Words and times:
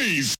noise! 0.00 0.39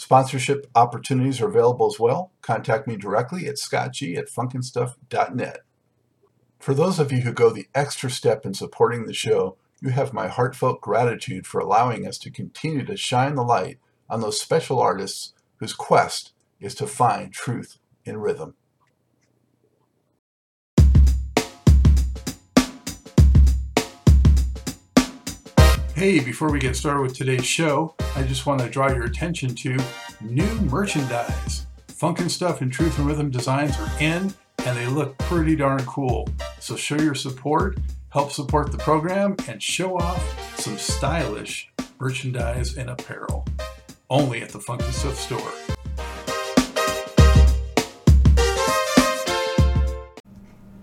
Sponsorship 0.00 0.66
opportunities 0.74 1.42
are 1.42 1.48
available 1.48 1.84
as 1.84 2.00
well. 2.00 2.32
Contact 2.40 2.88
me 2.88 2.96
directly 2.96 3.46
at 3.46 3.56
scottg 3.56 4.16
at 4.16 4.30
funkinstuff.net. 4.30 5.58
For 6.58 6.72
those 6.72 6.98
of 6.98 7.12
you 7.12 7.20
who 7.20 7.34
go 7.34 7.50
the 7.50 7.68
extra 7.74 8.10
step 8.10 8.46
in 8.46 8.54
supporting 8.54 9.04
the 9.04 9.12
show, 9.12 9.58
you 9.82 9.90
have 9.90 10.14
my 10.14 10.26
heartfelt 10.26 10.80
gratitude 10.80 11.46
for 11.46 11.60
allowing 11.60 12.06
us 12.06 12.16
to 12.20 12.30
continue 12.30 12.82
to 12.86 12.96
shine 12.96 13.34
the 13.34 13.42
light 13.42 13.78
on 14.08 14.22
those 14.22 14.40
special 14.40 14.78
artists 14.78 15.34
whose 15.56 15.74
quest 15.74 16.32
is 16.60 16.74
to 16.76 16.86
find 16.86 17.34
truth 17.34 17.76
in 18.06 18.16
rhythm. 18.16 18.54
Hey, 26.00 26.18
before 26.18 26.50
we 26.50 26.58
get 26.58 26.76
started 26.76 27.02
with 27.02 27.14
today's 27.14 27.44
show, 27.44 27.94
I 28.16 28.22
just 28.22 28.46
want 28.46 28.62
to 28.62 28.70
draw 28.70 28.88
your 28.88 29.04
attention 29.04 29.54
to 29.56 29.76
new 30.22 30.50
merchandise. 30.62 31.66
Funkin' 31.88 32.30
Stuff 32.30 32.62
and 32.62 32.72
Truth 32.72 32.96
and 32.96 33.06
Rhythm 33.06 33.30
designs 33.30 33.78
are 33.78 33.90
in 34.00 34.32
and 34.64 34.78
they 34.78 34.86
look 34.86 35.18
pretty 35.18 35.56
darn 35.56 35.84
cool. 35.84 36.26
So 36.58 36.74
show 36.74 36.96
your 36.96 37.14
support, 37.14 37.76
help 38.08 38.32
support 38.32 38.72
the 38.72 38.78
program, 38.78 39.36
and 39.46 39.62
show 39.62 39.98
off 39.98 40.58
some 40.58 40.78
stylish 40.78 41.70
merchandise 41.98 42.78
and 42.78 42.88
apparel. 42.88 43.46
Only 44.08 44.40
at 44.40 44.48
the 44.48 44.58
Funkin' 44.58 44.92
Stuff 44.92 45.18
store. 45.18 45.79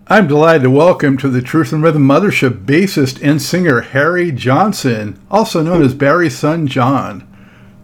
I'm 0.09 0.25
delighted 0.25 0.61
to 0.61 0.71
welcome 0.71 1.17
to 1.17 1.27
the 1.27 1.41
Truth 1.41 1.73
and 1.73 1.83
Rhythm 1.83 2.07
Mothership 2.07 2.63
bassist 2.63 3.21
and 3.21 3.41
singer 3.41 3.81
Barry 3.91 4.31
Johnson, 4.31 5.19
also 5.29 5.61
known 5.61 5.83
as 5.83 5.93
Barry 5.93 6.29
Sunjohn. 6.29 7.27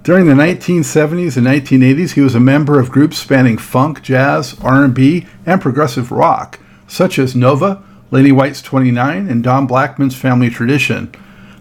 During 0.03 0.27
the 0.27 0.33
1970s 0.33 1.35
and 1.35 1.45
1980s, 1.45 2.11
he 2.11 2.21
was 2.21 2.33
a 2.33 2.39
member 2.39 2.79
of 2.79 2.91
groups 2.91 3.17
spanning 3.17 3.57
funk, 3.57 4.01
jazz, 4.03 4.57
R&B, 4.61 5.27
and 5.45 5.61
progressive 5.61 6.13
rock, 6.13 6.59
such 6.87 7.19
as 7.19 7.35
Nova, 7.35 7.83
Lenny 8.09 8.31
White's 8.31 8.61
29, 8.61 9.27
and 9.27 9.43
Don 9.43 9.67
Blackman's 9.67 10.15
Family 10.15 10.49
Tradition. 10.49 11.13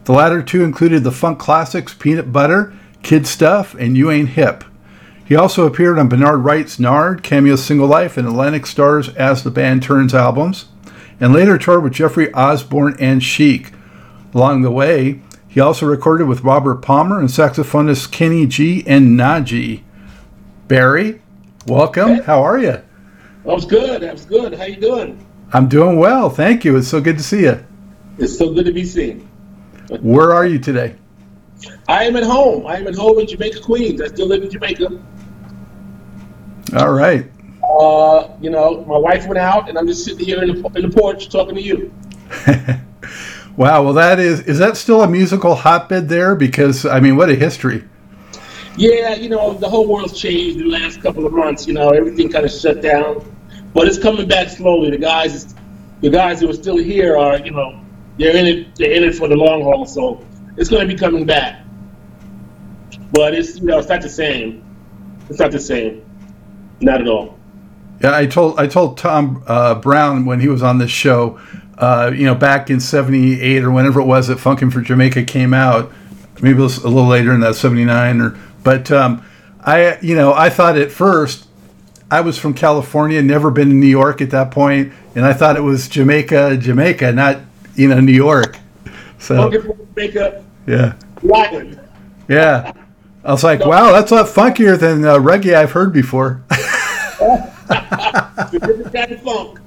The 0.05 0.12
latter 0.12 0.44
two 0.44 0.62
included 0.62 1.03
the 1.03 1.11
funk 1.11 1.41
classics 1.41 1.93
Peanut 1.93 2.31
Butter, 2.31 2.73
Kid 3.03 3.27
Stuff, 3.27 3.75
and 3.75 3.97
You 3.97 4.12
Ain't 4.12 4.29
Hip. 4.29 4.62
He 5.32 5.37
also 5.37 5.66
appeared 5.66 5.98
on 5.98 6.10
Bernard 6.10 6.44
Wright's 6.44 6.78
Nard, 6.78 7.22
Cameo 7.22 7.56
Single 7.56 7.87
Life, 7.87 8.19
and 8.19 8.28
Atlantic 8.28 8.66
Starr's 8.66 9.09
As 9.15 9.43
the 9.43 9.50
Band 9.50 9.82
Turns 9.82 10.12
albums, 10.12 10.66
and 11.19 11.32
later 11.32 11.56
toured 11.56 11.82
with 11.82 11.94
Jeffrey 11.94 12.31
Osborne 12.34 12.97
and 13.00 13.22
Chic. 13.22 13.72
Along 14.34 14.60
the 14.60 14.70
way, 14.70 15.22
he 15.48 15.59
also 15.59 15.87
recorded 15.87 16.28
with 16.28 16.44
Robert 16.44 16.82
Palmer 16.82 17.19
and 17.19 17.31
saxophonist 17.31 18.12
Kenny 18.12 18.47
G 18.47 18.84
and 18.87 19.19
Najee. 19.19 19.84
Barry, 20.69 21.22
welcome. 21.66 22.16
Hey. 22.16 22.22
How 22.25 22.43
are 22.43 22.59
you? 22.59 22.72
That 22.72 22.84
was 23.44 23.64
good. 23.64 24.03
That 24.03 24.12
was 24.12 24.26
good. 24.26 24.53
How 24.53 24.64
you 24.64 24.76
doing? 24.76 25.26
I'm 25.54 25.66
doing 25.66 25.99
well, 25.99 26.28
thank 26.28 26.62
you. 26.62 26.76
It's 26.76 26.88
so 26.88 27.00
good 27.00 27.16
to 27.16 27.25
see 27.25 27.44
you. 27.44 27.64
It's 28.19 28.37
so 28.37 28.53
good 28.53 28.66
to 28.66 28.72
be 28.75 28.84
seen. 28.84 29.26
Where 30.03 30.34
are 30.34 30.44
you 30.44 30.59
today? 30.59 30.97
I 31.88 32.04
am 32.04 32.16
at 32.16 32.25
home. 32.25 32.66
I 32.66 32.76
am 32.76 32.87
at 32.87 32.94
home 32.94 33.19
in 33.19 33.26
Jamaica, 33.26 33.60
Queens. 33.60 34.03
I 34.03 34.09
still 34.09 34.26
live 34.26 34.43
in 34.43 34.50
Jamaica. 34.50 35.03
All 36.75 36.93
right. 36.93 37.31
Uh, 37.62 38.28
you 38.41 38.50
know, 38.50 38.84
my 38.84 38.99
wife 38.99 39.27
went 39.27 39.38
out, 39.38 39.69
and 39.69 39.78
I'm 39.78 39.87
just 39.87 40.05
sitting 40.05 40.25
here 40.25 40.43
in 40.43 40.62
the, 40.62 40.69
in 40.75 40.91
the 40.91 40.97
porch 40.97 41.28
talking 41.28 41.55
to 41.55 41.62
you. 41.62 41.93
Wow. 43.56 43.83
Well, 43.83 43.93
that 43.94 44.19
is 44.19 44.41
is 44.41 44.59
that 44.59 44.77
still 44.77 45.03
a 45.03 45.09
musical 45.09 45.55
hotbed 45.55 46.09
there? 46.09 46.34
Because 46.34 46.87
I 46.87 47.00
mean, 47.00 47.16
what 47.16 47.28
a 47.28 47.34
history. 47.34 47.84
Yeah, 48.78 49.15
you 49.15 49.28
know, 49.28 49.53
the 49.53 49.69
whole 49.69 49.87
world's 49.87 50.19
changed 50.19 50.59
in 50.59 50.71
the 50.71 50.78
last 50.78 51.03
couple 51.03 51.27
of 51.27 51.32
months. 51.32 51.66
You 51.66 51.75
know, 51.75 51.91
everything 51.91 52.31
kind 52.31 52.47
of 52.47 52.50
shut 52.50 52.81
down, 52.81 53.22
but 53.75 53.87
it's 53.87 53.99
coming 53.99 54.26
back 54.26 54.49
slowly. 54.49 54.91
The 54.91 54.99
guys, 54.99 55.55
the 56.00 56.08
guys 56.08 56.41
who 56.41 56.49
are 56.49 56.55
still 56.55 56.79
here 56.79 57.19
are, 57.19 57.38
you 57.38 57.50
know, 57.50 57.79
they're 58.19 58.35
in 58.35 58.47
it. 58.47 58.76
They're 58.76 58.93
in 58.93 59.05
it 59.05 59.14
for 59.14 59.29
the 59.29 59.37
long 59.37 59.62
haul. 59.62 59.85
So 59.85 60.26
it's 60.56 60.70
going 60.70 60.88
to 60.88 60.93
be 60.93 60.99
coming 60.99 61.26
back. 61.26 61.62
But 63.12 63.35
it's 63.35 63.58
you 63.58 63.67
know, 63.67 63.79
it's 63.79 63.88
not 63.88 64.00
the 64.00 64.08
same. 64.08 64.64
It's 65.29 65.38
not 65.38 65.50
the 65.50 65.61
same. 65.61 66.06
Not 66.82 67.00
at 67.00 67.08
all. 67.08 67.38
Yeah, 68.00 68.17
I 68.17 68.26
told 68.26 68.58
I 68.58 68.67
told 68.67 68.99
Tom 68.99 69.44
uh, 69.46 69.76
Brown 69.76 70.25
when 70.25 70.40
he 70.40 70.49
was 70.49 70.62
on 70.62 70.79
this 70.79 70.90
show, 70.90 71.40
uh, 71.79 72.11
you 72.12 72.26
know, 72.26 72.34
back 72.34 72.69
in 72.69 72.81
'78 72.81 73.62
or 73.62 73.70
whenever 73.70 74.00
it 74.00 74.05
was 74.06 74.26
that 74.26 74.38
Funkin' 74.38 74.73
for 74.73 74.81
Jamaica 74.81 75.23
came 75.25 75.55
out, 75.55 75.93
maybe 76.40 76.58
it 76.58 76.62
was 76.62 76.79
a 76.79 76.88
little 76.88 77.08
later 77.08 77.32
in 77.32 77.40
that 77.40 77.55
'79 77.55 78.20
or, 78.20 78.38
but 78.64 78.90
um, 78.90 79.25
I, 79.61 79.99
you 80.00 80.17
know, 80.17 80.34
I 80.34 80.50
thought 80.50 80.76
at 80.76 80.90
first 80.90 81.46
I 82.11 82.20
was 82.20 82.38
from 82.38 82.55
California, 82.55 83.23
never 83.23 83.50
been 83.52 83.69
to 83.69 83.75
New 83.75 83.87
York 83.87 84.20
at 84.20 84.31
that 84.31 84.50
point, 84.50 84.93
and 85.14 85.25
I 85.25 85.32
thought 85.32 85.56
it 85.56 85.62
was 85.62 85.88
Jamaica, 85.88 86.56
Jamaica, 86.56 87.12
not 87.12 87.38
you 87.76 87.88
know 87.88 88.00
New 88.00 88.12
York. 88.12 88.58
So 89.19 89.49
Looking 89.49 89.62
for 89.62 89.76
Jamaica 89.94 90.44
yeah, 90.67 90.94
Island. 91.32 91.81
yeah. 92.28 92.73
I 93.25 93.31
was 93.31 93.45
like, 93.45 93.65
wow, 93.65 93.93
that's 93.93 94.11
a 94.11 94.17
lot 94.17 94.27
funkier 94.27 94.79
than 94.79 95.05
uh, 95.05 95.17
reggae 95.17 95.55
I've 95.55 95.71
heard 95.71 95.93
before. 95.93 96.43
different 98.51 98.93
kind 98.93 99.13
of 99.13 99.23
funk. 99.23 99.61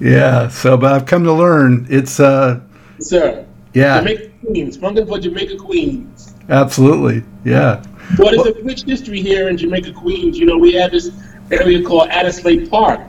yeah. 0.00 0.48
So, 0.48 0.76
but 0.76 0.92
I've 0.92 1.06
come 1.06 1.24
to 1.24 1.32
learn 1.32 1.86
it's 1.90 2.20
uh, 2.20 2.60
sir. 3.00 3.44
Yeah. 3.74 3.98
Jamaica 3.98 4.30
Queens, 4.46 4.78
funkin' 4.78 5.06
for 5.06 5.18
Jamaica 5.18 5.56
Queens. 5.56 6.34
Absolutely. 6.48 7.22
Yeah. 7.44 7.82
Well, 8.18 8.30
there's 8.30 8.56
a 8.56 8.62
rich 8.62 8.84
history 8.84 9.20
here 9.20 9.48
in 9.48 9.56
Jamaica 9.56 9.92
Queens. 9.92 10.38
You 10.38 10.46
know, 10.46 10.56
we 10.56 10.72
have 10.74 10.92
this 10.92 11.10
area 11.50 11.82
called 11.82 12.08
Addisleigh 12.10 12.70
Park, 12.70 13.00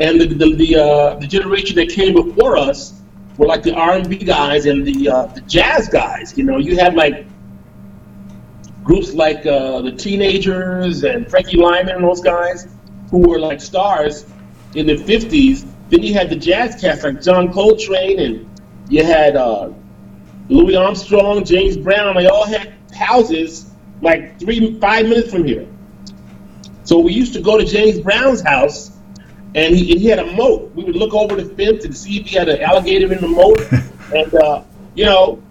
and 0.00 0.20
the 0.20 0.26
the 0.26 0.54
the, 0.54 0.76
uh, 0.76 1.14
the 1.16 1.26
generation 1.26 1.76
that 1.76 1.88
came 1.88 2.14
before 2.14 2.56
us 2.56 3.00
were 3.38 3.46
like 3.46 3.62
the 3.62 3.74
R&B 3.74 4.18
guys 4.18 4.66
and 4.66 4.86
the 4.86 5.08
uh, 5.08 5.26
the 5.26 5.40
jazz 5.42 5.88
guys. 5.88 6.36
You 6.36 6.44
know, 6.44 6.58
you 6.58 6.76
had 6.76 6.94
like 6.94 7.26
groups 8.84 9.12
like 9.12 9.46
uh, 9.46 9.82
the 9.82 9.92
Teenagers 9.92 11.04
and 11.04 11.28
Frankie 11.28 11.56
Lymon 11.56 11.90
and 11.90 12.04
those 12.04 12.20
guys 12.20 12.66
who 13.10 13.18
were 13.18 13.38
like 13.38 13.60
stars 13.60 14.26
in 14.74 14.86
the 14.86 14.96
50s. 14.96 15.66
Then 15.90 16.02
you 16.02 16.14
had 16.14 16.30
the 16.30 16.36
jazz 16.36 16.80
cast 16.80 17.02
like 17.02 17.20
John 17.20 17.52
Coltrane 17.52 18.20
and 18.20 18.60
you 18.88 19.04
had 19.04 19.36
uh, 19.36 19.70
Louis 20.48 20.76
Armstrong, 20.76 21.44
James 21.44 21.76
Brown. 21.76 22.16
They 22.16 22.26
all 22.26 22.46
had 22.46 22.74
houses 22.94 23.70
like 24.00 24.38
three, 24.38 24.78
five 24.80 25.06
minutes 25.06 25.30
from 25.30 25.44
here. 25.44 25.66
So 26.84 26.98
we 26.98 27.12
used 27.12 27.34
to 27.34 27.40
go 27.40 27.58
to 27.58 27.64
James 27.64 28.00
Brown's 28.00 28.40
house 28.40 28.90
and 29.54 29.74
he, 29.74 29.92
and 29.92 30.00
he 30.00 30.06
had 30.06 30.20
a 30.20 30.32
moat. 30.32 30.72
We 30.74 30.84
would 30.84 30.96
look 30.96 31.12
over 31.12 31.36
the 31.36 31.54
fence 31.54 31.84
and 31.84 31.96
see 31.96 32.20
if 32.20 32.26
he 32.26 32.36
had 32.36 32.48
an 32.48 32.62
alligator 32.62 33.12
in 33.12 33.20
the 33.20 33.28
moat. 33.28 33.60
and, 34.14 34.34
uh, 34.34 34.62
you 34.94 35.04
know, 35.04 35.42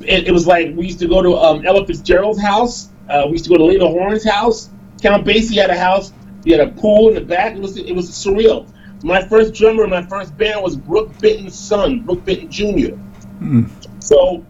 it, 0.00 0.28
it, 0.28 0.32
was 0.32 0.46
like 0.46 0.74
we 0.74 0.86
used 0.86 0.98
to 1.00 1.08
go 1.08 1.22
to 1.22 1.36
um, 1.36 1.66
Ella 1.66 1.86
Fitzgerald's 1.86 2.40
house. 2.40 2.90
Uh, 3.08 3.24
we 3.26 3.32
used 3.32 3.44
to 3.44 3.50
go 3.50 3.56
to 3.56 3.64
Lena 3.64 3.86
Horne's 3.86 4.24
house. 4.24 4.70
Count 5.02 5.26
Basie 5.26 5.56
had 5.56 5.70
a 5.70 5.78
house. 5.78 6.12
He 6.44 6.50
had 6.50 6.60
a 6.60 6.70
pool 6.72 7.08
in 7.08 7.14
the 7.14 7.20
back. 7.20 7.54
It 7.54 7.60
was 7.60 7.76
it 7.76 7.94
was 7.94 8.10
surreal. 8.10 8.68
My 9.02 9.26
first 9.26 9.54
drummer 9.54 9.86
my 9.86 10.02
first 10.02 10.36
band 10.36 10.62
was 10.62 10.76
Brook 10.76 11.10
Benton's 11.20 11.58
son, 11.58 12.00
Brook 12.00 12.24
Benton 12.24 12.50
Jr. 12.50 12.96
Mm. 13.40 13.68
So 14.02 14.44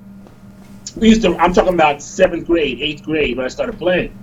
we 0.96 1.08
used 1.08 1.22
to. 1.22 1.36
I'm 1.36 1.52
talking 1.52 1.74
about 1.74 2.02
seventh 2.02 2.46
grade, 2.46 2.80
eighth 2.80 3.02
grade 3.02 3.36
when 3.36 3.46
I 3.46 3.48
started 3.48 3.78
playing, 3.78 4.16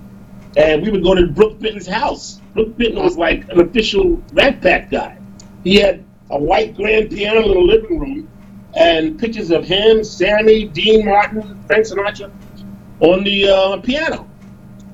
and 0.55 0.81
we 0.81 0.89
would 0.89 1.03
go 1.03 1.15
to 1.15 1.27
Brook 1.27 1.59
Benton's 1.59 1.87
house. 1.87 2.41
Brook 2.53 2.77
Benton 2.77 3.03
was 3.03 3.17
like 3.17 3.49
an 3.49 3.59
official 3.59 4.21
Rat 4.33 4.61
Pack 4.61 4.91
guy. 4.91 5.17
He 5.63 5.75
had 5.75 6.03
a 6.29 6.37
white 6.37 6.75
grand 6.75 7.09
piano 7.09 7.43
in 7.43 7.51
the 7.51 7.59
living 7.59 7.99
room 7.99 8.29
and 8.75 9.19
pictures 9.19 9.51
of 9.51 9.65
him, 9.65 10.03
Sammy, 10.03 10.65
Dean 10.65 11.05
Martin, 11.05 11.61
Frank 11.65 11.85
Sinatra 11.85 12.31
on 12.99 13.23
the 13.23 13.49
uh, 13.49 13.77
piano. 13.77 14.29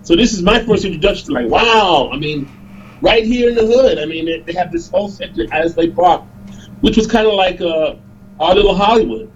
So 0.03 0.15
this 0.15 0.33
is 0.33 0.41
my 0.41 0.63
first 0.63 0.85
introduction 0.85 1.27
to 1.27 1.33
like, 1.33 1.49
wow, 1.49 2.09
I 2.13 2.17
mean, 2.17 2.49
right 3.01 3.25
here 3.25 3.49
in 3.49 3.55
the 3.55 3.65
hood. 3.65 3.97
I 3.99 4.05
mean, 4.05 4.25
they, 4.25 4.39
they 4.41 4.53
have 4.53 4.71
this 4.71 4.89
whole 4.89 5.09
section 5.09 5.41
at 5.41 5.49
Addisleigh 5.49 5.95
Park, 5.95 6.23
which 6.81 6.97
was 6.97 7.07
kind 7.07 7.27
of 7.27 7.33
like 7.33 7.59
uh, 7.61 7.95
our 8.39 8.53
little 8.53 8.75
Hollywood. 8.75 9.31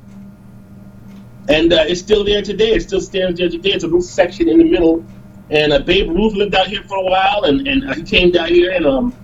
And 1.47 1.74
uh, 1.74 1.83
it's 1.88 2.00
still 2.00 2.24
there 2.24 2.44
today. 2.44 2.74
It 2.74 2.81
still 2.81 3.01
stands 3.01 3.39
there 3.39 3.50
today. 3.50 3.71
It's 3.71 3.83
a 3.83 3.88
little 3.88 4.01
section 4.01 4.47
in 4.47 4.59
the 4.59 4.63
middle. 4.63 5.03
And 5.50 5.74
uh, 5.74 5.80
Babe 5.80 6.12
Ruth 6.12 6.35
lived 6.35 6.53
out 6.53 6.68
here 6.68 6.83
for 6.83 6.97
a 6.97 7.03
while, 7.03 7.45
and, 7.45 7.68
and 7.68 7.89
uh, 7.89 7.95
he 7.95 8.03
came 8.03 8.30
down 8.30 8.50
here, 8.50 8.71
and 8.71 8.85
um, 8.85 9.15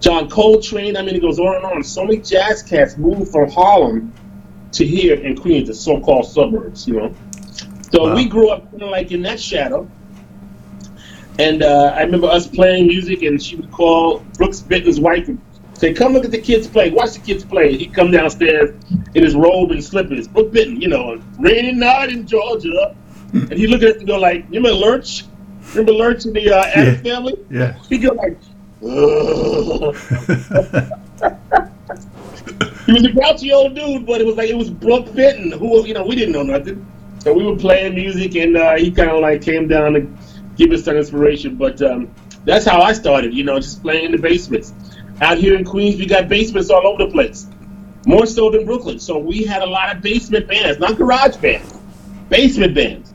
John 0.00 0.28
Coltrane. 0.28 0.96
I 0.96 1.02
mean, 1.02 1.14
it 1.14 1.20
goes 1.20 1.38
on 1.38 1.54
and 1.54 1.64
on. 1.64 1.84
So 1.84 2.04
many 2.04 2.18
jazz 2.18 2.64
cats 2.64 2.96
moved 2.96 3.30
from 3.30 3.48
Harlem 3.50 4.12
to 4.74 4.86
here 4.86 5.14
in 5.14 5.36
Queens, 5.36 5.68
the 5.68 5.74
so-called 5.74 6.26
suburbs, 6.26 6.86
you 6.86 6.94
know. 6.94 7.14
So 7.92 8.08
wow. 8.08 8.14
we 8.14 8.26
grew 8.26 8.50
up 8.50 8.70
kind 8.70 8.82
of 8.82 8.90
like 8.90 9.12
in 9.12 9.22
that 9.22 9.40
shadow. 9.40 9.88
And 11.38 11.62
uh, 11.62 11.92
I 11.94 12.02
remember 12.02 12.28
us 12.28 12.46
playing 12.46 12.86
music, 12.86 13.22
and 13.22 13.42
she 13.42 13.56
would 13.56 13.70
call 13.70 14.20
Brooks 14.36 14.60
Benton's 14.60 15.00
wife 15.00 15.28
and 15.28 15.40
say, 15.74 15.92
"Come 15.92 16.12
look 16.12 16.24
at 16.24 16.30
the 16.30 16.40
kids 16.40 16.66
play. 16.66 16.90
Watch 16.90 17.14
the 17.14 17.20
kids 17.20 17.44
play." 17.44 17.76
He'd 17.76 17.92
come 17.92 18.10
downstairs 18.10 18.74
in 19.14 19.22
his 19.22 19.34
robe 19.34 19.72
and 19.72 19.82
slippers. 19.82 20.28
Brooks 20.28 20.52
Benton, 20.52 20.80
you 20.80 20.88
know, 20.88 21.20
rainy 21.40 21.72
night 21.72 22.10
in 22.10 22.26
Georgia, 22.26 22.96
and 23.32 23.52
he'd 23.52 23.68
look 23.68 23.82
at 23.82 23.90
us 23.90 23.96
and 23.96 24.06
go 24.06 24.18
like, 24.18 24.44
"You 24.50 24.60
remember 24.60 24.78
Lurch? 24.78 25.24
Remember 25.70 25.92
Lurch 25.92 26.24
in 26.24 26.32
the 26.32 26.50
uh, 26.50 26.64
Addams 26.66 27.04
yeah. 27.04 27.14
family?" 27.14 27.34
Yeah. 27.50 27.72
He'd 27.88 27.98
go 27.98 28.14
like. 28.14 28.38
he 32.86 32.92
was 32.92 33.04
a 33.04 33.12
grouchy 33.12 33.52
old 33.52 33.74
dude, 33.74 34.06
but 34.06 34.20
it 34.20 34.26
was 34.26 34.36
like 34.36 34.50
it 34.50 34.56
was 34.56 34.70
Brook 34.70 35.14
Benton, 35.14 35.52
who 35.52 35.86
you 35.86 35.94
know 35.94 36.04
we 36.04 36.14
didn't 36.14 36.32
know 36.32 36.42
nothing, 36.42 36.86
so 37.20 37.32
we 37.32 37.44
were 37.44 37.56
playing 37.56 37.94
music, 37.94 38.34
and 38.36 38.56
uh, 38.56 38.76
he 38.76 38.90
kind 38.90 39.10
of 39.10 39.20
like 39.20 39.42
came 39.42 39.68
down 39.68 39.94
to 39.94 40.06
give 40.56 40.70
us 40.70 40.84
some 40.84 40.96
inspiration. 40.96 41.56
But 41.56 41.80
um, 41.80 42.14
that's 42.44 42.66
how 42.66 42.82
I 42.82 42.92
started, 42.92 43.32
you 43.32 43.44
know, 43.44 43.58
just 43.58 43.80
playing 43.80 44.06
in 44.06 44.12
the 44.12 44.18
basements. 44.18 44.74
Out 45.22 45.38
here 45.38 45.56
in 45.56 45.64
Queens, 45.64 45.96
we 45.96 46.06
got 46.06 46.28
basements 46.28 46.70
all 46.70 46.86
over 46.86 47.06
the 47.06 47.10
place, 47.10 47.46
more 48.06 48.26
so 48.26 48.50
than 48.50 48.66
Brooklyn. 48.66 48.98
So 48.98 49.18
we 49.18 49.44
had 49.44 49.62
a 49.62 49.66
lot 49.66 49.94
of 49.96 50.02
basement 50.02 50.46
bands, 50.46 50.78
not 50.78 50.96
garage 50.96 51.36
bands, 51.36 51.78
basement 52.28 52.74
bands. 52.74 53.14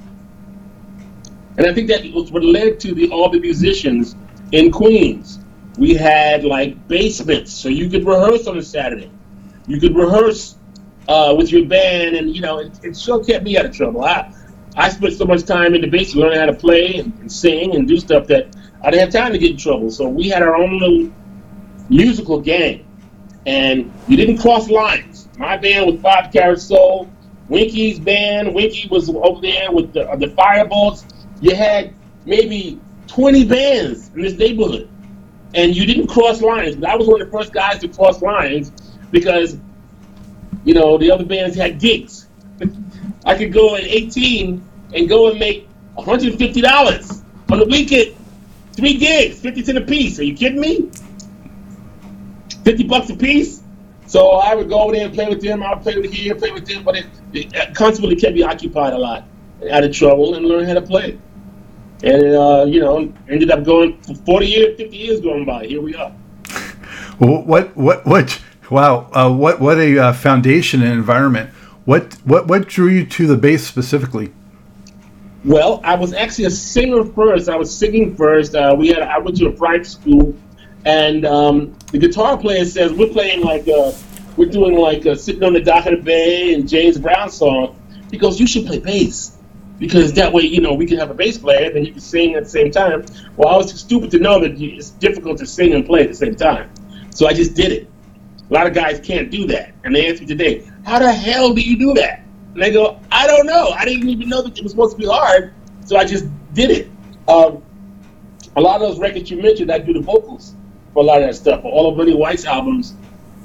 And 1.57 1.67
I 1.67 1.73
think 1.73 1.89
that 1.89 2.11
was 2.13 2.31
what 2.31 2.43
led 2.43 2.79
to 2.79 2.95
the 2.95 3.11
all 3.11 3.29
the 3.29 3.39
musicians 3.39 4.15
in 4.51 4.71
Queens. 4.71 5.39
We 5.77 5.93
had 5.93 6.43
like 6.43 6.87
basements, 6.87 7.53
so 7.53 7.69
you 7.69 7.87
could 7.89 8.05
rehearse 8.07 8.47
on 8.47 8.57
a 8.57 8.63
Saturday 8.63 9.11
you 9.69 9.79
could 9.79 9.95
rehearse 9.95 10.55
uh, 11.07 11.33
with 11.37 11.51
your 11.51 11.65
band, 11.65 12.15
and 12.15 12.35
you 12.35 12.41
know, 12.41 12.57
it, 12.57 12.71
it 12.83 12.97
sure 12.97 13.23
kept 13.23 13.45
me 13.45 13.57
out 13.57 13.65
of 13.65 13.75
trouble. 13.75 14.03
I 14.03 14.33
I 14.75 14.89
spent 14.89 15.13
so 15.13 15.25
much 15.25 15.43
time 15.43 15.75
in 15.75 15.81
the 15.81 15.87
basement 15.87 16.25
learning 16.25 16.39
how 16.39 16.45
to 16.47 16.53
play 16.53 16.95
and, 16.97 17.13
and 17.19 17.31
sing 17.31 17.75
and 17.75 17.87
do 17.87 17.97
stuff 17.97 18.27
that 18.27 18.55
I 18.83 18.91
didn't 18.91 19.11
have 19.11 19.23
time 19.23 19.31
to 19.31 19.37
get 19.37 19.51
in 19.51 19.57
trouble. 19.57 19.91
So 19.91 20.07
we 20.07 20.29
had 20.29 20.41
our 20.41 20.55
own 20.55 20.79
little 20.79 21.11
musical 21.87 22.41
gang, 22.41 22.85
and 23.45 23.91
you 24.07 24.17
didn't 24.17 24.39
cross 24.39 24.69
lines. 24.69 25.29
My 25.37 25.55
band 25.55 25.85
was 25.85 26.01
Five 26.01 26.33
Carat 26.33 26.61
Soul. 26.61 27.09
Winky's 27.47 27.99
band, 27.99 28.53
Winky 28.53 28.87
was 28.89 29.09
over 29.09 29.41
there 29.41 29.71
with 29.71 29.93
the, 29.93 30.07
uh, 30.07 30.15
the 30.15 30.27
Firebolts. 30.27 31.03
You 31.41 31.55
had 31.55 31.95
maybe 32.25 32.79
20 33.07 33.45
bands 33.45 34.09
in 34.09 34.21
this 34.21 34.33
neighborhood, 34.33 34.87
and 35.55 35.75
you 35.75 35.87
didn't 35.87 36.07
cross 36.07 36.41
lines. 36.41 36.83
I 36.83 36.95
was 36.95 37.07
one 37.07 37.21
of 37.21 37.27
the 37.27 37.31
first 37.35 37.51
guys 37.51 37.79
to 37.79 37.87
cross 37.87 38.21
lines 38.21 38.71
because 39.11 39.57
you 40.63 40.73
know 40.73 40.97
the 40.97 41.11
other 41.11 41.25
bands 41.25 41.55
had 41.55 41.79
gigs. 41.79 42.27
I 43.25 43.37
could 43.37 43.53
go 43.53 43.75
at 43.75 43.83
18 43.83 44.63
and 44.93 45.09
go 45.09 45.29
and 45.29 45.39
make 45.39 45.67
150 45.95 46.61
dollars 46.61 47.23
on 47.51 47.59
the 47.59 47.65
weekend. 47.65 48.15
Three 48.73 48.97
gigs, 48.97 49.39
50 49.41 49.63
cent 49.63 49.77
a 49.77 49.81
piece. 49.81 50.19
Are 50.19 50.23
you 50.23 50.35
kidding 50.35 50.61
me? 50.61 50.89
50 52.63 52.83
bucks 52.83 53.09
a 53.09 53.15
piece. 53.15 53.61
So 54.05 54.31
I 54.31 54.55
would 54.55 54.69
go 54.69 54.81
over 54.81 54.93
there 54.93 55.05
and 55.05 55.13
play 55.13 55.27
with 55.27 55.41
them. 55.41 55.61
I 55.61 55.73
would 55.73 55.83
play 55.83 55.97
with 55.97 56.11
here, 56.11 56.33
play 56.33 56.51
with 56.51 56.65
them, 56.65 56.83
but 56.83 56.95
it, 56.95 57.05
it 57.33 57.75
constantly 57.75 58.15
kept 58.15 58.33
me 58.33 58.41
occupied 58.41 58.93
a 58.93 58.97
lot, 58.97 59.25
out 59.69 59.83
of 59.83 59.93
trouble, 59.93 60.35
and 60.35 60.45
learn 60.45 60.65
how 60.65 60.73
to 60.73 60.81
play. 60.81 61.19
And 62.01 62.23
uh, 62.23 62.65
you 62.67 62.79
know, 62.79 63.13
ended 63.27 63.51
up 63.51 63.63
going 63.63 64.01
for 64.01 64.15
40 64.15 64.45
years, 64.47 64.77
50 64.77 64.97
years 64.97 65.21
going 65.21 65.45
by. 65.45 65.65
Here 65.65 65.81
we 65.81 65.93
are. 65.95 66.11
What 67.19 67.75
what 67.75 68.07
what 68.07 68.41
Wow, 68.69 69.09
uh, 69.13 69.31
what 69.33 69.59
what 69.59 69.79
a 69.79 69.97
uh, 69.97 70.13
foundation 70.13 70.83
and 70.83 70.91
environment. 70.91 71.49
What 71.85 72.13
what 72.23 72.47
what 72.47 72.67
drew 72.67 72.87
you 72.87 73.05
to 73.05 73.25
the 73.25 73.35
bass 73.35 73.65
specifically? 73.65 74.31
Well, 75.43 75.81
I 75.83 75.95
was 75.95 76.13
actually 76.13 76.45
a 76.45 76.51
singer 76.51 77.03
first. 77.03 77.49
I 77.49 77.55
was 77.55 77.75
singing 77.75 78.15
first. 78.15 78.53
Uh, 78.53 78.75
we 78.77 78.89
had 78.89 79.01
I 79.01 79.17
went 79.17 79.37
to 79.37 79.47
a 79.47 79.51
private 79.51 79.87
school, 79.87 80.35
and 80.85 81.25
um, 81.25 81.75
the 81.91 81.97
guitar 81.97 82.37
player 82.37 82.63
says 82.65 82.93
we're 82.93 83.09
playing 83.09 83.41
like 83.41 83.67
uh, 83.67 83.91
we're 84.37 84.49
doing 84.49 84.77
like 84.77 85.05
uh, 85.05 85.15
sitting 85.15 85.43
on 85.43 85.53
the 85.53 85.61
dock 85.61 85.87
of 85.87 85.97
the 85.97 86.03
bay 86.03 86.53
and 86.53 86.69
James 86.69 86.97
Brown 86.97 87.29
song. 87.31 87.75
He 88.11 88.17
goes, 88.17 88.39
you 88.39 88.47
should 88.47 88.65
play 88.65 88.79
bass 88.79 89.37
because 89.79 90.13
that 90.13 90.31
way 90.31 90.43
you 90.43 90.61
know 90.61 90.73
we 90.73 90.85
can 90.85 90.97
have 90.97 91.09
a 91.09 91.13
bass 91.13 91.37
player 91.37 91.71
and 91.71 91.87
you 91.87 91.93
can 91.93 92.01
sing 92.01 92.35
at 92.35 92.43
the 92.43 92.49
same 92.49 92.69
time. 92.69 93.05
Well, 93.35 93.47
I 93.49 93.57
was 93.57 93.73
stupid 93.79 94.11
to 94.11 94.19
know 94.19 94.39
that 94.41 94.61
it's 94.61 94.91
difficult 94.91 95.39
to 95.39 95.47
sing 95.47 95.73
and 95.73 95.85
play 95.85 96.03
at 96.03 96.09
the 96.09 96.15
same 96.15 96.35
time, 96.35 96.69
so 97.09 97.27
I 97.27 97.33
just 97.33 97.55
did 97.55 97.71
it. 97.71 97.89
A 98.49 98.53
lot 98.53 98.67
of 98.67 98.73
guys 98.73 98.99
can't 98.99 99.29
do 99.29 99.45
that. 99.47 99.73
And 99.83 99.95
they 99.95 100.09
ask 100.09 100.21
me 100.21 100.25
today, 100.25 100.69
how 100.83 100.99
the 100.99 101.11
hell 101.11 101.53
do 101.53 101.61
you 101.61 101.77
do 101.77 101.93
that? 101.95 102.23
And 102.55 102.63
I 102.63 102.71
go, 102.71 102.99
I 103.11 103.27
don't 103.27 103.45
know. 103.45 103.69
I 103.69 103.85
didn't 103.85 104.09
even 104.09 104.27
know 104.27 104.41
that 104.41 104.57
it 104.57 104.63
was 104.63 104.71
supposed 104.71 104.95
to 104.95 105.01
be 105.01 105.07
hard, 105.07 105.53
so 105.85 105.97
I 105.97 106.05
just 106.05 106.25
did 106.53 106.71
it. 106.71 106.89
Um, 107.27 107.61
a 108.55 108.61
lot 108.61 108.81
of 108.81 108.89
those 108.89 108.99
records 108.99 109.29
you 109.29 109.41
mentioned, 109.41 109.71
I 109.71 109.77
do 109.77 109.93
the 109.93 110.01
vocals 110.01 110.55
for 110.93 111.03
a 111.03 111.05
lot 111.05 111.21
of 111.21 111.27
that 111.27 111.35
stuff. 111.35 111.61
For 111.61 111.71
all 111.71 111.91
of 111.91 111.97
Billy 111.97 112.15
White's 112.15 112.45
albums, 112.45 112.95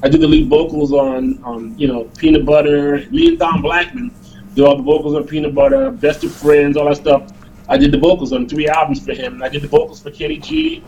I 0.02 0.08
do 0.08 0.18
the 0.18 0.26
lead 0.26 0.48
vocals 0.48 0.92
on, 0.92 1.42
on 1.44 1.78
you 1.78 1.86
know, 1.86 2.04
Peanut 2.18 2.46
Butter. 2.46 3.06
Me 3.10 3.28
and 3.28 3.38
Don 3.38 3.60
Blackman 3.60 4.14
do 4.54 4.66
all 4.66 4.76
the 4.76 4.82
vocals 4.82 5.14
on 5.14 5.24
Peanut 5.24 5.54
Butter, 5.54 5.90
Best 5.90 6.24
of 6.24 6.34
Friends, 6.34 6.76
all 6.76 6.88
that 6.88 6.96
stuff. 6.96 7.30
I 7.68 7.76
did 7.76 7.92
the 7.92 7.98
vocals 7.98 8.32
on 8.32 8.48
three 8.48 8.68
albums 8.68 9.04
for 9.04 9.12
him. 9.12 9.42
I 9.42 9.48
did 9.48 9.62
the 9.62 9.68
vocals 9.68 10.02
for 10.02 10.10
Kenny 10.10 10.38
G. 10.38 10.82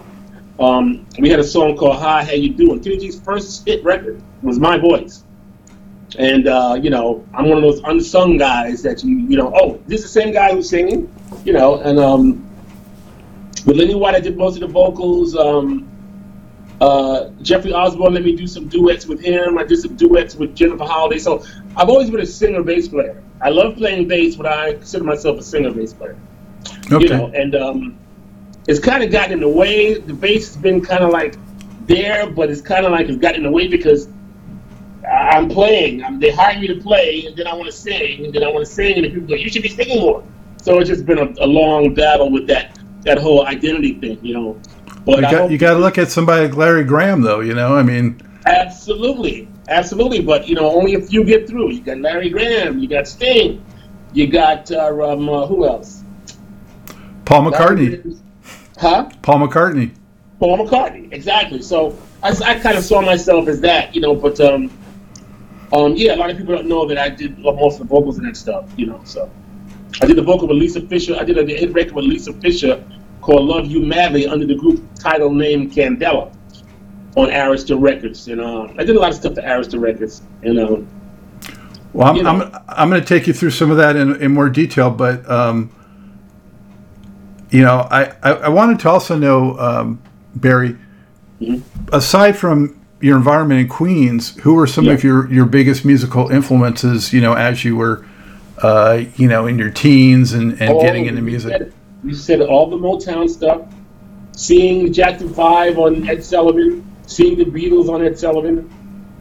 Um, 0.58 1.06
we 1.18 1.28
had 1.28 1.40
a 1.40 1.44
song 1.44 1.76
called 1.76 1.96
"Hi, 1.96 2.24
How 2.24 2.32
You 2.32 2.52
Doing." 2.52 2.80
Kenny 2.82 2.98
G's 2.98 3.20
first 3.20 3.66
hit 3.66 3.84
record 3.84 4.22
was 4.42 4.58
my 4.58 4.78
voice, 4.78 5.24
and 6.18 6.48
uh, 6.48 6.78
you 6.80 6.90
know 6.90 7.24
I'm 7.34 7.48
one 7.48 7.58
of 7.58 7.62
those 7.62 7.80
unsung 7.84 8.38
guys 8.38 8.82
that 8.82 9.04
you 9.04 9.16
you 9.18 9.36
know 9.36 9.52
oh 9.54 9.80
this 9.86 10.04
is 10.04 10.12
the 10.12 10.20
same 10.20 10.32
guy 10.32 10.52
who's 10.52 10.68
singing, 10.68 11.12
you 11.44 11.52
know. 11.52 11.80
And 11.80 11.98
um, 11.98 12.46
with 13.66 13.76
Lenny 13.76 13.94
White, 13.94 14.14
I 14.14 14.20
did 14.20 14.36
most 14.36 14.54
of 14.54 14.60
the 14.60 14.68
vocals. 14.68 15.36
Um, 15.36 15.88
Uh, 16.78 17.30
Jeffrey 17.40 17.72
Osborne 17.72 18.12
let 18.12 18.22
me 18.22 18.36
do 18.36 18.46
some 18.46 18.68
duets 18.68 19.06
with 19.06 19.18
him. 19.18 19.56
I 19.56 19.64
did 19.64 19.78
some 19.78 19.96
duets 19.96 20.36
with 20.36 20.54
Jennifer 20.54 20.84
Holliday. 20.84 21.18
So 21.18 21.42
I've 21.74 21.88
always 21.88 22.10
been 22.10 22.20
a 22.20 22.26
singer 22.26 22.62
bass 22.62 22.86
player. 22.86 23.16
I 23.40 23.48
love 23.48 23.76
playing 23.76 24.08
bass, 24.08 24.36
but 24.36 24.44
I 24.44 24.74
consider 24.74 25.04
myself 25.04 25.38
a 25.38 25.42
singer 25.42 25.72
bass 25.72 25.94
player. 25.94 26.18
Okay. 26.92 27.04
You 27.04 27.08
know, 27.08 27.32
and 27.32 27.54
um, 27.54 27.96
it's 28.66 28.80
kind 28.80 29.02
of 29.02 29.10
gotten 29.10 29.32
in 29.32 29.40
the 29.40 29.48
way. 29.48 29.94
The 29.94 30.14
bass 30.14 30.48
has 30.48 30.56
been 30.56 30.80
kind 30.80 31.04
of 31.04 31.10
like 31.10 31.36
there, 31.86 32.28
but 32.28 32.50
it's 32.50 32.60
kind 32.60 32.84
of 32.84 32.92
like 32.92 33.08
it's 33.08 33.18
gotten 33.18 33.38
in 33.38 33.42
the 33.44 33.50
way 33.50 33.68
because 33.68 34.08
I'm 35.10 35.48
playing. 35.48 36.02
I'm, 36.02 36.18
they 36.18 36.30
hire 36.30 36.58
me 36.58 36.66
to 36.68 36.80
play, 36.80 37.26
and 37.26 37.36
then 37.36 37.46
I 37.46 37.54
want 37.54 37.66
to 37.66 37.76
sing, 37.76 38.24
and 38.24 38.34
then 38.34 38.42
I 38.42 38.48
want 38.48 38.66
to 38.66 38.72
sing, 38.72 38.96
and 38.96 39.04
the 39.04 39.10
people 39.10 39.28
go, 39.28 39.34
"You 39.34 39.48
should 39.48 39.62
be 39.62 39.68
singing 39.68 40.00
more." 40.00 40.24
So 40.62 40.78
it's 40.80 40.88
just 40.88 41.06
been 41.06 41.18
a, 41.18 41.32
a 41.38 41.46
long 41.46 41.94
battle 41.94 42.30
with 42.30 42.46
that 42.48 42.78
that 43.02 43.18
whole 43.18 43.46
identity 43.46 43.94
thing, 43.94 44.18
you 44.24 44.34
know. 44.34 44.60
But 45.04 45.16
You 45.16 45.22
got, 45.22 45.50
you 45.52 45.58
got 45.58 45.74
to 45.74 45.78
look 45.78 45.98
at 45.98 46.10
somebody 46.10 46.48
like 46.48 46.56
Larry 46.56 46.82
Graham, 46.82 47.20
though. 47.20 47.38
You 47.38 47.54
know, 47.54 47.76
I 47.76 47.84
mean, 47.84 48.20
Absolutely, 48.46 49.48
absolutely. 49.68 50.22
But 50.22 50.48
you 50.48 50.54
know, 50.54 50.70
only 50.70 50.94
a 50.94 51.00
few 51.00 51.24
get 51.24 51.48
through. 51.48 51.72
You 51.72 51.80
got 51.80 51.98
Larry 51.98 52.30
Graham, 52.30 52.78
you 52.78 52.88
got 52.88 53.08
Sting, 53.08 53.64
you 54.12 54.28
got 54.28 54.70
uh, 54.70 55.12
um, 55.12 55.28
uh, 55.28 55.46
who 55.46 55.66
else? 55.66 56.04
Paul 57.24 57.50
McCartney. 57.50 58.18
Huh? 58.78 59.10
Paul 59.22 59.46
McCartney. 59.46 59.94
Paul 60.38 60.58
McCartney, 60.58 61.12
exactly. 61.12 61.62
So 61.62 61.96
I, 62.22 62.30
I 62.44 62.58
kind 62.58 62.76
of 62.76 62.84
saw 62.84 63.00
myself 63.00 63.48
as 63.48 63.60
that, 63.62 63.94
you 63.94 64.00
know. 64.00 64.14
But 64.14 64.38
um, 64.40 64.70
um, 65.72 65.94
yeah, 65.96 66.14
a 66.14 66.16
lot 66.16 66.30
of 66.30 66.36
people 66.36 66.54
don't 66.54 66.68
know 66.68 66.86
that 66.86 66.98
I 66.98 67.08
did 67.08 67.38
most 67.38 67.80
of 67.80 67.88
the 67.88 67.94
vocals 67.94 68.18
and 68.18 68.26
that 68.26 68.36
stuff, 68.36 68.70
you 68.76 68.86
know. 68.86 69.00
So 69.04 69.30
I 70.02 70.06
did 70.06 70.16
the 70.16 70.22
vocal 70.22 70.46
with 70.48 70.58
Lisa 70.58 70.80
Fischer. 70.82 71.16
I 71.18 71.24
did 71.24 71.38
a 71.38 71.44
hit 71.44 71.72
record 71.72 71.94
with 71.94 72.04
Lisa 72.04 72.32
Fischer 72.34 72.84
called 73.22 73.46
"Love 73.46 73.66
You 73.66 73.80
Madly" 73.80 74.26
under 74.26 74.46
the 74.46 74.54
group 74.54 74.82
title 74.94 75.32
name 75.32 75.70
Candela 75.70 76.32
on 77.16 77.30
Arista 77.30 77.80
Records, 77.80 78.28
and 78.28 78.42
uh, 78.42 78.68
I 78.78 78.84
did 78.84 78.94
a 78.94 79.00
lot 79.00 79.08
of 79.08 79.16
stuff 79.16 79.32
to 79.34 79.40
Arista 79.40 79.80
Records, 79.80 80.20
and 80.42 80.58
um, 80.58 80.86
Well, 81.94 82.08
I'm, 82.08 82.16
You 82.16 82.22
know. 82.24 82.30
I'm, 82.30 82.64
I'm 82.68 82.90
going 82.90 83.00
to 83.00 83.06
take 83.06 83.26
you 83.26 83.32
through 83.32 83.52
some 83.52 83.70
of 83.70 83.78
that 83.78 83.96
in, 83.96 84.20
in 84.20 84.32
more 84.32 84.50
detail, 84.50 84.90
but, 84.90 85.28
um, 85.30 85.74
you 87.50 87.62
know, 87.62 87.86
I, 87.90 88.12
I, 88.22 88.30
I 88.32 88.48
wanted 88.48 88.80
to 88.80 88.88
also 88.90 89.16
know, 89.16 89.58
um, 89.58 90.02
Barry, 90.34 90.76
aside 91.92 92.36
from 92.36 92.80
your 93.00 93.16
environment 93.16 93.60
in 93.60 93.68
Queens, 93.68 94.34
who 94.40 94.54
were 94.54 94.66
some 94.66 94.84
Yeah. 94.86 94.92
of 94.92 95.04
your, 95.04 95.30
your 95.32 95.44
biggest 95.46 95.84
musical 95.84 96.28
influences, 96.30 97.12
you 97.12 97.20
know, 97.20 97.34
as 97.34 97.64
you 97.64 97.76
were, 97.76 98.04
uh, 98.62 99.02
you 99.16 99.28
know, 99.28 99.46
in 99.46 99.58
your 99.58 99.70
teens 99.70 100.32
and, 100.32 100.60
and 100.60 100.70
all- 100.72 100.80
getting 100.82 101.06
into 101.06 101.22
music? 101.22 101.50
said- 101.52 101.72
You 102.04 102.14
said 102.14 102.40
all 102.40 102.68
the 102.70 102.76
Motown 102.76 103.28
stuff, 103.28 103.62
seeing 104.32 104.92
Jackson 104.92 105.32
Five 105.32 105.78
on 105.78 106.08
Ed 106.08 106.22
Sullivan, 106.24 106.84
seeing 107.06 107.36
the 107.38 107.44
Beatles 107.44 107.88
on 107.88 108.02
Ed 108.04 108.18
Sullivan, 108.18 108.70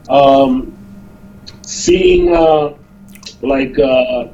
um, 0.09 0.73
seeing 1.61 2.33
uh, 2.35 2.73
like 3.41 3.77
uh, 3.79 4.27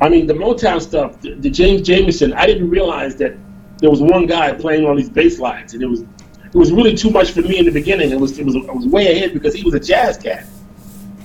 I 0.00 0.08
mean 0.08 0.26
the 0.26 0.34
Motown 0.34 0.80
stuff, 0.80 1.20
the, 1.20 1.34
the 1.34 1.50
James 1.50 1.86
Jamerson. 1.88 2.34
I 2.34 2.46
didn't 2.46 2.70
realize 2.70 3.16
that 3.16 3.36
there 3.78 3.90
was 3.90 4.00
one 4.00 4.26
guy 4.26 4.52
playing 4.52 4.84
all 4.84 4.94
these 4.94 5.10
bass 5.10 5.38
lines, 5.38 5.74
and 5.74 5.82
it 5.82 5.86
was 5.86 6.00
it 6.00 6.54
was 6.54 6.72
really 6.72 6.96
too 6.96 7.10
much 7.10 7.32
for 7.32 7.42
me 7.42 7.58
in 7.58 7.64
the 7.64 7.70
beginning. 7.70 8.10
It 8.10 8.20
was 8.20 8.38
it 8.38 8.44
was 8.44 8.56
I 8.56 8.72
was 8.72 8.86
way 8.86 9.12
ahead 9.12 9.32
because 9.32 9.54
he 9.54 9.62
was 9.62 9.74
a 9.74 9.80
jazz 9.80 10.16
cat. 10.16 10.46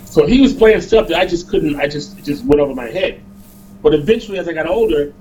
So 0.05 0.25
he 0.25 0.41
was 0.41 0.53
playing 0.53 0.81
stuff 0.81 1.07
that 1.07 1.19
I 1.19 1.25
just 1.25 1.49
couldn't. 1.49 1.79
I 1.79 1.87
just 1.87 2.23
just 2.23 2.43
went 2.45 2.59
over 2.61 2.73
my 2.73 2.87
head. 2.87 3.21
But 3.81 3.93
eventually, 3.93 4.37
as 4.37 4.47
I 4.47 4.53
got 4.53 4.67
older, 4.67 5.13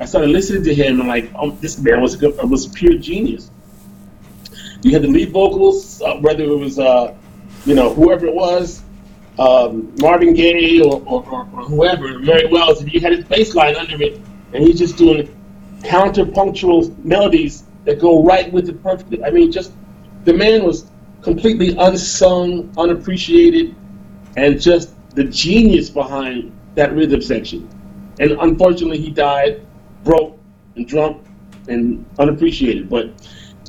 I 0.00 0.06
started 0.06 0.30
listening 0.30 0.64
to 0.64 0.74
him 0.74 1.00
and 1.00 1.08
like, 1.08 1.30
oh, 1.34 1.50
this 1.50 1.78
man 1.78 2.00
was 2.00 2.14
a 2.14 2.18
good, 2.18 2.50
was 2.50 2.66
pure 2.68 2.94
genius. 2.94 3.50
You 4.82 4.92
had 4.92 5.02
the 5.02 5.08
lead 5.08 5.30
vocals, 5.30 6.00
uh, 6.00 6.16
whether 6.16 6.42
it 6.42 6.58
was, 6.58 6.78
uh, 6.78 7.14
you 7.66 7.74
know, 7.74 7.92
whoever 7.92 8.26
it 8.26 8.34
was, 8.34 8.82
um, 9.40 9.94
Marvin 9.98 10.34
Gaye 10.34 10.80
or, 10.80 11.02
or, 11.06 11.26
or, 11.28 11.48
or 11.52 11.64
whoever, 11.64 12.18
Mary 12.18 12.46
Wells, 12.46 12.82
if 12.82 12.92
you 12.92 13.00
had 13.00 13.12
his 13.12 13.24
bass 13.24 13.54
line 13.54 13.74
under 13.74 14.00
it, 14.02 14.20
and 14.52 14.62
he's 14.62 14.78
just 14.78 14.96
doing 14.96 15.34
counter-punctual 15.82 16.94
melodies 17.02 17.64
that 17.86 17.98
go 17.98 18.22
right 18.22 18.52
with 18.52 18.68
it 18.68 18.82
perfectly. 18.82 19.24
I 19.24 19.30
mean, 19.30 19.50
just 19.50 19.72
the 20.24 20.34
man 20.34 20.64
was 20.64 20.90
completely 21.22 21.74
unsung, 21.78 22.70
unappreciated, 22.76 23.74
and 24.36 24.60
just 24.60 24.94
the 25.14 25.24
genius 25.24 25.88
behind 25.88 26.52
that 26.74 26.92
rhythm 26.94 27.22
section. 27.22 27.68
And 28.20 28.32
unfortunately, 28.32 28.98
he 28.98 29.10
died 29.10 29.66
broke 30.04 30.38
and 30.76 30.86
drunk 30.86 31.26
and 31.68 32.04
unappreciated. 32.18 32.90
But 32.90 33.10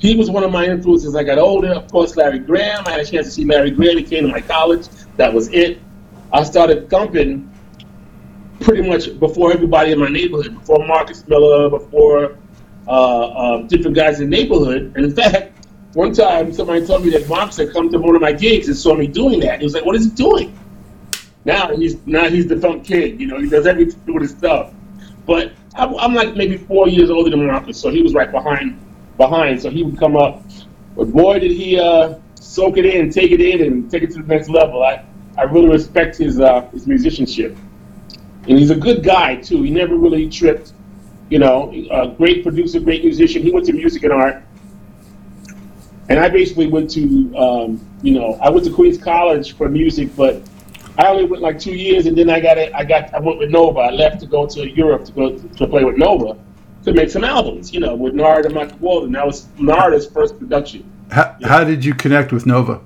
he 0.01 0.15
was 0.15 0.29
one 0.29 0.43
of 0.43 0.51
my 0.51 0.65
influences 0.65 1.15
I 1.15 1.23
got 1.23 1.37
older. 1.37 1.69
Of 1.69 1.89
course, 1.89 2.15
Larry 2.17 2.39
Graham. 2.39 2.83
I 2.85 2.91
had 2.91 2.99
a 3.01 3.05
chance 3.05 3.27
to 3.27 3.31
see 3.31 3.45
Larry 3.45 3.71
Graham. 3.71 3.97
He 3.97 4.03
came 4.03 4.25
to 4.25 4.31
my 4.31 4.41
college. 4.41 4.87
That 5.17 5.33
was 5.33 5.49
it. 5.49 5.79
I 6.33 6.43
started 6.43 6.89
thumping 6.89 7.49
pretty 8.61 8.87
much 8.87 9.19
before 9.19 9.51
everybody 9.51 9.91
in 9.91 9.99
my 9.99 10.07
neighborhood, 10.07 10.53
before 10.53 10.85
Marcus 10.87 11.27
Miller, 11.27 11.69
before 11.69 12.37
uh, 12.87 12.91
uh, 12.91 13.61
different 13.63 13.95
guys 13.95 14.19
in 14.19 14.29
the 14.29 14.37
neighborhood. 14.37 14.93
And 14.95 15.05
in 15.05 15.15
fact, 15.15 15.65
one 15.93 16.13
time 16.13 16.53
somebody 16.53 16.85
told 16.85 17.03
me 17.03 17.09
that 17.11 17.27
Marcus 17.27 17.57
had 17.57 17.73
come 17.73 17.91
to 17.91 17.97
one 17.97 18.15
of 18.15 18.21
my 18.21 18.31
gigs 18.31 18.67
and 18.67 18.77
saw 18.77 18.95
me 18.95 19.07
doing 19.07 19.39
that. 19.41 19.59
He 19.59 19.65
was 19.65 19.73
like, 19.73 19.85
"What 19.85 19.95
is 19.95 20.05
he 20.05 20.11
doing?" 20.11 20.57
Now 21.43 21.75
he's 21.75 22.05
now 22.05 22.29
he's 22.29 22.47
the 22.47 22.59
funk 22.59 22.85
kid. 22.85 23.19
You 23.19 23.27
know, 23.27 23.39
he 23.39 23.49
does 23.49 23.67
everything 23.67 24.13
with 24.13 24.23
his 24.23 24.31
stuff. 24.31 24.73
But 25.25 25.53
I'm, 25.75 25.95
I'm 25.97 26.13
like 26.13 26.35
maybe 26.35 26.57
four 26.57 26.87
years 26.87 27.09
older 27.09 27.29
than 27.29 27.45
Marcus, 27.45 27.79
so 27.79 27.89
he 27.89 28.01
was 28.01 28.13
right 28.13 28.31
behind 28.31 28.79
behind. 29.17 29.61
So 29.61 29.69
he 29.69 29.83
would 29.83 29.99
come 29.99 30.15
up. 30.15 30.43
But 30.95 31.11
boy, 31.11 31.39
did 31.39 31.51
he 31.51 31.79
uh, 31.79 32.15
soak 32.41 32.77
it 32.77 32.85
in, 32.85 33.09
take 33.09 33.31
it 33.31 33.39
in, 33.39 33.61
and 33.61 33.89
take 33.89 34.03
it 34.03 34.11
to 34.11 34.21
the 34.21 34.27
next 34.27 34.49
level. 34.49 34.83
I, 34.83 35.05
I 35.37 35.43
really 35.43 35.69
respect 35.69 36.17
his 36.17 36.39
uh, 36.39 36.61
his 36.71 36.87
musicianship, 36.87 37.55
and 38.47 38.59
he's 38.59 38.71
a 38.71 38.75
good 38.75 39.03
guy 39.03 39.35
too. 39.35 39.61
He 39.63 39.69
never 39.69 39.95
really 39.95 40.29
tripped. 40.29 40.73
You 41.29 41.39
know, 41.39 41.71
a 41.91 42.09
great 42.09 42.43
producer, 42.43 42.81
great 42.81 43.05
musician. 43.05 43.41
He 43.41 43.51
went 43.51 43.65
to 43.67 43.73
music 43.73 44.03
and 44.03 44.11
art, 44.11 44.43
and 46.09 46.19
I 46.19 46.27
basically 46.27 46.67
went 46.67 46.89
to 46.91 47.37
um, 47.37 47.79
you 48.01 48.13
know 48.13 48.37
I 48.41 48.49
went 48.49 48.65
to 48.65 48.73
Queens 48.73 48.97
College 48.97 49.55
for 49.55 49.69
music, 49.69 50.13
but 50.17 50.41
I 50.97 51.07
only 51.07 51.25
went 51.25 51.41
like 51.41 51.57
two 51.57 51.73
years, 51.73 52.05
and 52.05 52.17
then 52.17 52.29
I 52.29 52.41
got 52.41 52.57
it. 52.57 52.73
I 52.73 52.83
got 52.83 53.13
I 53.13 53.19
went 53.19 53.37
with 53.39 53.49
Nova. 53.49 53.79
I 53.79 53.91
left 53.91 54.19
to 54.21 54.25
go 54.25 54.45
to 54.47 54.69
Europe 54.69 55.05
to 55.05 55.11
go 55.13 55.37
to 55.37 55.67
play 55.67 55.85
with 55.85 55.97
Nova 55.97 56.37
to 56.83 56.93
make 56.93 57.09
some 57.09 57.23
albums. 57.23 57.73
You 57.73 57.79
know, 57.79 57.95
with 57.95 58.13
Narada 58.13 58.49
Michael 58.49 58.77
Walden. 58.79 59.13
That 59.13 59.25
was 59.25 59.45
Narada's 59.57 60.07
first 60.07 60.37
production. 60.37 60.83
How, 61.11 61.35
how 61.43 61.63
did 61.65 61.83
you 61.83 61.93
connect 61.93 62.31
with 62.31 62.45
Nova? 62.45 62.81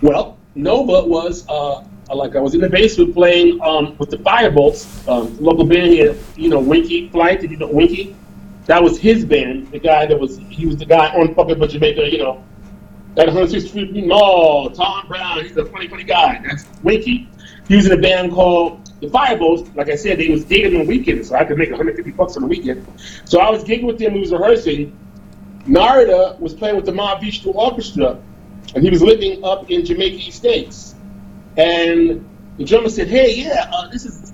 Well, 0.00 0.38
Nova 0.54 1.06
was 1.06 1.46
uh, 1.48 1.84
like 2.14 2.34
I 2.34 2.40
was 2.40 2.54
in 2.54 2.62
the 2.62 2.68
basement 2.68 3.12
playing 3.14 3.60
um, 3.60 3.96
with 3.98 4.10
the 4.10 4.16
Firebolts, 4.16 5.06
um, 5.06 5.36
local 5.38 5.64
band 5.64 5.92
here. 5.92 6.16
You 6.36 6.48
know, 6.48 6.60
Winky 6.60 7.10
Flight. 7.10 7.42
Did 7.42 7.50
you 7.50 7.58
know 7.58 7.68
Winky? 7.68 8.16
That 8.64 8.82
was 8.82 8.98
his 8.98 9.24
band. 9.24 9.70
The 9.70 9.78
guy 9.78 10.06
that 10.06 10.18
was 10.18 10.38
he 10.48 10.64
was 10.66 10.76
the 10.78 10.86
guy 10.86 11.14
on 11.14 11.34
Funkin' 11.34 11.58
for 11.58 11.66
Jamaica. 11.66 12.10
You 12.10 12.18
know, 12.18 12.44
that 13.16 13.28
106th 13.28 13.68
Street 13.68 14.06
Mall. 14.06 14.70
Tom 14.70 15.06
Brown. 15.06 15.44
He's 15.44 15.56
a 15.58 15.66
funny, 15.66 15.88
funny 15.88 16.04
guy. 16.04 16.40
That's 16.42 16.64
Winky. 16.82 17.28
He 17.68 17.76
was 17.76 17.86
in 17.86 17.92
a 17.92 18.00
band 18.00 18.32
called 18.32 18.90
the 19.00 19.08
Firebolts. 19.08 19.74
Like 19.76 19.90
I 19.90 19.94
said, 19.94 20.18
they 20.18 20.30
was 20.30 20.44
gigging 20.44 20.80
on 20.80 20.86
weekends, 20.86 21.28
so 21.28 21.36
I 21.36 21.44
could 21.44 21.58
make 21.58 21.70
150 21.70 22.10
bucks 22.12 22.36
on 22.36 22.42
the 22.42 22.48
weekend. 22.48 22.86
So 23.26 23.40
I 23.40 23.50
was 23.50 23.62
gigging 23.62 23.84
with 23.84 23.98
them. 23.98 24.14
We 24.14 24.20
was 24.20 24.32
rehearsing. 24.32 24.96
Narada 25.66 26.36
was 26.38 26.54
playing 26.54 26.76
with 26.76 26.86
the 26.86 26.92
Mahavishnu 26.92 27.54
Orchestra, 27.54 28.18
and 28.74 28.84
he 28.84 28.90
was 28.90 29.02
living 29.02 29.44
up 29.44 29.70
in 29.70 29.84
Jamaica 29.84 30.28
Estates. 30.28 30.94
And 31.56 32.24
the 32.56 32.64
drummer 32.64 32.88
said, 32.88 33.08
"Hey, 33.08 33.34
yeah, 33.34 33.70
uh, 33.72 33.88
this 33.88 34.04
is 34.04 34.32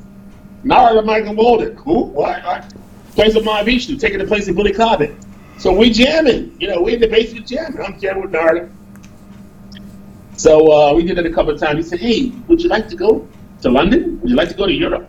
Narada 0.63 1.03
Michael 1.03 1.35
Walden. 1.35 1.77
Who? 1.77 2.05
What? 2.05 2.45
what? 2.45 2.75
Plays 3.15 3.35
with 3.35 3.45
Mahavishnu, 3.45 3.99
taking 3.99 4.19
the 4.19 4.27
place 4.27 4.49
of 4.49 4.57
Billy 4.57 4.73
Cobham. 4.73 5.19
So 5.59 5.73
we 5.73 5.91
jamming. 5.91 6.57
You 6.61 6.69
know, 6.69 6.83
we 6.83 6.95
in 6.95 7.01
the 7.01 7.09
basement 7.09 7.47
jamming. 7.47 7.81
I'm 7.81 7.99
jamming 7.99 8.23
with 8.23 8.33
Narada. 8.33 8.69
So 10.37 10.71
uh, 10.71 10.95
we 10.95 11.05
did 11.05 11.19
it 11.19 11.25
a 11.27 11.33
couple 11.33 11.53
of 11.53 11.61
times. 11.61 11.85
He 11.85 11.89
said, 11.91 12.01
"Hey, 12.01 12.33
would 12.47 12.63
you 12.63 12.69
like 12.69 12.89
to 12.89 12.97
go 12.97 13.27
to 13.63 13.71
London? 13.71 14.21
Would 14.21 14.31
you 14.31 14.37
like 14.37 14.49
to 14.51 14.55
go 14.55 14.67
to 14.67 14.73
Europe?" 14.73 15.09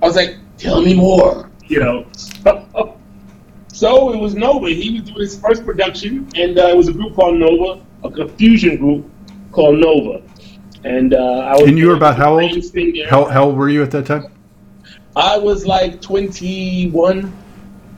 I 0.00 0.06
was 0.06 0.16
like, 0.16 0.36
"Tell 0.56 0.80
me 0.80 0.94
more." 0.94 1.50
You 1.66 1.80
know. 1.80 2.06
So 3.82 4.12
it 4.12 4.16
was 4.16 4.36
Nova. 4.36 4.68
He 4.68 5.00
was 5.00 5.10
doing 5.10 5.22
his 5.22 5.40
first 5.40 5.64
production, 5.64 6.28
and 6.36 6.56
uh, 6.56 6.68
it 6.68 6.76
was 6.76 6.86
a 6.86 6.92
group 6.92 7.16
called 7.16 7.36
Nova, 7.36 7.84
a, 8.04 8.28
fusion 8.28 8.76
group 8.76 9.10
called 9.50 9.80
Nova. 9.80 10.22
And 10.84 11.14
uh, 11.14 11.18
I 11.18 11.54
was. 11.54 11.62
And 11.62 11.76
you 11.76 11.88
were 11.88 11.96
about 11.96 12.16
how 12.16 12.34
old? 12.38 12.48
playing 12.48 12.62
thing 12.62 12.92
there. 12.92 13.08
How, 13.08 13.24
how 13.24 13.46
old 13.46 13.56
were 13.56 13.68
you 13.68 13.82
at 13.82 13.90
that 13.90 14.06
time? 14.06 14.26
I 15.16 15.36
was 15.36 15.66
like 15.66 16.00
21. 16.00 17.22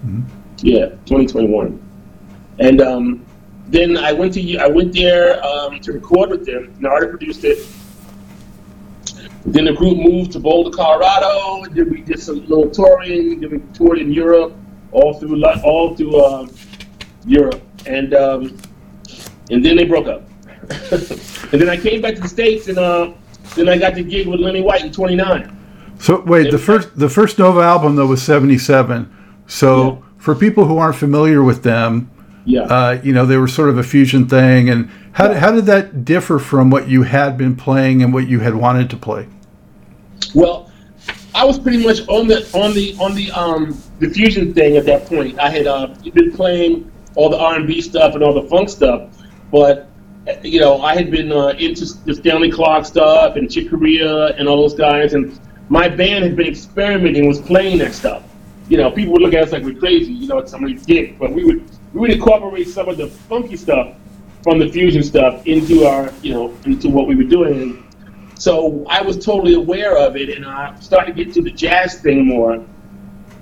Mhm. 0.07 0.25
Yeah, 0.63 0.87
2021. 1.05 1.79
And 2.61 2.81
um, 2.81 3.27
then 3.67 3.99
I 3.99 4.11
went 4.11 4.33
to 4.35 4.57
I 4.57 4.69
went 4.69 4.95
there 4.95 5.45
um, 5.45 5.81
to 5.81 5.93
record 5.93 6.31
with 6.31 6.47
them. 6.47 6.75
Narada 6.81 7.09
produced 7.09 7.45
it. 7.45 7.59
Then 9.45 9.67
the 9.67 9.75
group 9.75 9.99
moved 9.99 10.33
to 10.33 10.41
Boulder, 10.41 10.75
Colorado. 10.75 11.71
Then 11.75 11.91
we 11.91 12.01
did 12.01 12.21
some 12.21 12.41
little 12.47 12.71
touring. 12.71 13.41
Then 13.41 13.51
we 13.51 13.59
toured 13.75 13.99
in 13.99 14.11
Europe, 14.11 14.57
all 14.95 15.15
through 15.15 15.45
all 15.45 15.95
through 15.95 16.25
um, 16.25 16.51
Europe. 17.27 17.61
And 17.87 18.15
um, 18.15 18.57
and 19.51 19.65
then 19.65 19.77
they 19.77 19.85
broke 19.85 20.07
up. 20.07 20.23
and 20.91 21.61
then 21.61 21.69
I 21.69 21.77
came 21.77 22.01
back 22.01 22.15
to 22.15 22.23
the 22.23 22.29
states, 22.29 22.69
and 22.69 22.79
uh, 22.79 23.13
then 23.55 23.69
I 23.69 23.77
got 23.77 23.95
the 23.95 24.03
gig 24.03 24.27
with 24.27 24.41
Lenny 24.41 24.63
White 24.63 24.83
in 24.85 24.93
'29. 24.93 25.51
So 25.99 26.21
wait, 26.23 26.51
the 26.51 26.59
first 26.59 26.99
the 26.99 27.09
first 27.11 27.39
Nova 27.39 27.61
album 27.61 27.97
though 27.97 28.07
was 28.07 28.23
'77. 28.23 29.15
So 29.47 29.87
Yeah. 29.87 29.97
for 30.19 30.35
people 30.35 30.65
who 30.65 30.79
aren't 30.79 30.97
familiar 30.97 31.43
with 31.43 31.63
them, 31.63 32.11
Yeah. 32.47 32.63
uh, 32.63 33.01
you 33.03 33.13
know, 33.13 33.27
they 33.27 33.37
were 33.37 33.49
sort 33.49 33.69
of 33.69 33.77
a 33.77 33.83
fusion 33.83 34.27
thing. 34.27 34.71
And 34.71 34.89
how, 35.13 35.35
how 35.35 35.53
did 35.53 35.67
that 35.67 36.05
differ 36.05 36.39
from 36.39 36.71
what 36.71 36.89
you 36.89 37.03
had 37.03 37.37
been 37.37 37.55
playing 37.55 38.03
and 38.03 38.13
what 38.15 38.27
you 38.27 38.41
had 38.41 38.55
wanted 38.55 38.89
to 38.91 38.97
play? 38.97 39.29
Well, 40.35 40.71
I 41.35 41.45
was 41.45 41.59
pretty 41.59 41.83
much 41.83 42.07
on 42.09 42.29
the 42.29 42.49
on 42.57 42.75
the 42.75 42.97
on 43.01 43.15
the 43.15 43.31
um 43.33 43.75
fusion 44.13 44.55
thing 44.55 44.77
at 44.77 44.87
that 44.87 45.07
point. 45.07 45.39
I 45.41 45.51
had 45.51 45.67
uh, 45.67 45.89
been 46.13 46.33
playing 46.33 46.91
all 47.17 47.29
the 47.29 47.39
R 47.39 47.57
and 47.57 47.67
B 47.67 47.81
stuff 47.81 48.15
and 48.15 48.23
all 48.23 48.33
the 48.33 48.49
funk 48.49 48.69
stuff, 48.69 49.11
but 49.51 49.89
you 50.43 50.61
know 50.61 50.81
I 50.81 50.95
had 50.95 51.11
been 51.11 51.33
uh, 51.33 51.49
into 51.59 51.87
the 52.05 52.15
Stanley 52.15 52.51
Clarke 52.51 52.85
stuff 52.85 53.37
and 53.37 53.51
Chick 53.51 53.69
Corea 53.69 54.29
and 54.37 54.49
all 54.49 54.59
those 54.59 54.75
guys, 54.75 55.15
and 55.15 55.39
my 55.69 55.89
band 55.89 56.25
had 56.25 56.37
been 56.37 56.47
experimenting, 56.47 57.27
was 57.27 57.41
playing 57.41 57.79
that 57.79 57.95
stuff. 57.95 58.23
You 58.69 58.79
know, 58.79 58.91
people 58.91 59.13
would 59.15 59.23
look 59.23 59.35
at 59.35 59.43
us 59.43 59.53
like 59.53 59.65
we're 59.65 59.79
crazy. 59.79 60.13
You 60.13 60.29
know, 60.29 60.39
it's 60.39 60.53
somebody's 60.53 60.87
gig, 60.87 61.19
but 61.19 61.33
we 61.33 61.45
would 61.45 61.69
we 61.93 62.01
would 62.01 62.11
incorporate 62.11 62.69
some 62.69 62.89
of 62.89 62.97
the 62.97 63.09
funky 63.09 63.57
stuff 63.57 63.97
from 64.45 64.59
the 64.59 64.69
fusion 64.69 65.03
stuff 65.03 65.45
into 65.47 65.85
our 65.85 66.13
you 66.23 66.33
know 66.33 66.55
into 66.65 66.89
what 66.89 67.09
we 67.09 67.17
were 67.17 67.25
doing. 67.25 67.84
So 68.37 68.85
I 68.89 69.03
was 69.03 69.25
totally 69.25 69.55
aware 69.55 69.97
of 69.97 70.17
it, 70.17 70.31
and 70.31 70.45
I 70.45 70.75
started 70.81 71.17
to 71.17 71.25
get 71.25 71.35
to 71.35 71.43
the 71.43 71.51
jazz 71.51 72.01
thing 72.01 72.27
more. 72.27 72.65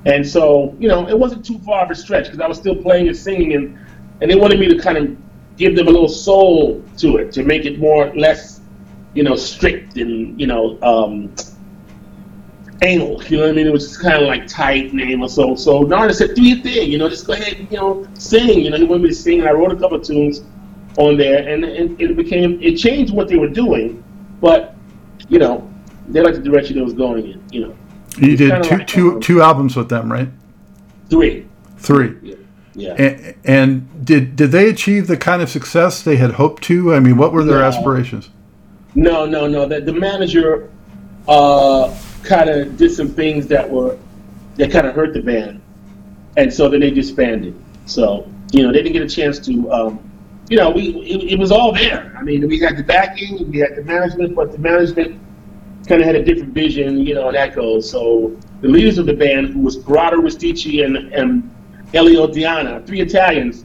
And 0.05 0.27
so, 0.27 0.77
you 0.79 0.89
know, 0.89 1.09
it 1.09 1.19
wasn't 1.19 1.45
too 1.45 1.59
far 1.61 1.85
of 1.85 1.91
a 1.91 1.95
stretch 1.95 2.25
because 2.25 2.41
I 2.41 2.49
was 2.49 2.59
still 2.59 2.77
playing 2.77 3.09
and 3.09 3.17
singing, 3.17 3.55
and, 3.55 3.79
and 4.21 4.31
they 4.31 4.35
wanted 4.35 4.59
me 4.59 4.69
to 4.69 4.79
kind 4.79 4.99
of 4.99 5.17
give 5.57 5.77
them 5.77 5.87
a 5.87 5.91
little 5.91 6.09
soul 6.09 6.83
to 6.99 7.19
it 7.19 7.33
to 7.33 7.45
make 7.45 7.65
it 7.65 7.79
more 7.79 8.15
less, 8.15 8.61
you 9.15 9.23
know, 9.23 9.37
strict 9.37 9.97
and 9.97 10.41
you 10.41 10.47
know, 10.47 10.79
um, 10.83 11.35
anal. 12.83 13.23
You 13.25 13.39
know 13.39 13.45
what 13.45 13.51
I 13.51 13.53
mean? 13.53 13.67
It 13.67 13.73
was 13.73 13.89
just 13.89 14.03
kind 14.03 14.21
of 14.21 14.29
like 14.29 14.47
tight 14.47 14.93
and 14.93 15.01
anal. 15.01 15.29
So, 15.29 15.55
so 15.55 15.83
Narada 15.83 16.15
said, 16.15 16.35
"Do 16.35 16.43
your 16.43 16.59
thing. 16.63 16.91
You 16.91 16.99
know, 16.99 17.09
just 17.09 17.27
go 17.27 17.33
ahead 17.33 17.59
and 17.59 17.71
you 17.71 17.79
know, 17.79 18.07
sing." 18.15 18.61
You 18.61 18.71
know, 18.71 18.77
he 18.77 18.85
wanted 18.85 19.03
me 19.03 19.09
to 19.11 19.15
sing, 19.15 19.41
and 19.41 19.49
I 19.49 19.53
wrote 19.53 19.73
a 19.73 19.77
couple 19.77 19.99
of 19.99 20.05
tunes 20.05 20.43
on 20.99 21.17
there, 21.17 21.49
and, 21.49 21.65
and 21.65 22.01
it 22.01 22.17
became 22.17 22.61
it 22.61 22.77
changed 22.77 23.15
what 23.15 23.29
they 23.29 23.37
were 23.37 23.49
doing, 23.49 24.03
but 24.41 24.75
you 25.33 25.39
know, 25.39 25.67
they 26.09 26.21
like 26.21 26.35
the 26.35 26.41
direction 26.43 26.77
it 26.79 26.85
was 26.85 26.93
going 26.93 27.25
in. 27.27 27.43
You 27.51 27.61
know, 27.63 27.77
You 28.19 28.37
did 28.37 28.63
two, 28.63 28.77
like, 28.77 28.87
two, 28.87 29.19
two 29.21 29.41
albums 29.41 29.75
with 29.77 29.89
them, 29.89 30.13
right? 30.13 30.29
three. 31.09 31.47
Three. 31.79 32.15
Yeah. 32.23 32.35
Yeah. 32.75 32.95
And, 33.05 33.35
and 33.45 34.05
did 34.07 34.37
did 34.37 34.51
they 34.53 34.69
achieve 34.71 35.07
the 35.07 35.17
kind 35.17 35.43
of 35.43 35.49
success 35.51 36.03
they 36.03 36.17
had 36.17 36.33
hoped 36.33 36.63
to? 36.65 36.95
I 36.95 37.01
mean, 37.01 37.17
what 37.17 37.33
were 37.33 37.45
their 37.45 37.59
No. 37.59 37.65
aspirations? 37.65 38.31
No, 38.95 39.27
no, 39.27 39.47
no. 39.47 39.67
The, 39.67 39.81
the 39.81 39.93
manager 39.93 40.71
uh, 41.29 41.95
kind 42.23 42.49
of 42.51 42.77
did 42.77 42.91
some 42.93 43.09
things 43.09 43.47
that 43.49 43.69
were 43.69 43.99
that 44.57 44.71
kind 44.71 44.87
of 44.87 44.95
hurt 44.95 45.13
the 45.15 45.21
band, 45.23 45.61
and 46.37 46.53
so 46.53 46.69
then 46.69 46.81
they 46.81 46.91
disbanded. 46.91 47.55
So 47.87 48.27
you 48.53 48.63
know 48.63 48.73
they 48.73 48.83
didn't 48.83 48.93
get 48.95 49.03
a 49.03 49.09
chance 49.09 49.39
to. 49.47 49.53
Um, 49.73 50.12
you 50.53 50.59
know, 50.59 50.69
we 50.69 50.89
it, 50.99 51.33
it 51.33 51.39
was 51.39 51.51
all 51.51 51.73
there. 51.73 52.15
I 52.15 52.23
mean, 52.23 52.47
we 52.47 52.59
had 52.59 52.77
the 52.77 52.83
backing, 52.83 53.51
we 53.51 53.57
had 53.61 53.75
the 53.75 53.85
management, 53.85 54.35
but 54.35 54.53
the 54.53 54.59
management 54.59 55.19
kind 55.89 56.03
of 56.03 56.07
had 56.07 56.15
a 56.15 56.23
different 56.23 56.53
vision. 56.53 57.01
You 57.07 57.15
know, 57.15 57.29
and 57.29 57.37
that 57.37 57.55
goes. 57.55 57.91
So 57.91 58.37
the 58.61 58.69
leaders 58.69 58.99
of 58.99 59.07
the 59.07 59.15
band, 59.15 59.49
who 59.49 59.61
was 59.61 59.77
Corrado 59.77 60.19
Rustici 60.19 60.85
and 60.85 60.97
and 61.15 61.51
Elio 61.95 62.27
D'Anna, 62.27 62.83
three 62.87 63.01
Italians 63.01 63.65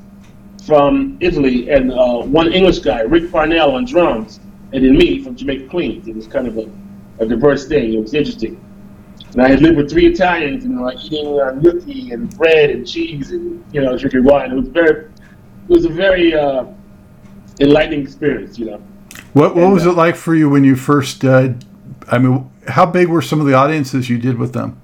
from 0.65 1.17
Italy, 1.19 1.69
and 1.69 1.91
uh, 1.91 2.21
one 2.21 2.53
English 2.53 2.79
guy, 2.79 3.01
Rick 3.01 3.33
Parnell 3.33 3.71
on 3.75 3.83
drums, 3.83 4.39
and 4.71 4.85
then 4.85 4.97
me 4.97 5.21
from 5.21 5.35
Jamaica, 5.35 5.67
Queens. 5.67 6.07
It 6.07 6.15
was 6.15 6.25
kind 6.25 6.47
of 6.47 6.57
a, 6.57 6.71
a 7.19 7.25
diverse 7.25 7.67
thing. 7.67 7.95
It 7.95 7.99
was 7.99 8.13
interesting. 8.13 8.63
And 9.33 9.41
I 9.41 9.49
had 9.49 9.61
lived 9.61 9.75
with 9.75 9.89
three 9.91 10.05
Italians, 10.05 10.63
and 10.63 10.79
like 10.79 11.03
eating 11.03 11.37
uh, 11.37 11.51
gnocchi 11.51 12.11
and 12.11 12.33
bread 12.37 12.69
and 12.69 12.87
cheese, 12.87 13.31
and 13.31 13.61
you 13.73 13.81
know, 13.81 13.97
drinking 13.97 14.23
wine. 14.23 14.53
It 14.53 14.55
was 14.55 14.69
very, 14.69 15.11
it 15.69 15.73
was 15.77 15.83
a 15.83 15.89
very 15.89 16.33
uh, 16.33 16.63
enlightening 17.59 18.01
experience. 18.01 18.57
You 18.59 18.65
know. 18.65 18.81
What 19.33 19.55
what 19.55 19.65
And, 19.65 19.73
was 19.73 19.85
uh, 19.85 19.91
it 19.91 19.95
like 19.95 20.15
for 20.15 20.35
you 20.35 20.49
when 20.49 20.63
you 20.63 20.75
first? 20.75 21.23
Uh, 21.23 21.53
I 22.09 22.17
mean, 22.19 22.49
how 22.67 22.85
big 22.85 23.07
were 23.07 23.21
some 23.21 23.39
of 23.39 23.47
the 23.47 23.53
audiences 23.53 24.09
you 24.09 24.17
did 24.17 24.37
with 24.37 24.53
them? 24.53 24.79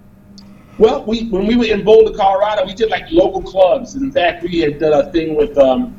Well, 0.78 1.04
we 1.06 1.30
when 1.30 1.46
we 1.46 1.56
were 1.56 1.66
in 1.66 1.84
Boulder, 1.84 2.16
Colorado, 2.18 2.66
we 2.66 2.74
did 2.74 2.90
like 2.90 3.10
local 3.12 3.42
clubs. 3.42 3.96
In 3.96 4.12
fact, 4.12 4.44
we 4.44 4.60
had 4.60 4.80
done 4.80 5.08
a 5.08 5.12
thing 5.12 5.36
with 5.36 5.58
um, 5.58 5.96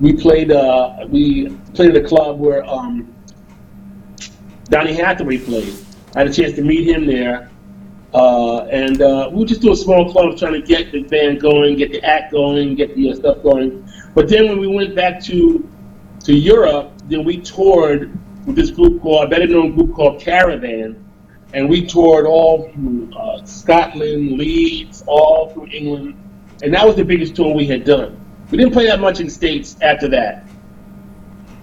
we 0.00 0.12
played 0.12 0.52
uh, 0.52 1.06
we 1.08 1.50
played 1.74 1.96
at 1.96 2.04
a 2.04 2.08
club 2.08 2.38
where 2.38 2.64
um, 2.64 3.12
Donny 4.64 4.94
Hathaway 4.94 5.38
played. 5.38 5.74
I 6.14 6.20
had 6.20 6.28
a 6.28 6.32
chance 6.32 6.54
to 6.54 6.62
meet 6.62 6.86
him 6.86 7.06
there, 7.06 7.50
uh, 8.14 8.64
and 8.66 9.02
uh, 9.02 9.28
we 9.32 9.38
would 9.38 9.48
just 9.48 9.62
do 9.62 9.72
a 9.72 9.76
small 9.76 10.12
club 10.12 10.38
trying 10.38 10.52
to 10.54 10.62
get 10.62 10.92
the 10.92 11.02
band 11.04 11.40
going, 11.40 11.76
get 11.76 11.90
the 11.90 12.02
act 12.04 12.32
going, 12.32 12.74
get 12.74 12.94
the 12.94 13.10
uh, 13.10 13.14
stuff 13.14 13.42
going. 13.42 13.88
But 14.14 14.28
then 14.28 14.48
when 14.48 14.58
we 14.58 14.66
went 14.66 14.94
back 14.94 15.22
to 15.24 15.68
to 16.24 16.34
Europe, 16.34 16.92
then 17.08 17.24
we 17.24 17.38
toured 17.40 18.16
with 18.46 18.56
this 18.56 18.70
group 18.70 19.02
called 19.02 19.24
a 19.24 19.28
better 19.28 19.46
known 19.46 19.74
group 19.74 19.94
called 19.94 20.20
Caravan 20.20 21.02
and 21.54 21.68
we 21.68 21.84
toured 21.84 22.26
all 22.26 22.70
through 22.72 23.12
uh, 23.14 23.44
Scotland, 23.44 24.38
Leeds, 24.38 25.04
all 25.06 25.50
through 25.50 25.66
England, 25.66 26.14
and 26.62 26.72
that 26.72 26.86
was 26.86 26.96
the 26.96 27.04
biggest 27.04 27.36
tour 27.36 27.54
we 27.54 27.66
had 27.66 27.84
done. 27.84 28.18
We 28.50 28.58
didn't 28.58 28.72
play 28.72 28.86
that 28.86 29.00
much 29.00 29.20
in 29.20 29.28
states 29.28 29.76
after 29.82 30.08
that, 30.08 30.46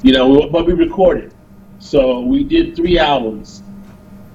you 0.04 0.14
know, 0.14 0.48
but 0.50 0.66
we 0.66 0.74
recorded. 0.74 1.34
So 1.80 2.22
we 2.22 2.44
did 2.44 2.76
three 2.76 3.00
albums 3.00 3.64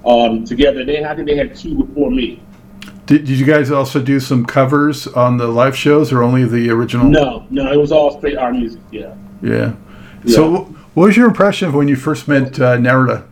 um, 0.05 0.43
together. 0.45 0.83
They, 0.83 1.03
I 1.03 1.15
think 1.15 1.27
they 1.27 1.37
had 1.37 1.55
two 1.55 1.83
before 1.83 2.11
me. 2.11 2.41
Did, 3.05 3.25
did 3.25 3.37
you 3.37 3.45
guys 3.45 3.69
also 3.69 4.01
do 4.01 4.19
some 4.19 4.45
covers 4.45 5.05
on 5.07 5.37
the 5.37 5.47
live 5.47 5.77
shows, 5.77 6.11
or 6.11 6.23
only 6.23 6.43
the 6.45 6.69
original? 6.71 7.07
No, 7.07 7.45
no, 7.49 7.71
it 7.71 7.77
was 7.77 7.91
all 7.91 8.17
straight 8.17 8.37
our 8.37 8.51
music. 8.51 8.81
Yeah. 8.91 9.13
Yeah. 9.43 9.73
So, 10.27 10.51
Yeah. 10.51 10.57
wh- 10.59 10.97
what 10.97 11.05
was 11.07 11.17
your 11.17 11.27
impression 11.27 11.67
of 11.67 11.75
when 11.75 11.87
you 11.87 11.95
first 11.95 12.27
met 12.27 12.59
uh, 12.59 12.77
Narada? 12.77 13.25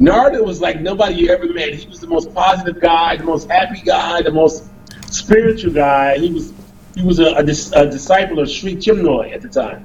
Narda 0.00 0.42
was 0.44 0.60
like 0.60 0.80
nobody 0.80 1.14
you 1.16 1.28
ever 1.30 1.46
met. 1.52 1.74
He 1.74 1.86
was 1.86 2.00
the 2.00 2.06
most 2.06 2.34
positive 2.34 2.80
guy, 2.80 3.16
the 3.16 3.24
most 3.24 3.50
happy 3.50 3.82
guy, 3.82 4.22
the 4.22 4.32
most 4.32 4.64
spiritual 5.10 5.72
guy. 5.72 6.18
He 6.18 6.32
was 6.32 6.52
he 6.96 7.02
was 7.04 7.18
a, 7.20 7.26
a, 7.34 7.40
a 7.40 7.86
disciple 7.86 8.40
of 8.40 8.50
Sri 8.50 8.74
Chinmoy 8.76 9.32
at 9.32 9.42
the 9.42 9.48
time. 9.48 9.84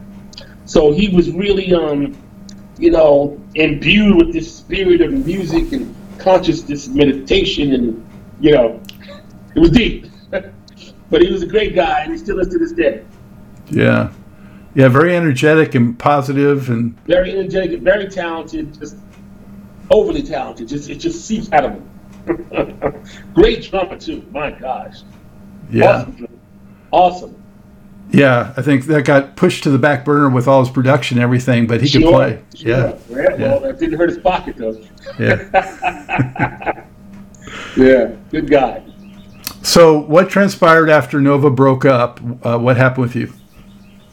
So 0.65 0.91
he 0.91 1.10
was 1.10 1.30
really, 1.32 1.71
um, 1.73 2.17
you 2.80 2.89
know, 2.91 3.39
imbued 3.54 4.15
with 4.15 4.34
this 4.34 4.56
spirit 4.56 5.01
of 5.01 5.12
music 5.12 5.71
and 5.73 5.93
consciousness, 6.17 6.88
meditation, 6.88 7.73
and 7.73 8.08
you 8.39 8.52
know, 8.52 8.82
it 9.56 9.60
was 9.60 9.71
deep. 9.71 10.08
but 10.30 11.21
he 11.21 11.32
was 11.32 11.43
a 11.43 11.48
great 11.48 11.76
guy, 11.76 12.02
and 12.02 12.12
he 12.12 12.17
still 12.17 12.39
is 12.39 12.48
to 12.50 12.58
this 12.58 12.71
day. 12.71 13.04
Yeah. 13.69 14.12
Yeah, 14.74 14.89
very 14.89 15.15
energetic 15.15 15.74
and 15.76 15.98
positive, 15.98 16.69
and 16.69 17.00
Very 17.06 17.32
energetic, 17.32 17.80
very 17.82 18.08
talented, 18.10 18.78
just 18.78 18.98
overly 19.89 20.21
talented. 20.21 20.67
Just 20.67 20.89
it 20.89 20.95
just 20.95 21.26
seeps 21.26 21.50
out 21.54 21.63
of 21.63 21.71
him. 21.71 23.04
Great 23.34 23.63
drummer 23.69 23.98
too. 23.98 24.26
My 24.32 24.52
gosh. 24.52 24.98
yeah, 25.71 25.86
Awesome. 26.02 26.39
Awesome. 26.91 27.43
yeah. 28.12 28.54
I 28.58 28.62
think 28.62 28.86
that 28.88 29.06
got 29.06 29.36
pushed 29.38 29.63
to 29.63 29.69
the 29.69 29.78
back 29.78 30.04
burner 30.04 30.30
with 30.30 30.48
all 30.48 30.60
his 30.60 30.69
production 30.74 31.17
and 31.19 31.24
everything, 31.24 31.67
but 31.67 31.82
he 31.82 31.89
could 31.89 32.10
play. 32.10 32.41
sure. 32.56 32.69
Yeah, 32.69 32.98
Yeah. 33.10 33.38
Well, 33.38 33.60
that 33.62 33.80
didn't 33.80 33.98
hurt 33.98 34.10
his 34.10 34.17
pocket 34.17 34.58
though. 34.58 34.78
yeah. 35.17 36.84
Yeah. 37.76 38.16
Good 38.32 38.50
guy. 38.50 38.84
so, 39.62 40.00
what 40.00 40.30
transpired 40.30 40.90
after 40.90 41.20
Nova 41.20 41.50
broke 41.50 41.86
up? 41.86 42.20
Uh, 42.46 42.58
what 42.58 42.78
happened 42.78 43.04
with 43.04 43.16
you? 43.16 43.34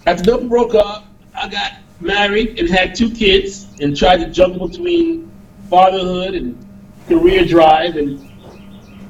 After 0.07 0.33
Nova 0.33 0.49
broke 0.49 0.75
up, 0.75 1.07
I 1.35 1.49
got 1.49 1.73
married 2.01 2.59
and 2.59 2.69
had 2.69 2.95
two 2.95 3.11
kids 3.11 3.69
and 3.81 3.97
tried 3.97 4.19
to 4.19 4.31
juggle 4.31 4.69
between 4.69 5.31
fatherhood 5.71 6.35
and 6.35 6.67
career 7.09 7.45
drive 7.45 7.97
and 7.97 8.33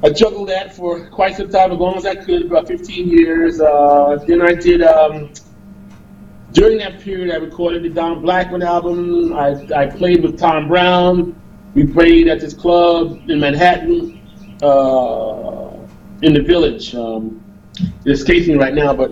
I 0.04 0.10
juggled 0.10 0.48
that 0.48 0.74
for 0.74 1.08
quite 1.10 1.36
some 1.36 1.48
time, 1.48 1.70
as 1.70 1.78
long 1.78 1.96
as 1.96 2.04
I 2.04 2.16
could, 2.16 2.46
about 2.46 2.66
15 2.66 3.08
years. 3.08 3.60
Uh, 3.60 4.18
then 4.26 4.42
I 4.42 4.52
did, 4.52 4.82
um, 4.82 5.30
during 6.50 6.78
that 6.78 7.00
period, 7.00 7.32
I 7.32 7.36
recorded 7.36 7.84
the 7.84 7.88
Don 7.88 8.20
Blackman 8.20 8.62
album. 8.62 9.32
I, 9.32 9.64
I 9.74 9.86
played 9.86 10.24
with 10.24 10.40
Tom 10.40 10.66
Brown. 10.66 11.40
We 11.74 11.86
played 11.86 12.26
at 12.26 12.40
this 12.40 12.52
club 12.52 13.30
in 13.30 13.38
Manhattan, 13.38 14.21
uh, 14.62 15.76
in 16.22 16.34
the 16.34 16.42
village. 16.42 16.94
Um, 16.94 17.42
it's 18.04 18.20
escaping 18.20 18.58
right 18.58 18.74
now, 18.74 18.94
but 18.94 19.10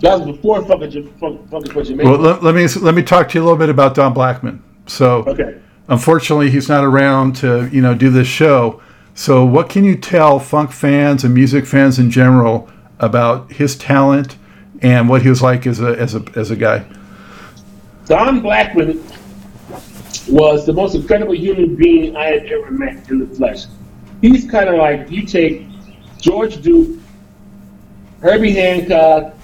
that 0.00 0.20
was 0.20 0.36
before 0.36 0.62
Funkin' 0.62 1.18
Funk, 1.18 1.48
Funkin' 1.50 1.72
for 1.72 1.82
Jamaica. 1.82 2.08
Well, 2.08 2.18
let, 2.18 2.42
let 2.42 2.54
me 2.54 2.66
let 2.80 2.94
me 2.94 3.02
talk 3.02 3.28
to 3.30 3.38
you 3.38 3.42
a 3.42 3.44
little 3.44 3.58
bit 3.58 3.68
about 3.68 3.94
Don 3.94 4.12
Blackman. 4.12 4.62
So, 4.86 5.24
okay. 5.26 5.60
unfortunately, 5.88 6.50
he's 6.50 6.68
not 6.68 6.84
around 6.84 7.36
to 7.36 7.68
you 7.68 7.82
know 7.82 7.94
do 7.94 8.10
this 8.10 8.28
show. 8.28 8.80
So, 9.14 9.44
what 9.44 9.68
can 9.68 9.84
you 9.84 9.96
tell 9.96 10.38
funk 10.38 10.70
fans 10.70 11.24
and 11.24 11.34
music 11.34 11.66
fans 11.66 11.98
in 11.98 12.10
general 12.10 12.70
about 13.00 13.52
his 13.52 13.76
talent 13.76 14.36
and 14.80 15.08
what 15.08 15.22
he 15.22 15.28
was 15.28 15.42
like 15.42 15.66
as 15.66 15.80
a 15.80 15.98
as 15.98 16.14
a 16.14 16.24
as 16.36 16.50
a 16.50 16.56
guy? 16.56 16.84
Don 18.06 18.40
Blackman 18.40 19.02
was 20.28 20.64
the 20.66 20.72
most 20.72 20.94
incredible 20.94 21.34
human 21.34 21.74
being 21.74 22.16
I 22.16 22.26
had 22.26 22.46
ever 22.46 22.70
met 22.70 23.10
in 23.10 23.18
the 23.18 23.34
flesh. 23.34 23.64
He's 24.20 24.50
kind 24.50 24.68
of 24.68 24.76
like 24.76 25.10
you 25.10 25.24
take 25.24 25.66
George 26.18 26.60
Duke, 26.62 26.98
Herbie 28.20 28.52
Hancock, 28.52 29.34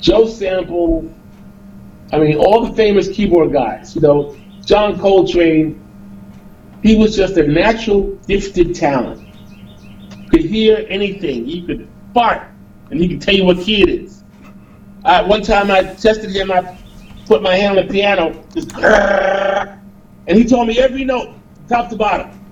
Joe 0.00 0.26
Sample, 0.26 1.12
I 2.12 2.18
mean, 2.18 2.36
all 2.36 2.64
the 2.64 2.74
famous 2.74 3.08
keyboard 3.08 3.52
guys, 3.52 3.94
you 3.94 4.00
know, 4.00 4.36
John 4.64 4.98
Coltrane, 4.98 5.80
he 6.82 6.96
was 6.96 7.16
just 7.16 7.36
a 7.36 7.46
natural 7.46 8.02
gifted 8.28 8.74
talent. 8.74 9.26
Could 10.30 10.42
hear 10.42 10.86
anything. 10.88 11.44
He 11.44 11.62
could 11.62 11.88
fart, 12.12 12.48
and 12.90 13.00
he 13.00 13.08
could 13.08 13.22
tell 13.22 13.34
you 13.34 13.44
what 13.44 13.58
key 13.58 13.82
it 13.82 13.88
is. 13.88 14.22
I, 15.04 15.22
one 15.22 15.42
time 15.42 15.70
I 15.70 15.82
tested 15.82 16.30
him, 16.30 16.52
I 16.52 16.78
put 17.26 17.42
my 17.42 17.56
hand 17.56 17.78
on 17.78 17.86
the 17.86 17.92
piano, 17.92 18.44
just, 18.54 18.72
and 18.76 20.38
he 20.38 20.44
told 20.44 20.68
me 20.68 20.78
every 20.78 21.04
note, 21.04 21.34
top 21.68 21.90
to 21.90 21.96
bottom. 21.96 22.43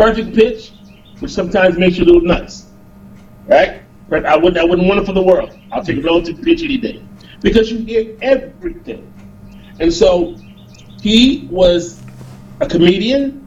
Perfect 0.00 0.34
pitch, 0.34 0.72
which 1.18 1.30
sometimes 1.30 1.76
makes 1.76 1.98
you 1.98 2.04
a 2.04 2.06
little 2.06 2.22
nuts. 2.22 2.70
Right? 3.46 3.82
But 4.08 4.24
I 4.24 4.34
wouldn't, 4.34 4.56
I 4.56 4.64
wouldn't 4.64 4.88
want 4.88 4.98
it 4.98 5.04
for 5.04 5.12
the 5.12 5.22
world. 5.22 5.54
I'll 5.70 5.84
take 5.84 5.98
a 5.98 6.00
relative 6.00 6.40
pitch 6.40 6.62
any 6.62 6.78
day. 6.78 7.04
Because 7.42 7.70
you 7.70 7.80
hear 7.80 8.16
everything. 8.22 9.12
And 9.78 9.92
so 9.92 10.36
he 11.02 11.46
was 11.50 12.00
a 12.60 12.66
comedian. 12.66 13.46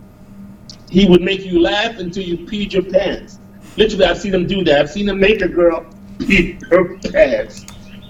He 0.91 1.09
would 1.09 1.23
make 1.23 1.43
you 1.43 1.59
laugh 1.59 1.97
until 1.97 2.21
you 2.21 2.37
peed 2.37 2.71
your 2.71 2.83
pants. 2.83 3.39
Literally, 3.75 4.05
I've 4.05 4.19
seen 4.19 4.35
him 4.35 4.45
do 4.45 4.63
that. 4.65 4.79
I've 4.79 4.91
seen 4.91 5.09
him 5.09 5.19
make 5.19 5.41
a 5.41 5.47
girl 5.47 5.83
pee 6.19 6.59
her 6.69 6.99
pants. 6.99 7.65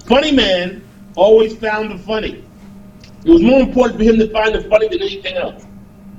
Funny 0.06 0.34
man 0.34 0.84
always 1.16 1.56
found 1.56 1.92
the 1.92 1.98
funny. 1.98 2.44
It 3.24 3.32
was 3.32 3.42
more 3.42 3.62
important 3.62 4.00
for 4.00 4.04
him 4.04 4.20
to 4.20 4.30
find 4.32 4.54
the 4.54 4.64
funny 4.64 4.90
than 4.90 5.02
anything 5.02 5.38
else. 5.38 5.66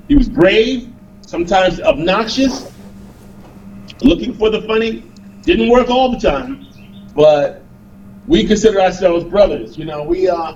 He 0.07 0.15
was 0.15 0.27
brave, 0.27 0.91
sometimes 1.25 1.81
obnoxious, 1.81 2.71
looking 4.01 4.33
for 4.33 4.49
the 4.49 4.61
funny. 4.61 5.03
Didn't 5.41 5.69
work 5.69 5.89
all 5.89 6.11
the 6.11 6.19
time, 6.19 6.67
but 7.15 7.63
we 8.27 8.45
consider 8.45 8.81
ourselves 8.81 9.23
brothers. 9.25 9.77
You 9.77 9.85
know, 9.85 10.03
we 10.03 10.27
uh 10.27 10.55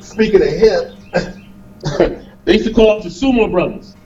speaking 0.00 0.42
of 0.42 0.48
hip, 0.48 0.92
they 2.44 2.54
used 2.54 2.66
to 2.66 2.72
call 2.72 2.98
us 2.98 3.04
the 3.04 3.10
sumo 3.10 3.50
brothers. 3.50 3.96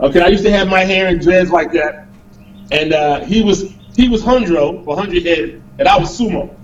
Okay, 0.00 0.20
I 0.20 0.26
used 0.26 0.44
to 0.44 0.50
have 0.50 0.68
my 0.68 0.80
hair 0.80 1.08
in 1.08 1.18
dreads 1.18 1.50
like 1.50 1.72
that, 1.72 2.08
and 2.72 2.92
uh, 2.92 3.24
he 3.24 3.42
was 3.42 3.72
he 3.96 4.08
was 4.08 4.22
Hundro 4.22 4.82
for 4.82 4.96
hundred 4.96 5.24
head, 5.24 5.62
and 5.78 5.86
I 5.86 5.98
was 5.98 6.18
sumo. 6.18 6.54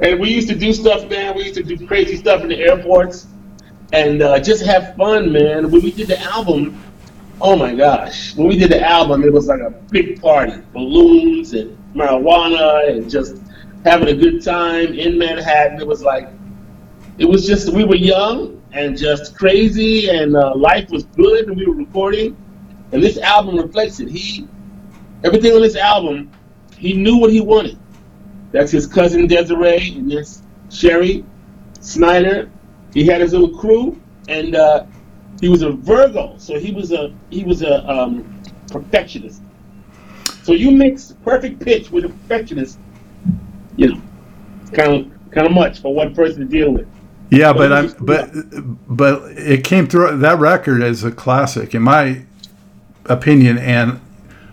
And 0.00 0.18
we 0.18 0.30
used 0.30 0.48
to 0.48 0.54
do 0.54 0.72
stuff, 0.72 1.08
man. 1.08 1.36
We 1.36 1.44
used 1.44 1.54
to 1.54 1.62
do 1.62 1.86
crazy 1.86 2.16
stuff 2.16 2.42
in 2.42 2.48
the 2.48 2.58
airports, 2.58 3.26
and 3.94 4.22
uh, 4.22 4.40
just 4.40 4.64
have 4.64 4.96
fun, 4.96 5.32
man. 5.32 5.70
When 5.70 5.80
we 5.80 5.92
did 5.92 6.08
the 6.08 6.20
album, 6.20 6.82
oh 7.40 7.54
my 7.54 7.74
gosh, 7.74 8.34
when 8.34 8.48
we 8.48 8.58
did 8.58 8.72
the 8.72 8.82
album, 8.84 9.22
it 9.22 9.32
was 9.32 9.46
like 9.46 9.60
a 9.60 9.70
big 9.70 10.20
party, 10.20 10.60
balloons 10.72 11.54
and 11.54 11.78
marijuana, 11.94 12.90
and 12.90 13.08
just 13.08 13.36
having 13.84 14.08
a 14.08 14.14
good 14.14 14.42
time 14.42 14.92
in 14.94 15.16
Manhattan. 15.16 15.80
It 15.80 15.86
was 15.86 16.02
like, 16.02 16.28
it 17.18 17.24
was 17.24 17.46
just 17.46 17.72
we 17.72 17.84
were 17.84 17.94
young 17.94 18.60
and 18.72 18.98
just 18.98 19.36
crazy, 19.36 20.10
and 20.10 20.36
uh, 20.36 20.56
life 20.56 20.90
was 20.90 21.04
good, 21.04 21.46
and 21.46 21.56
we 21.56 21.64
were 21.64 21.76
recording. 21.76 22.36
And 22.90 23.00
this 23.00 23.18
album 23.18 23.56
reflects 23.56 24.00
it. 24.00 24.08
He, 24.08 24.48
everything 25.22 25.52
on 25.52 25.62
this 25.62 25.76
album, 25.76 26.32
he 26.76 26.94
knew 26.94 27.16
what 27.18 27.30
he 27.30 27.40
wanted. 27.40 27.78
That's 28.50 28.72
his 28.72 28.88
cousin 28.88 29.28
Desiree 29.28 29.94
and 29.96 30.10
this 30.10 30.42
Sherry 30.68 31.24
Snyder. 31.80 32.50
He 32.94 33.04
had 33.04 33.20
his 33.20 33.32
little 33.32 33.50
crew, 33.58 34.00
and 34.28 34.54
uh, 34.54 34.86
he 35.40 35.48
was 35.48 35.62
a 35.62 35.70
Virgo, 35.70 36.36
so 36.38 36.58
he 36.58 36.72
was 36.72 36.92
a 36.92 37.12
he 37.28 37.44
was 37.44 37.62
a 37.62 37.86
um, 37.90 38.42
perfectionist. 38.68 39.42
So 40.44 40.52
you 40.52 40.70
mix 40.70 41.12
perfect 41.24 41.60
pitch 41.60 41.90
with 41.90 42.04
a 42.04 42.08
perfectionist, 42.08 42.78
you 43.76 43.88
know, 43.88 44.02
kind 44.72 44.92
of 44.92 45.30
kind 45.32 45.46
of 45.46 45.52
much 45.52 45.80
for 45.80 45.92
one 45.92 46.14
person 46.14 46.40
to 46.40 46.46
deal 46.46 46.70
with. 46.70 46.86
Yeah, 47.30 47.52
but 47.52 47.72
I'm 47.72 47.94
but 48.00 48.30
but 48.88 49.22
it 49.32 49.64
came 49.64 49.88
through 49.88 50.18
that 50.18 50.38
record 50.38 50.82
as 50.82 51.02
a 51.02 51.10
classic 51.10 51.74
in 51.74 51.82
my 51.82 52.24
opinion, 53.06 53.58
and 53.58 54.00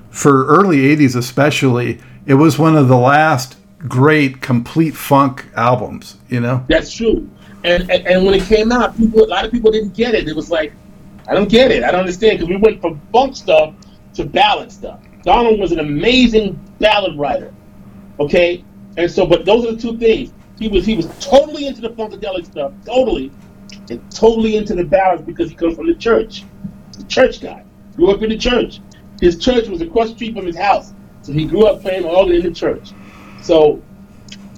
for 0.09 0.47
early 0.47 0.77
'80s 0.95 1.15
especially, 1.15 1.99
it 2.25 2.35
was 2.35 2.57
one 2.57 2.75
of 2.75 2.87
the 2.87 2.97
last 2.97 3.57
great 3.87 4.41
complete 4.41 4.95
funk 4.95 5.45
albums. 5.55 6.17
You 6.27 6.39
know, 6.39 6.65
that's 6.67 6.91
true. 6.91 7.29
And, 7.63 7.89
and, 7.91 8.07
and 8.07 8.25
when 8.25 8.33
it 8.33 8.43
came 8.43 8.71
out, 8.71 8.97
people 8.97 9.23
a 9.23 9.25
lot 9.25 9.45
of 9.45 9.51
people 9.51 9.71
didn't 9.71 9.93
get 9.93 10.15
it. 10.15 10.27
It 10.27 10.35
was 10.35 10.49
like, 10.49 10.73
I 11.27 11.33
don't 11.33 11.49
get 11.49 11.71
it. 11.71 11.83
I 11.83 11.91
don't 11.91 12.01
understand 12.01 12.39
because 12.39 12.49
we 12.49 12.57
went 12.57 12.81
from 12.81 12.99
funk 13.11 13.35
stuff 13.35 13.73
to 14.15 14.25
ballad 14.25 14.71
stuff. 14.71 14.99
Donald 15.23 15.59
was 15.59 15.71
an 15.71 15.79
amazing 15.79 16.59
ballad 16.79 17.17
writer. 17.17 17.53
Okay, 18.19 18.63
and 18.97 19.09
so 19.09 19.25
but 19.25 19.45
those 19.45 19.65
are 19.65 19.73
the 19.73 19.81
two 19.81 19.97
things. 19.97 20.33
He 20.59 20.67
was 20.67 20.85
he 20.85 20.95
was 20.95 21.07
totally 21.19 21.67
into 21.67 21.81
the 21.81 21.89
funkadelic 21.89 22.45
stuff, 22.45 22.73
totally, 22.85 23.31
and 23.89 24.11
totally 24.11 24.57
into 24.57 24.75
the 24.75 24.83
ballads 24.83 25.23
because 25.23 25.49
he 25.49 25.55
comes 25.55 25.75
from 25.75 25.87
the 25.87 25.95
church. 25.95 26.43
The 26.97 27.03
church 27.05 27.41
guy 27.41 27.63
grew 27.95 28.11
up 28.11 28.21
in 28.21 28.29
the 28.29 28.37
church. 28.37 28.79
His 29.19 29.37
church 29.37 29.67
was 29.67 29.81
across 29.81 30.09
the 30.09 30.15
street 30.15 30.35
from 30.35 30.45
his 30.45 30.57
house, 30.57 30.93
so 31.21 31.31
he 31.31 31.45
grew 31.45 31.67
up 31.67 31.81
playing 31.81 32.05
all 32.05 32.31
in 32.31 32.41
the 32.41 32.51
church. 32.51 32.91
So, 33.41 33.81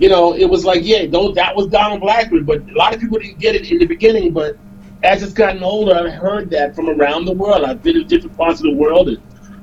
you 0.04 0.10
know, 0.10 0.36
it 0.36 0.44
was 0.44 0.66
like, 0.66 0.82
yeah, 0.84 1.06
those, 1.06 1.34
that 1.36 1.56
was 1.56 1.68
Donald 1.68 2.02
Blackman, 2.02 2.44
but 2.44 2.60
a 2.70 2.74
lot 2.74 2.94
of 2.94 3.00
people 3.00 3.20
didn't 3.20 3.40
get 3.40 3.56
it 3.56 3.72
in 3.72 3.78
the 3.78 3.86
beginning. 3.86 4.34
But 4.34 4.58
as 5.02 5.24
it's 5.24 5.32
gotten 5.32 5.64
older, 5.64 5.96
I've 5.96 6.12
heard 6.16 6.50
that 6.50 6.76
from 6.76 6.90
around 6.90 7.24
the 7.24 7.32
world. 7.32 7.64
I've 7.64 7.82
been 7.82 7.96
in 7.96 8.08
different 8.08 8.36
parts 8.36 8.60
of 8.60 8.66
the 8.66 8.74
world, 8.74 9.08
and 9.08 9.22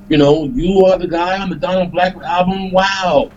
you 0.08 0.16
know, 0.16 0.46
you 0.46 0.86
are 0.86 0.96
the 0.96 1.06
guy 1.06 1.38
on 1.38 1.50
the 1.50 1.56
Donald 1.56 1.92
Blackman 1.92 2.24
album. 2.24 2.70
Wow, 2.70 3.30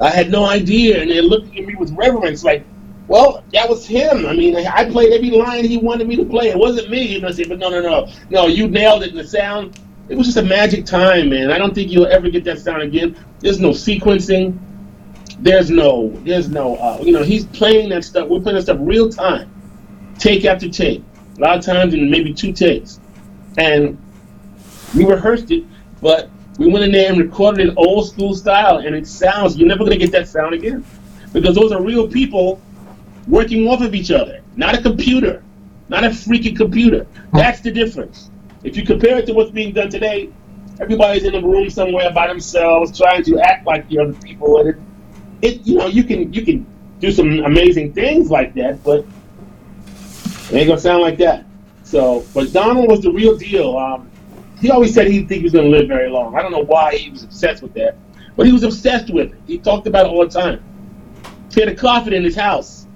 I 0.00 0.10
had 0.10 0.32
no 0.32 0.44
idea, 0.44 1.00
and 1.00 1.08
they're 1.08 1.22
looking 1.22 1.56
at 1.56 1.66
me 1.66 1.76
with 1.76 1.92
reverence, 1.92 2.42
like, 2.42 2.64
well, 3.06 3.44
that 3.52 3.70
was 3.70 3.86
him. 3.86 4.26
I 4.26 4.32
mean, 4.32 4.56
I 4.56 4.90
played 4.90 5.12
every 5.12 5.30
line 5.30 5.64
he 5.64 5.76
wanted 5.76 6.08
me 6.08 6.16
to 6.16 6.24
play. 6.24 6.48
It 6.48 6.58
wasn't 6.58 6.90
me. 6.90 7.14
And 7.14 7.26
I 7.26 7.30
said, 7.30 7.48
but 7.48 7.60
no, 7.60 7.68
no, 7.68 7.80
no, 7.80 8.10
no, 8.30 8.48
you 8.48 8.66
nailed 8.66 9.04
it 9.04 9.10
in 9.10 9.16
the 9.16 9.28
sound. 9.28 9.78
It 10.08 10.16
was 10.16 10.26
just 10.26 10.38
a 10.38 10.42
magic 10.42 10.84
time, 10.84 11.28
man. 11.28 11.52
I 11.52 11.58
don't 11.58 11.76
think 11.76 11.92
you'll 11.92 12.08
ever 12.08 12.28
get 12.28 12.42
that 12.44 12.58
sound 12.58 12.82
again. 12.82 13.16
There's 13.38 13.60
no 13.60 13.70
sequencing 13.70 14.58
there's 15.40 15.70
no, 15.70 16.10
there's 16.24 16.48
no, 16.48 16.76
uh, 16.76 17.00
you 17.02 17.12
know, 17.12 17.22
he's 17.22 17.46
playing 17.46 17.88
that 17.90 18.04
stuff. 18.04 18.28
We're 18.28 18.40
playing 18.40 18.56
that 18.56 18.62
stuff 18.62 18.78
real 18.80 19.08
time, 19.10 19.50
take 20.18 20.44
after 20.44 20.68
take. 20.68 21.02
A 21.36 21.40
lot 21.40 21.58
of 21.58 21.64
times 21.64 21.94
in 21.94 22.10
maybe 22.10 22.32
two 22.32 22.52
takes, 22.52 23.00
and 23.58 23.98
we 24.96 25.04
rehearsed 25.04 25.50
it, 25.50 25.64
but 26.00 26.30
we 26.58 26.68
went 26.68 26.84
in 26.84 26.92
there 26.92 27.10
and 27.10 27.20
recorded 27.20 27.68
it 27.68 27.74
old 27.76 28.08
school 28.08 28.34
style, 28.34 28.78
and 28.78 28.94
it 28.94 29.08
sounds. 29.08 29.56
You're 29.56 29.66
never 29.66 29.82
gonna 29.82 29.96
get 29.96 30.12
that 30.12 30.28
sound 30.28 30.54
again, 30.54 30.84
because 31.32 31.56
those 31.56 31.72
are 31.72 31.82
real 31.82 32.06
people 32.06 32.60
working 33.26 33.66
off 33.66 33.82
of 33.82 33.94
each 33.94 34.12
other, 34.12 34.42
not 34.54 34.78
a 34.78 34.82
computer, 34.82 35.42
not 35.88 36.04
a 36.04 36.08
freaking 36.08 36.56
computer. 36.56 37.06
That's 37.32 37.60
the 37.60 37.72
difference. 37.72 38.30
If 38.62 38.76
you 38.76 38.84
compare 38.84 39.18
it 39.18 39.26
to 39.26 39.34
what's 39.34 39.50
being 39.50 39.72
done 39.72 39.90
today, 39.90 40.30
everybody's 40.80 41.24
in 41.24 41.34
a 41.34 41.40
room 41.40 41.68
somewhere 41.70 42.12
by 42.12 42.28
themselves 42.28 42.96
trying 42.96 43.24
to 43.24 43.40
act 43.40 43.66
like 43.66 43.88
the 43.88 43.98
other 43.98 44.12
people, 44.12 44.60
and 44.60 44.68
it 44.68 44.76
it 45.44 45.66
you 45.66 45.76
know 45.76 45.86
you 45.86 46.04
can 46.04 46.32
you 46.32 46.42
can 46.42 46.66
do 47.00 47.12
some 47.12 47.40
amazing 47.44 47.92
things 47.92 48.30
like 48.30 48.54
that, 48.54 48.82
but 48.82 49.04
it 50.50 50.54
ain't 50.54 50.68
gonna 50.68 50.80
sound 50.80 51.02
like 51.02 51.18
that. 51.18 51.44
So, 51.82 52.24
but 52.32 52.52
Donald 52.52 52.88
was 52.88 53.00
the 53.00 53.12
real 53.12 53.36
deal. 53.36 53.76
Um, 53.76 54.10
he 54.58 54.70
always 54.70 54.94
said 54.94 55.06
he 55.06 55.18
didn't 55.18 55.28
think 55.28 55.38
he 55.40 55.44
was 55.44 55.52
gonna 55.52 55.68
live 55.68 55.86
very 55.86 56.08
long. 56.08 56.34
I 56.34 56.42
don't 56.42 56.52
know 56.52 56.64
why 56.64 56.96
he 56.96 57.10
was 57.10 57.24
obsessed 57.24 57.62
with 57.62 57.74
that, 57.74 57.96
but 58.36 58.46
he 58.46 58.52
was 58.52 58.62
obsessed 58.62 59.12
with 59.12 59.32
it. 59.32 59.40
He 59.46 59.58
talked 59.58 59.86
about 59.86 60.06
it 60.06 60.08
all 60.08 60.26
the 60.26 60.32
time. 60.32 60.64
He 61.52 61.60
had 61.60 61.68
a 61.68 61.74
coffin 61.74 62.14
in 62.14 62.24
his 62.24 62.34
house, 62.34 62.86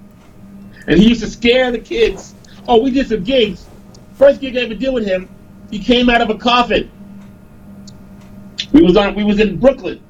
and 0.87 0.99
he 0.99 1.07
used 1.07 1.21
to 1.21 1.27
scare 1.27 1.71
the 1.71 1.79
kids. 1.79 2.33
Oh, 2.67 2.81
we 2.81 2.89
did 2.89 3.07
some 3.07 3.23
gigs. 3.23 3.67
First 4.15 4.41
gig 4.41 4.57
I 4.57 4.61
ever 4.61 4.73
did 4.73 4.93
with 4.93 5.05
him, 5.05 5.29
he 5.69 5.79
came 5.79 6.09
out 6.09 6.21
of 6.21 6.29
a 6.29 6.35
coffin. 6.35 6.91
We 8.73 8.81
was 8.81 8.97
on. 8.97 9.13
We 9.13 9.23
was 9.23 9.39
in 9.39 9.59
Brooklyn, 9.59 10.01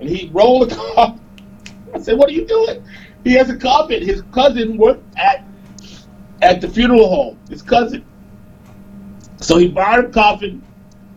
and 0.00 0.08
he 0.08 0.28
rolled 0.32 0.72
a 0.72 0.74
coffin 0.94 1.23
I 1.94 2.00
said, 2.00 2.18
"What 2.18 2.28
are 2.28 2.32
you 2.32 2.46
doing?" 2.46 2.84
He 3.22 3.32
has 3.34 3.48
a 3.48 3.56
coffin. 3.56 4.02
His 4.02 4.22
cousin 4.32 4.76
worked 4.76 5.04
at 5.16 5.44
at 6.42 6.60
the 6.60 6.68
funeral 6.68 7.08
home. 7.08 7.38
His 7.48 7.62
cousin. 7.62 8.04
So 9.36 9.58
he 9.58 9.68
borrowed 9.68 10.06
a 10.06 10.08
coffin. 10.08 10.62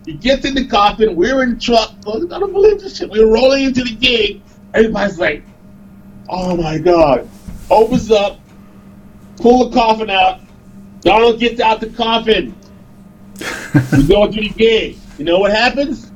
He 0.06 0.14
gets 0.14 0.46
in 0.46 0.56
the 0.56 0.66
coffin. 0.68 1.16
We're 1.16 1.44
in 1.44 1.56
the 1.56 1.60
truck. 1.60 1.92
I 2.08 2.40
don't 2.40 2.54
believe 2.54 2.80
this 2.80 2.98
shit. 2.98 3.10
We're 3.10 3.28
rolling 3.28 3.66
into 3.66 3.84
the 3.84 3.96
gig. 3.96 4.42
Everybody's 4.74 5.20
like, 5.20 5.44
"Oh 6.30 6.56
my 6.56 6.78
god!" 6.78 7.28
Opens 7.70 8.10
up, 8.12 8.40
pull 9.38 9.70
the 9.70 9.76
coffin 9.76 10.10
out. 10.10 10.40
Donald 11.02 11.40
gets 11.40 11.60
out 11.60 11.82
the 11.82 11.90
coffin. 11.90 12.56
we 13.92 14.04
go 14.08 14.32
to 14.32 14.40
the 14.40 14.50
gig. 14.50 14.98
You 15.18 15.26
know 15.26 15.40
what 15.40 15.52
happens? 15.52 16.12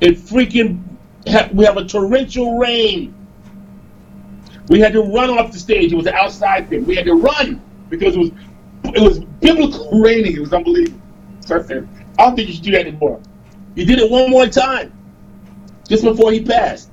It 0.00 0.16
freaking 0.16 0.82
we 1.52 1.64
have 1.64 1.76
a 1.76 1.84
torrential 1.84 2.58
rain 2.58 3.14
We 4.68 4.80
had 4.80 4.92
to 4.92 5.02
run 5.02 5.30
off 5.30 5.52
the 5.52 5.58
stage. 5.58 5.92
It 5.92 5.96
was 5.96 6.06
an 6.06 6.14
outside 6.14 6.68
thing. 6.68 6.84
We 6.86 6.96
had 6.96 7.04
to 7.06 7.14
run 7.14 7.60
because 7.90 8.16
it 8.16 8.18
was 8.18 8.30
it 8.84 9.00
was 9.00 9.20
biblical 9.40 10.00
raining. 10.00 10.36
It 10.36 10.40
was 10.40 10.52
unbelievable. 10.52 11.00
So 11.40 11.58
I 11.58 11.62
said, 11.62 11.88
I 12.18 12.26
don't 12.26 12.36
think 12.36 12.48
you 12.48 12.54
should 12.54 12.64
do 12.64 12.70
that 12.72 12.86
anymore. 12.86 13.20
He 13.74 13.84
did 13.84 13.98
it 13.98 14.10
one 14.10 14.30
more 14.30 14.46
time, 14.46 14.92
just 15.88 16.04
before 16.04 16.32
he 16.32 16.42
passed. 16.42 16.90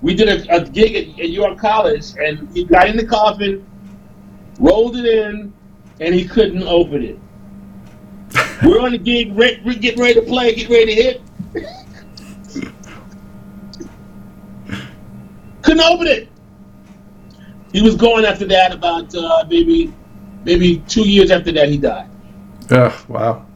We 0.00 0.14
did 0.14 0.28
a, 0.28 0.56
a 0.56 0.64
gig 0.64 0.94
at, 0.94 1.20
at 1.20 1.30
York 1.30 1.58
College, 1.58 2.14
and 2.18 2.48
he 2.54 2.64
got 2.64 2.88
in 2.88 2.96
the 2.96 3.06
coffin, 3.06 3.66
rolled 4.58 4.96
it 4.96 5.06
in, 5.06 5.52
and 6.00 6.14
he 6.14 6.26
couldn't 6.26 6.62
open 6.62 7.02
it. 7.02 7.18
We're 8.64 8.80
on 8.80 8.92
the 8.92 8.98
gig, 8.98 9.36
re- 9.36 9.60
re- 9.64 9.76
getting 9.76 10.00
ready 10.00 10.14
to 10.14 10.22
play, 10.22 10.54
getting 10.54 10.72
ready 10.72 10.94
to 10.94 11.02
hit. 11.02 11.22
couldn't 15.62 15.82
open 15.82 16.06
it. 16.06 16.28
He 17.74 17.82
was 17.82 17.96
going 17.96 18.24
after 18.24 18.46
that 18.46 18.72
about 18.72 19.14
uh, 19.14 19.44
maybe 19.50 19.92
maybe 20.44 20.78
two 20.88 21.08
years 21.08 21.30
after 21.32 21.52
that 21.52 21.68
he 21.68 21.78
died. 21.78 22.10
Oh 22.70 23.04
wow! 23.08 23.46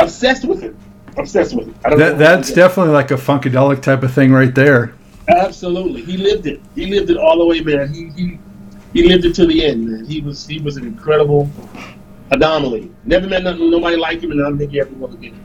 Obsessed 0.00 0.44
with 0.46 0.64
it. 0.64 0.76
Obsessed 1.16 1.54
with 1.56 1.68
it. 1.68 1.76
I 1.84 1.90
don't 1.90 1.98
That, 1.98 2.18
how 2.18 2.18
that's 2.18 2.48
he 2.48 2.54
did 2.56 2.66
it. 2.66 2.68
definitely 2.68 2.92
like 2.92 3.12
a 3.12 3.16
funkadelic 3.16 3.82
type 3.82 4.02
of 4.02 4.12
thing 4.14 4.32
right 4.32 4.54
there. 4.54 4.94
absolutely. 5.28 6.04
He 6.04 6.16
lived 6.18 6.46
it. 6.46 6.60
He 6.74 6.86
lived 6.86 7.10
it 7.10 7.18
all 7.18 7.38
the 7.38 7.46
way, 7.46 7.60
man. 7.60 7.92
He 7.94 8.10
he, 8.16 8.40
he 8.92 9.08
lived 9.08 9.24
it 9.24 9.34
to 9.36 9.46
the 9.46 9.64
end, 9.66 9.86
man. 9.88 10.04
He 10.06 10.20
was 10.20 10.46
he 10.46 10.60
was 10.60 10.76
an 10.76 10.86
incredible 10.86 11.50
anomaly. 12.32 12.92
Never 13.04 13.28
met 13.28 13.44
nothing, 13.44 13.70
nobody 13.70 13.96
like 13.96 14.22
him, 14.22 14.32
and 14.32 14.40
I 14.40 14.44
don't 14.50 14.58
think 14.58 14.72
he 14.72 14.80
ever 14.80 14.94
will 14.94 15.12
again. 15.14 15.38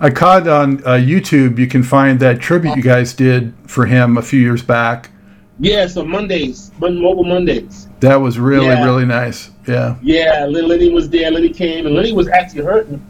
I 0.00 0.10
caught 0.10 0.48
on 0.48 0.78
uh, 0.84 0.92
YouTube. 0.98 1.58
You 1.58 1.68
can 1.68 1.84
find 1.84 2.18
that 2.20 2.40
tribute 2.40 2.76
you 2.76 2.82
guys 2.82 3.14
did 3.14 3.54
for 3.68 3.86
him 3.86 4.16
a 4.18 4.22
few 4.22 4.40
years 4.40 4.62
back. 4.62 5.10
Yeah, 5.60 5.86
so 5.86 6.04
Mondays, 6.04 6.70
Mon- 6.80 7.00
Mobile 7.00 7.24
Mondays. 7.24 7.88
That 8.00 8.16
was 8.16 8.38
really 8.38 8.66
Yeah. 8.66 8.84
really 8.84 9.04
nice. 9.04 9.50
Yeah. 9.66 9.96
Yeah, 10.02 10.46
Lenny 10.48 10.90
was 10.90 11.08
there. 11.08 11.30
Lenny 11.30 11.50
came, 11.50 11.86
and 11.86 11.94
Lenny 11.94 12.12
was 12.12 12.28
actually 12.28 12.64
hurting 12.64 13.00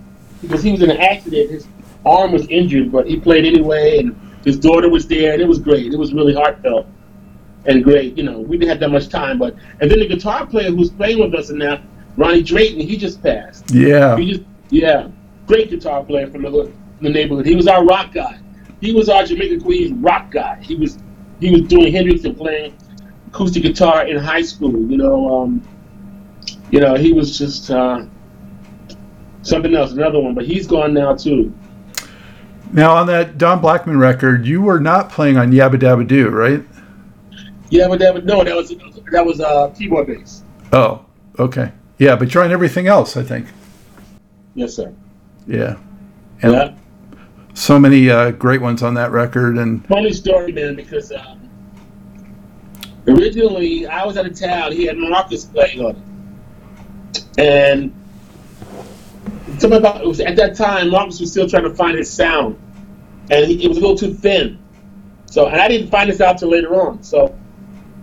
because 0.43 0.63
he 0.63 0.73
was 0.73 0.83
in 0.83 0.91
an 0.91 0.99
accident. 0.99 1.51
His 1.51 1.67
arm 2.05 2.33
was 2.33 2.47
injured, 2.49 2.93
but 2.93 3.07
he 3.07 3.17
played 3.19 3.45
anyway, 3.47 3.99
and 4.01 4.15
his 4.45 4.59
daughter 4.59 4.89
was 4.91 5.07
there, 5.07 5.33
and 5.33 5.41
it 5.41 5.49
was 5.49 5.59
great. 5.59 5.93
It 5.93 5.99
was 5.99 6.13
really 6.13 6.35
heartfelt 6.35 6.87
and 7.65 7.83
great. 7.83 8.19
You 8.19 8.25
know, 8.25 8.41
we 8.41 8.59
didn't 8.59 8.71
have 8.71 8.81
that 8.81 8.91
much 8.91 9.09
time, 9.09 9.39
but 9.39 9.55
and 9.81 9.91
then 9.91 10.01
the 10.01 10.07
guitar 10.09 10.45
player 10.47 10.71
who's 10.71 10.91
playing 10.91 11.21
with 11.21 11.35
us 11.35 11.49
now, 11.51 11.81
Ronnie 12.17 12.43
Drayton, 12.43 12.81
he 12.81 12.97
just 12.97 13.23
passed. 13.23 13.71
Yeah. 13.71 14.17
He 14.19 14.33
just, 14.33 14.43
yeah, 14.71 15.07
great 15.47 15.71
guitar 15.71 16.03
player 16.05 16.27
from 16.27 16.43
the 16.43 16.51
hood, 16.51 16.73
the 17.01 17.09
neighborhood. 17.09 17.47
He 17.47 17.55
was 17.55 17.67
our 17.69 17.85
rock 17.85 18.13
guy. 18.13 18.39
He 18.81 18.93
was 18.93 19.09
our 19.09 19.25
Jamaica 19.25 19.61
Queens 19.63 19.93
rock 20.03 20.31
guy. 20.33 20.59
He 20.61 20.75
was 20.75 20.99
he 21.43 21.51
was 21.51 21.63
doing 21.63 21.93
Hendrix 21.93 22.25
and 22.25 22.37
playing 22.37 22.77
acoustic 23.27 23.65
guitar 23.65 24.07
in 24.07 24.17
high 24.17 24.43
school. 24.43 24.71
You 24.71 24.97
know, 24.97 25.43
um, 25.43 25.63
you 26.71 26.79
know, 26.81 26.95
he 26.95 27.13
was 27.13 27.37
just 27.37 27.71
uh, 27.71 28.07
something 29.43 29.75
else, 29.75 29.91
another 29.91 30.21
one. 30.21 30.35
But 30.35 30.47
he's 30.47 30.69
gone 30.69 30.95
now 30.95 31.17
too. 31.17 31.53
Now 32.73 32.95
on 32.95 33.09
that 33.09 33.39
Don 33.39 33.61
Blackman 33.61 33.99
record, 33.99 34.47
you 34.47 34.63
were 34.63 34.81
not 34.81 35.11
playing 35.11 35.37
on 35.37 35.51
Yabba 35.51 35.75
Dabba 35.75 36.07
Doo, 36.07 36.29
right? 36.29 36.63
That 37.71 37.89
was 37.91 38.25
no, 38.25 38.45
that 38.45 38.55
was 38.55 38.69
that 39.11 39.27
was 39.27 39.41
uh, 39.41 39.69
keyboard 39.77 40.07
bass. 40.07 40.45
Oh, 40.73 41.05
okay. 41.39 41.73
Yeah, 41.99 42.17
but 42.17 42.33
you're 42.33 42.45
on 42.45 42.53
everything 42.53 42.87
else, 42.87 43.17
I 43.17 43.23
think. 43.23 43.47
Yes, 44.55 44.75
sir. 44.75 44.95
Yeah. 45.47 45.77
And 46.43 46.53
Yeah. 46.53 46.75
So 47.55 47.79
many 47.79 48.11
uh, 48.11 48.31
great 48.33 48.61
ones 48.61 48.83
on 48.83 48.95
that 48.95 49.11
record, 49.11 49.59
and 49.59 49.87
Funny 49.87 50.13
story, 50.13 50.53
man, 50.53 50.75
because 50.75 51.13
um, 51.13 51.51
originally 53.07 53.87
I 53.87 54.05
was 54.05 54.17
out 54.17 54.27
of 54.27 54.39
town. 54.39 54.73
He 54.73 54.87
had 54.87 54.97
Marcus 54.97 55.45
playing 55.45 55.85
on 55.85 55.97
it, 55.97 57.25
and 57.39 57.95
something 59.59 59.79
about 59.79 60.01
it 60.01 60.07
was 60.07 60.21
at 60.21 60.37
that 60.37 60.57
time 60.57 60.91
Marcus 60.91 61.21
was 61.21 61.31
still 61.31 61.49
trying 61.49 61.65
to 61.65 61.75
find 61.75 61.99
his 61.99 62.11
sound, 62.11 62.59
and 63.31 63.47
he, 63.47 63.65
it 63.65 63.69
was 63.69 63.79
a 63.79 63.81
little 63.81 63.97
too 63.97 64.15
thin. 64.15 64.59
So, 65.27 65.47
and 65.47 65.61
I 65.61 65.69
didn't 65.69 65.91
find 65.91 66.11
this 66.11 66.21
out 66.21 66.39
till 66.39 66.51
later 66.51 66.75
on. 66.75 67.03
So, 67.03 67.39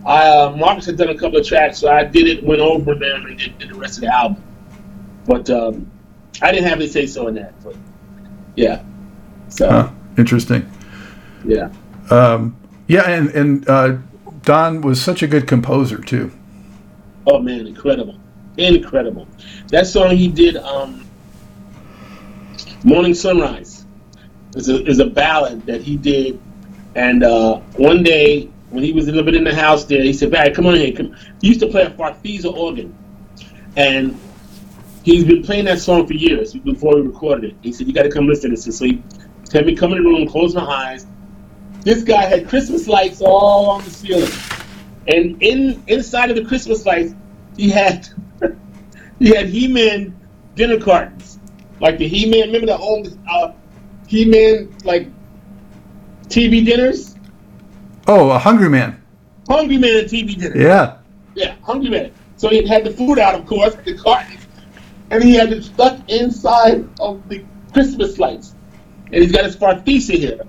I 0.05 0.27
uh, 0.27 0.55
Marcus 0.57 0.85
had 0.85 0.97
done 0.97 1.09
a 1.09 1.17
couple 1.17 1.37
of 1.37 1.45
tracks, 1.45 1.77
so 1.77 1.91
I 1.91 2.03
did 2.03 2.27
it, 2.27 2.43
went 2.43 2.61
over 2.61 2.95
them, 2.95 3.25
and 3.25 3.37
did, 3.37 3.57
did 3.57 3.69
the 3.69 3.75
rest 3.75 3.97
of 3.97 4.01
the 4.01 4.13
album. 4.13 4.43
But 5.25 5.49
um, 5.49 5.91
I 6.41 6.51
didn't 6.51 6.67
have 6.67 6.79
any 6.79 6.87
say 6.87 7.05
so 7.05 7.27
in 7.27 7.35
that. 7.35 7.61
But 7.63 7.75
yeah, 8.55 8.83
so 9.49 9.69
huh, 9.69 9.89
interesting. 10.17 10.69
yeah. 11.45 11.71
Um, 12.09 12.55
yeah, 12.87 13.09
and 13.09 13.29
and 13.29 13.69
uh, 13.69 13.97
Don 14.43 14.81
was 14.81 15.01
such 15.01 15.21
a 15.21 15.27
good 15.27 15.47
composer 15.47 15.97
too. 15.97 16.31
Oh 17.27 17.39
man, 17.39 17.67
incredible, 17.67 18.19
incredible. 18.57 19.27
That 19.67 19.85
song 19.85 20.15
he 20.15 20.27
did, 20.27 20.57
um, 20.57 21.05
"Morning 22.83 23.13
Sunrise," 23.13 23.85
is 24.55 24.69
a 24.69 24.83
is 24.85 24.99
a 24.99 25.05
ballad 25.05 25.65
that 25.65 25.81
he 25.81 25.97
did. 25.97 26.39
And 26.95 27.23
uh, 27.23 27.57
one 27.77 28.01
day 28.01 28.49
when 28.71 28.83
he 28.83 28.91
was 28.91 29.07
living 29.07 29.35
in 29.35 29.43
the 29.43 29.53
house 29.53 29.85
there, 29.85 30.01
he 30.01 30.13
said, 30.13 30.31
"Barry, 30.31 30.51
come 30.51 30.65
on 30.65 30.75
here." 30.75 30.91
Come. 30.91 31.15
He 31.41 31.49
used 31.49 31.59
to 31.59 31.67
play 31.67 31.83
a 31.83 31.91
Farfisa 31.91 32.51
organ, 32.51 32.95
and 33.77 34.19
he's 35.03 35.25
been 35.25 35.43
playing 35.43 35.65
that 35.65 35.79
song 35.79 36.07
for 36.07 36.13
years 36.13 36.53
before 36.53 36.95
we 36.95 37.01
recorded 37.01 37.51
it. 37.51 37.57
He 37.61 37.71
said, 37.71 37.87
"You 37.87 37.93
got 37.93 38.03
to 38.03 38.09
come 38.09 38.27
listen 38.27 38.49
to 38.49 38.55
this." 38.55 38.77
So 38.77 38.85
he 38.85 39.03
had 39.51 39.65
me 39.65 39.75
come 39.75 39.91
in 39.91 40.03
the 40.03 40.09
room, 40.09 40.27
close 40.27 40.55
my 40.55 40.63
eyes. 40.63 41.07
This 41.81 42.03
guy 42.03 42.25
had 42.25 42.47
Christmas 42.47 42.87
lights 42.87 43.21
all 43.21 43.69
on 43.69 43.83
the 43.83 43.89
ceiling, 43.89 44.31
and 45.07 45.41
in 45.41 45.83
inside 45.87 46.29
of 46.29 46.35
the 46.35 46.45
Christmas 46.45 46.85
lights, 46.85 47.13
he 47.57 47.69
had 47.69 48.07
he 49.19 49.29
had 49.29 49.47
He-Man 49.47 50.17
dinner 50.55 50.79
cartons, 50.79 51.39
like 51.79 51.97
the 51.97 52.07
He-Man. 52.07 52.47
Remember 52.47 52.67
the 52.67 52.77
old 52.77 53.17
uh, 53.31 53.53
He-Man 54.07 54.75
like 54.83 55.07
TV 56.27 56.63
dinners, 56.65 57.15
Oh, 58.11 58.31
a 58.31 58.39
Hungry 58.39 58.69
Man. 58.69 58.99
Hungry 59.47 59.77
Man 59.77 60.05
TV 60.05 60.35
dinners. 60.35 60.59
Yeah. 60.59 60.97
Yeah, 61.35 61.53
Hungry 61.61 61.91
Man. 61.91 62.11
So 62.37 62.49
he 62.49 62.67
had 62.67 62.83
the 62.83 62.89
food 62.89 63.19
out, 63.19 63.35
of 63.35 63.45
course, 63.45 63.75
the 63.85 63.95
cartons, 63.95 64.47
and 65.11 65.23
he 65.23 65.35
had 65.35 65.53
it 65.53 65.63
stuck 65.63 65.99
inside 66.09 66.89
of 66.99 67.29
the 67.29 67.45
Christmas 67.71 68.17
lights. 68.17 68.55
And 69.11 69.23
he's 69.23 69.31
got 69.31 69.45
his 69.45 69.55
Farfisa 69.55 70.15
here. 70.15 70.45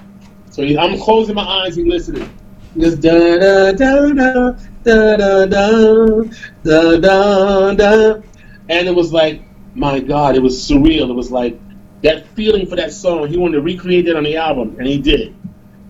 So 0.51 0.62
he, 0.62 0.77
I'm 0.77 0.99
closing 0.99 1.35
my 1.35 1.42
eyes 1.42 1.77
and 1.79 1.88
listening. 1.88 2.31
Goes 2.79 2.96
da 2.96 3.38
da 3.38 3.73
da 3.73 4.09
da 4.12 4.53
da 4.85 5.16
da 5.16 5.46
da 5.46 6.96
da 6.96 6.96
da 6.96 7.75
da, 7.75 8.20
and 8.68 8.88
it 8.88 8.94
was 8.94 9.12
like, 9.12 9.42
my 9.75 9.99
God, 9.99 10.37
it 10.37 10.42
was 10.42 10.57
surreal. 10.57 11.11
It 11.11 11.14
was 11.14 11.33
like 11.33 11.59
that 12.03 12.29
feeling 12.29 12.66
for 12.66 12.77
that 12.77 12.92
song. 12.92 13.29
He 13.29 13.37
wanted 13.37 13.57
to 13.57 13.62
recreate 13.62 14.07
that 14.07 14.16
on 14.16 14.23
the 14.23 14.37
album, 14.37 14.77
and 14.79 14.87
he 14.87 14.99
did. 14.99 15.35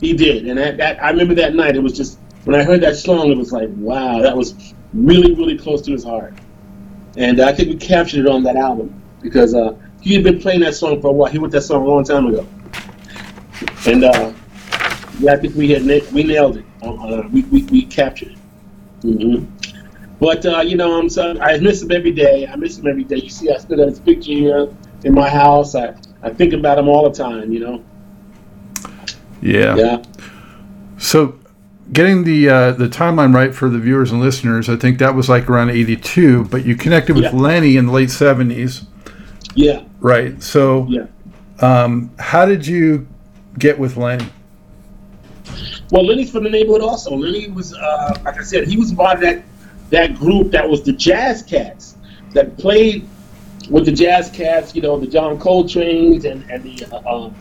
He 0.00 0.14
did, 0.14 0.46
and 0.46 0.58
that, 0.58 0.78
that 0.78 1.02
I 1.02 1.10
remember 1.10 1.34
that 1.34 1.54
night. 1.54 1.76
It 1.76 1.82
was 1.82 1.94
just 1.94 2.18
when 2.44 2.58
I 2.58 2.64
heard 2.64 2.80
that 2.80 2.96
song, 2.96 3.30
it 3.30 3.36
was 3.36 3.52
like, 3.52 3.68
wow, 3.72 4.20
that 4.22 4.34
was 4.34 4.74
really, 4.94 5.34
really 5.34 5.58
close 5.58 5.82
to 5.82 5.92
his 5.92 6.04
heart. 6.04 6.34
And 7.16 7.40
I 7.40 7.52
think 7.52 7.68
we 7.68 7.76
captured 7.76 8.20
it 8.20 8.28
on 8.28 8.42
that 8.44 8.56
album 8.56 9.02
because 9.20 9.54
uh, 9.54 9.76
he 10.00 10.14
had 10.14 10.24
been 10.24 10.40
playing 10.40 10.60
that 10.60 10.74
song 10.74 11.00
for 11.02 11.08
a 11.08 11.12
while. 11.12 11.30
He 11.30 11.38
wrote 11.38 11.50
that 11.50 11.62
song 11.62 11.82
a 11.82 11.86
long 11.86 12.04
time 12.04 12.26
ago, 12.26 12.46
and 13.86 14.04
uh, 14.04 14.32
yeah, 15.18 15.32
I 15.32 15.36
think 15.36 15.54
we 15.54 15.70
had 15.70 15.84
na- 15.84 16.06
we 16.12 16.22
nailed 16.24 16.58
it. 16.58 16.64
Uh, 16.82 17.22
we, 17.32 17.42
we 17.44 17.62
we 17.64 17.82
captured 17.84 18.32
it. 18.32 18.38
hmm 19.02 19.44
But 20.18 20.44
uh, 20.46 20.60
you 20.60 20.76
know, 20.76 20.98
I'm 20.98 21.08
so 21.08 21.38
I 21.40 21.58
miss 21.58 21.82
him 21.82 21.90
every 21.90 22.12
day. 22.12 22.46
I 22.46 22.56
miss 22.56 22.78
him 22.78 22.86
every 22.86 23.04
day. 23.04 23.16
You 23.16 23.30
see, 23.30 23.50
I 23.50 23.58
still 23.58 23.78
have 23.78 23.88
his 23.88 24.00
picture 24.00 24.32
here 24.32 24.68
in 25.04 25.14
my 25.14 25.28
house. 25.28 25.74
I, 25.74 25.94
I 26.22 26.30
think 26.30 26.52
about 26.52 26.78
him 26.78 26.88
all 26.88 27.08
the 27.08 27.16
time. 27.16 27.52
You 27.52 27.60
know. 27.60 27.84
Yeah. 29.42 29.76
Yeah. 29.76 30.02
So, 30.98 31.38
getting 31.92 32.24
the 32.24 32.48
uh, 32.48 32.72
the 32.72 32.88
timeline 32.88 33.34
right 33.34 33.54
for 33.54 33.68
the 33.70 33.78
viewers 33.78 34.12
and 34.12 34.20
listeners, 34.20 34.68
I 34.68 34.76
think 34.76 34.98
that 34.98 35.14
was 35.14 35.28
like 35.28 35.48
around 35.48 35.70
'82. 35.70 36.44
But 36.44 36.64
you 36.66 36.76
connected 36.76 37.14
with 37.16 37.24
Yeah. 37.24 37.30
Lenny 37.34 37.76
in 37.76 37.86
the 37.86 37.92
late 37.92 38.10
'70s, 38.10 38.84
Yeah. 39.54 39.82
right? 40.00 40.42
So, 40.42 40.86
Yeah. 40.90 41.06
um, 41.60 42.10
how 42.18 42.44
did 42.44 42.66
you 42.66 43.06
get 43.58 43.78
with 43.78 43.96
Lenny? 43.96 44.26
Well, 45.90 46.06
Lenny's 46.06 46.30
from 46.30 46.44
the 46.44 46.50
neighborhood 46.50 46.82
also. 46.82 47.14
Lenny 47.16 47.48
was, 47.48 47.74
uh, 47.74 48.20
like 48.24 48.38
I 48.38 48.42
said, 48.42 48.68
he 48.68 48.76
was 48.76 48.92
part 48.92 49.16
of 49.16 49.20
that 49.22 49.42
that 49.90 50.14
group 50.14 50.52
that 50.52 50.68
was 50.68 50.84
the 50.84 50.92
Jazz 50.92 51.42
Cats 51.42 51.96
that 52.32 52.56
played 52.56 53.08
with 53.68 53.86
the 53.86 53.92
Jazz 53.92 54.30
Cats. 54.30 54.74
You 54.74 54.82
know, 54.82 54.98
the 54.98 55.06
John 55.06 55.38
Coltrane's 55.38 56.24
and 56.24 56.48
and 56.50 56.62
the 56.62 56.86
uh, 56.94 57.24
um, 57.24 57.34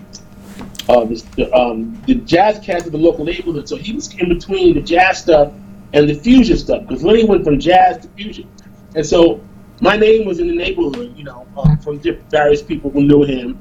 uh, 0.88 1.06
the, 1.06 1.24
the, 1.36 1.54
um, 1.54 2.02
the 2.08 2.15
Jazz 2.15 2.60
Cats 2.65 2.88
of 2.88 2.91
the 2.91 2.98
local 2.98 3.24
neighborhood. 3.24 3.69
So 3.69 3.76
he 3.76 3.93
was 3.93 4.12
in 4.15 4.30
between 4.30 4.74
the 4.74 4.82
jazz 4.82 5.19
stuff 5.19 5.54
and 5.93 6.10
the 6.10 6.15
fusion 6.15 6.58
stuff 6.58 6.88
because 6.88 7.04
Lenny 7.04 7.26
went 7.26 7.43
from 7.43 7.60
jazz 7.60 8.00
to 8.00 8.08
fusion, 8.10 8.50
and 8.95 9.06
so 9.06 9.41
my 9.82 9.95
name 9.95 10.26
was 10.26 10.39
in 10.39 10.48
the 10.48 10.56
neighborhood. 10.56 11.15
You 11.15 11.26
know, 11.26 11.48
um, 11.56 11.78
from 11.78 12.00
various 12.30 12.63
people 12.63 12.89
who 12.89 13.04
knew 13.04 13.24
him, 13.24 13.60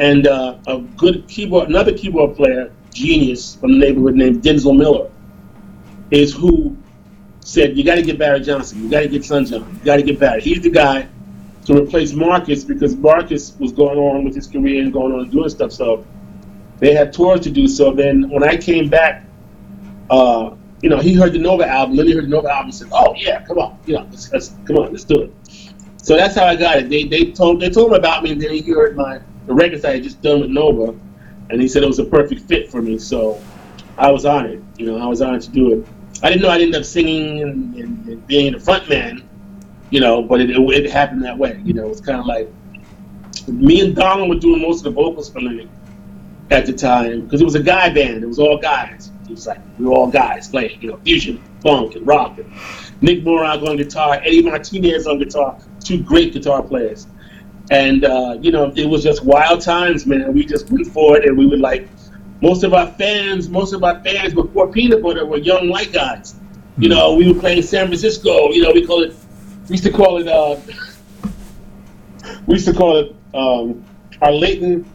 and 0.00 0.26
uh, 0.26 0.56
a 0.66 0.78
good 0.96 1.28
keyboard, 1.28 1.68
another 1.68 1.96
keyboard 1.96 2.34
player, 2.34 2.72
genius 2.92 3.54
from 3.56 3.72
the 3.72 3.78
neighborhood 3.78 4.14
named 4.14 4.42
Denzil 4.42 4.76
Miller, 4.76 5.10
is 6.10 6.32
who 6.32 6.76
said, 7.40 7.76
"You 7.76 7.84
got 7.84 7.96
to 7.96 8.02
get 8.02 8.18
Barry 8.18 8.40
Johnson. 8.40 8.82
You 8.82 8.90
got 8.90 9.00
to 9.00 9.08
get 9.08 9.22
Sunjohn. 9.22 9.78
You 9.78 9.84
got 9.84 9.96
to 9.96 10.02
get 10.02 10.18
Barry. 10.18 10.40
He's 10.40 10.62
the 10.62 10.70
guy 10.70 11.06
to 11.66 11.76
replace 11.76 12.14
Marcus 12.14 12.64
because 12.64 12.96
Marcus 12.96 13.54
was 13.58 13.72
going 13.72 13.98
on 13.98 14.24
with 14.24 14.34
his 14.34 14.46
career 14.46 14.82
and 14.82 14.92
going 14.92 15.12
on 15.12 15.20
and 15.20 15.30
doing 15.30 15.50
stuff. 15.50 15.70
So 15.70 16.04
they 16.78 16.94
had 16.94 17.12
tours 17.12 17.40
to 17.40 17.50
do. 17.50 17.68
So 17.68 17.92
then 17.92 18.30
when 18.30 18.42
I 18.42 18.56
came 18.56 18.88
back, 18.88 19.26
uh, 20.08 20.56
you 20.80 20.88
know, 20.88 20.98
he 20.98 21.12
heard 21.12 21.34
the 21.34 21.38
Nova 21.38 21.66
album. 21.68 21.96
Lily 21.96 22.14
heard 22.14 22.24
the 22.24 22.28
Nova 22.28 22.48
album 22.48 22.66
and 22.66 22.74
said, 22.74 22.88
"Oh 22.90 23.14
yeah, 23.16 23.42
come 23.42 23.58
on, 23.58 23.78
you 23.84 23.94
know, 23.96 24.08
let's, 24.10 24.32
let's 24.32 24.54
come 24.64 24.76
on, 24.76 24.92
let's 24.92 25.04
do 25.04 25.20
it." 25.20 25.34
So 25.98 26.16
that's 26.16 26.34
how 26.34 26.46
I 26.46 26.56
got 26.56 26.78
it. 26.78 26.88
They 26.88 27.04
they 27.04 27.32
told 27.32 27.60
they 27.60 27.68
told 27.68 27.88
him 27.88 27.98
about 27.98 28.22
me, 28.22 28.32
and 28.32 28.40
then 28.40 28.54
he 28.54 28.62
heard 28.62 28.96
my 28.96 29.20
the 29.50 29.56
records 29.56 29.84
I 29.84 29.94
had 29.94 30.04
just 30.04 30.22
done 30.22 30.40
with 30.40 30.50
Nova, 30.50 30.96
and 31.50 31.60
he 31.60 31.66
said 31.66 31.82
it 31.82 31.86
was 31.86 31.98
a 31.98 32.04
perfect 32.04 32.42
fit 32.42 32.70
for 32.70 32.80
me. 32.80 32.98
So 32.98 33.42
I 33.98 34.08
was 34.12 34.24
honored. 34.24 34.64
You 34.78 34.86
know, 34.86 34.96
I 34.96 35.06
was 35.06 35.20
honored 35.20 35.42
to 35.42 35.50
do 35.50 35.72
it. 35.72 35.86
I 36.22 36.28
didn't 36.28 36.42
know 36.42 36.50
I'd 36.50 36.62
end 36.62 36.76
up 36.76 36.84
singing 36.84 37.42
and, 37.42 37.74
and, 37.74 38.08
and 38.08 38.26
being 38.28 38.52
the 38.52 38.60
front 38.60 38.88
man, 38.88 39.28
you 39.90 39.98
know, 39.98 40.22
but 40.22 40.40
it, 40.40 40.50
it, 40.50 40.56
it 40.56 40.90
happened 40.92 41.24
that 41.24 41.36
way. 41.36 41.60
You 41.64 41.74
know, 41.74 41.86
it 41.86 41.88
was 41.88 42.00
kind 42.00 42.20
of 42.20 42.26
like 42.26 42.48
me 43.48 43.80
and 43.80 43.96
Donald 43.96 44.28
were 44.28 44.38
doing 44.38 44.62
most 44.62 44.78
of 44.78 44.84
the 44.84 44.90
vocals 44.92 45.28
for 45.28 45.40
Lenny 45.40 45.68
at 46.52 46.64
the 46.64 46.72
time 46.72 47.22
because 47.22 47.40
it 47.40 47.44
was 47.44 47.56
a 47.56 47.62
guy 47.62 47.92
band. 47.92 48.22
It 48.22 48.28
was 48.28 48.38
all 48.38 48.56
guys. 48.56 49.10
It 49.24 49.30
was 49.30 49.48
like 49.48 49.58
we 49.80 49.86
were 49.86 49.94
all 49.94 50.06
guys 50.06 50.46
playing, 50.46 50.80
you 50.80 50.92
know, 50.92 50.96
fusion, 50.98 51.42
funk, 51.60 51.96
and 51.96 52.06
rock. 52.06 52.38
And 52.38 52.52
Nick 53.00 53.24
Moroch 53.24 53.66
on 53.68 53.76
guitar, 53.78 54.14
Eddie 54.22 54.42
Martinez 54.42 55.08
on 55.08 55.18
guitar, 55.18 55.58
two 55.82 56.00
great 56.00 56.32
guitar 56.32 56.62
players. 56.62 57.08
And 57.70 58.04
uh, 58.04 58.36
you 58.40 58.50
know, 58.50 58.72
it 58.74 58.86
was 58.86 59.02
just 59.02 59.24
wild 59.24 59.62
times, 59.62 60.04
man. 60.06 60.34
We 60.34 60.44
just 60.44 60.70
went 60.70 60.88
for 60.88 61.16
it, 61.16 61.24
and 61.24 61.38
we 61.38 61.46
would 61.46 61.60
like 61.60 61.88
most 62.40 62.64
of 62.64 62.72
our 62.72 62.86
fans, 62.92 63.48
most 63.48 63.72
of 63.72 63.84
our 63.84 64.02
fans 64.02 64.34
before 64.34 64.68
Peanut 64.68 65.02
Butter 65.02 65.26
were 65.26 65.38
young 65.38 65.68
white 65.68 65.92
guys. 65.92 66.34
You 66.78 66.88
know, 66.88 67.14
we 67.14 67.30
were 67.30 67.38
playing 67.38 67.62
San 67.62 67.86
Francisco. 67.86 68.50
You 68.50 68.62
know, 68.62 68.72
we 68.72 68.86
call 68.86 69.02
it, 69.02 69.14
we 69.68 69.72
used 69.74 69.84
to 69.84 69.92
call 69.92 70.18
it, 70.18 70.28
uh, 70.28 70.58
we 72.46 72.54
used 72.54 72.66
to 72.66 72.72
call 72.72 72.96
it 72.96 73.16
um, 73.34 73.84
our 74.22 74.32
Leighton. 74.32 74.86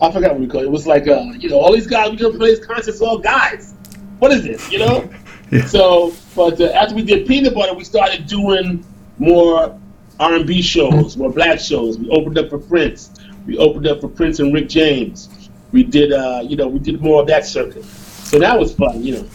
I 0.00 0.12
forgot 0.12 0.32
what 0.32 0.40
we 0.40 0.46
called 0.46 0.64
it. 0.64 0.66
It 0.66 0.70
was 0.70 0.86
like, 0.86 1.08
uh, 1.08 1.22
you 1.38 1.48
know, 1.48 1.58
all 1.58 1.72
these 1.72 1.86
guys. 1.86 2.10
We 2.10 2.16
just 2.16 2.38
play 2.38 2.54
these 2.54 2.64
concerts, 2.64 3.00
all 3.00 3.18
guys. 3.18 3.74
What 4.18 4.30
is 4.32 4.44
this? 4.44 4.70
You 4.70 4.78
know. 4.80 5.10
Yeah. 5.48 5.64
So, 5.66 6.12
but 6.34 6.60
uh, 6.60 6.64
after 6.72 6.96
we 6.96 7.04
did 7.04 7.24
Peanut 7.28 7.54
Butter, 7.54 7.72
we 7.72 7.84
started 7.84 8.26
doing 8.26 8.84
more 9.18 9.80
R&B 10.18 10.62
shows, 10.62 11.16
more 11.16 11.30
black 11.30 11.60
shows. 11.60 11.98
We 11.98 12.08
opened 12.10 12.38
up 12.38 12.50
for 12.50 12.58
Prince. 12.58 13.10
We 13.46 13.58
opened 13.58 13.86
up 13.86 14.00
for 14.00 14.08
Prince 14.08 14.40
and 14.40 14.52
Rick 14.52 14.68
James. 14.68 15.50
We 15.72 15.82
did, 15.82 16.12
uh, 16.12 16.42
you 16.44 16.56
know, 16.56 16.68
we 16.68 16.78
did 16.78 17.00
more 17.00 17.20
of 17.20 17.26
that 17.28 17.44
circuit. 17.44 17.84
So 17.84 18.38
that 18.38 18.58
was 18.58 18.74
fun, 18.74 19.02
you 19.02 19.16
know. 19.16 19.28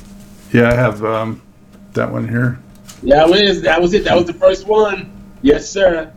Yeah, 0.52 0.70
I 0.70 0.74
have 0.74 1.04
um, 1.06 1.42
that 1.94 2.12
one 2.12 2.28
here. 2.28 2.60
Yeah, 3.04 3.28
it 3.28 3.42
is. 3.42 3.62
That 3.62 3.82
was 3.82 3.94
it. 3.94 4.04
That 4.04 4.16
was 4.16 4.26
the 4.26 4.34
first 4.34 4.68
one. 4.68 5.12
Yes, 5.42 5.70
sir. 5.70 6.12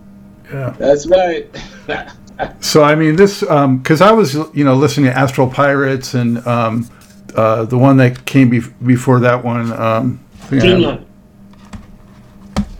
Yeah. 0.52 0.74
That's 0.78 1.06
right. 1.06 1.48
So 2.58 2.82
I 2.82 2.96
mean, 2.96 3.14
this 3.14 3.40
because 3.40 4.00
I 4.00 4.10
was 4.10 4.34
you 4.34 4.64
know 4.64 4.74
listening 4.74 5.06
to 5.06 5.16
Astral 5.16 5.48
Pirates 5.48 6.14
and 6.14 6.44
um, 6.46 6.90
uh, 7.36 7.64
the 7.64 7.78
one 7.78 7.96
that 7.98 8.24
came 8.26 8.50
bef 8.50 8.72
before 8.84 9.20
that 9.20 9.44
one. 9.44 9.72
Um, 9.72 10.24
yeah. 10.50 10.98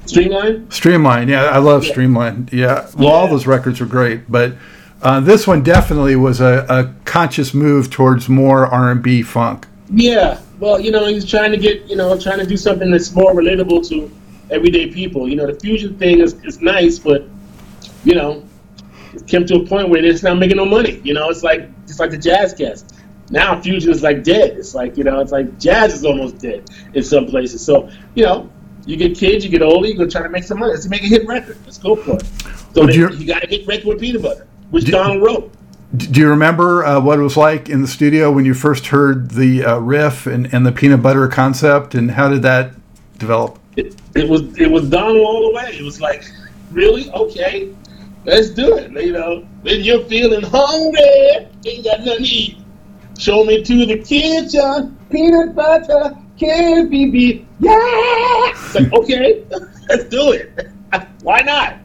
Streamline. 0.07 0.71
Streamline? 0.71 1.29
Yeah, 1.29 1.45
I 1.45 1.59
love 1.59 1.85
Yeah. 1.85 1.91
Streamline. 1.91 2.49
Yeah, 2.53 2.89
well, 2.97 3.09
all 3.09 3.29
those 3.29 3.47
records 3.47 3.81
were 3.81 3.87
great, 3.87 4.31
but 4.31 4.55
uh, 5.03 5.21
this 5.21 5.47
one 5.47 5.63
definitely 5.63 6.17
was 6.17 6.41
a, 6.41 6.67
a 6.69 6.95
conscious 7.05 7.53
move 7.55 7.91
towards 7.91 8.29
more 8.29 8.67
R 8.67 8.91
and 8.91 9.03
B 9.03 9.23
funk. 9.23 9.67
Yeah. 9.91 10.41
Well, 10.61 10.81
you 10.81 10.91
know, 10.91 11.07
he's 11.07 11.29
trying 11.29 11.51
to 11.51 11.59
get, 11.59 11.85
you 11.87 11.97
know, 11.97 12.19
trying 12.19 12.39
to 12.39 12.47
do 12.47 12.57
something 12.57 12.91
that's 12.91 13.13
more 13.15 13.35
relatable 13.35 13.87
to 13.89 14.11
everyday 14.51 14.91
people. 14.91 15.29
You 15.29 15.37
know, 15.37 15.47
the 15.47 15.59
fusion 15.59 15.99
thing 15.99 16.21
is, 16.21 16.35
is 16.45 16.61
nice, 16.61 16.99
but, 16.99 17.29
you 18.05 18.15
know, 18.15 18.45
it 19.13 19.27
came 19.27 19.45
to 19.47 19.57
a 19.57 19.67
point 19.67 19.89
where 19.89 20.05
it's 20.05 20.23
not 20.23 20.39
making 20.39 20.57
no 20.57 20.65
money. 20.65 21.01
You 21.05 21.15
know, 21.15 21.29
it's 21.29 21.43
like 21.43 21.69
it's 21.85 21.99
like 21.99 22.11
the 22.11 22.19
jazz 22.19 22.55
cast. 22.55 22.95
Now 23.31 23.61
fusion 23.61 23.91
is 23.91 24.03
like 24.03 24.23
dead. 24.23 24.57
It's 24.57 24.75
like, 24.75 24.97
you 24.97 25.05
know, 25.05 25.21
it's 25.21 25.33
like 25.33 25.59
jazz 25.59 25.95
is 25.95 26.05
almost 26.05 26.39
dead 26.39 26.69
in 26.95 27.03
some 27.03 27.27
places. 27.27 27.65
So, 27.65 27.91
you 28.15 28.25
know, 28.25 28.51
you 28.87 28.97
get 28.97 29.17
kids, 29.17 29.45
you 29.45 29.51
get 29.51 29.63
older, 29.63 29.89
you 29.89 29.97
go 29.97 30.09
try 30.09 30.23
to 30.23 30.29
make 30.29 30.45
some 30.45 30.59
money. 30.59 30.73
Let's 30.73 30.89
make 30.89 31.03
a 31.03 31.07
hit 31.07 31.27
record. 31.27 31.57
Let's 31.65 31.79
go 31.79 31.97
for 31.97 32.17
it. 32.17 32.25
So 32.75 32.89
you- 32.89 33.11
you, 33.11 33.27
got 33.27 33.45
a 33.45 33.47
hit 33.47 33.67
record 33.67 33.87
with 33.87 34.01
peanut 34.01 34.23
butter, 34.23 34.47
which 34.71 34.85
Do- 34.85 34.93
Donald 34.93 35.23
wrote. 35.23 35.53
Do 35.97 36.21
you 36.21 36.29
remember 36.29 36.85
uh, 36.85 37.01
what 37.01 37.21
it 37.21 37.23
was 37.23 37.37
like 37.37 37.69
in 37.69 37.81
the 37.81 37.87
studio 37.87 38.33
when 38.33 38.45
you 38.45 38.53
first 38.53 38.87
heard 38.89 39.31
the 39.31 39.65
uh, 39.65 39.79
riff 39.79 40.27
and, 40.27 40.53
and 40.53 40.67
the 40.67 40.73
peanut 40.73 41.03
butter 41.03 41.29
concept, 41.29 41.95
and 41.95 42.11
how 42.11 42.29
did 42.29 42.43
that 42.43 42.73
develop? 43.19 43.59
it, 43.77 43.95
it 44.15 44.29
was 44.29 44.43
it 44.59 44.71
was 44.71 44.89
Donald 44.89 45.19
all 45.19 45.49
the 45.51 45.55
way. 45.57 45.77
It 45.79 45.83
was 45.83 46.01
like, 46.01 46.25
really? 46.73 47.11
Okay, 47.13 47.73
let's 48.25 48.51
do 48.51 48.77
it. 48.77 48.91
You 48.93 49.13
know, 49.13 49.47
when 49.63 49.83
you're 49.83 50.05
feeling 50.07 50.43
hungry, 50.43 51.49
ain't 51.65 51.85
got 51.85 52.01
nothing 52.01 52.25
to 52.25 52.31
eat. 52.31 52.59
Show 53.19 53.45
me 53.45 53.63
to 53.63 53.87
the 53.87 53.99
kitchen, 53.99 54.99
peanut 55.11 55.55
butter, 55.55 56.17
candy 56.39 57.11
beef. 57.11 57.47
Yeah, 57.61 57.77
it's 57.77 58.75
like 58.75 58.93
okay, 59.01 59.45
let's 59.89 60.05
do 60.05 60.33
it. 60.33 60.69
Why 61.23 61.41
not? 61.41 61.79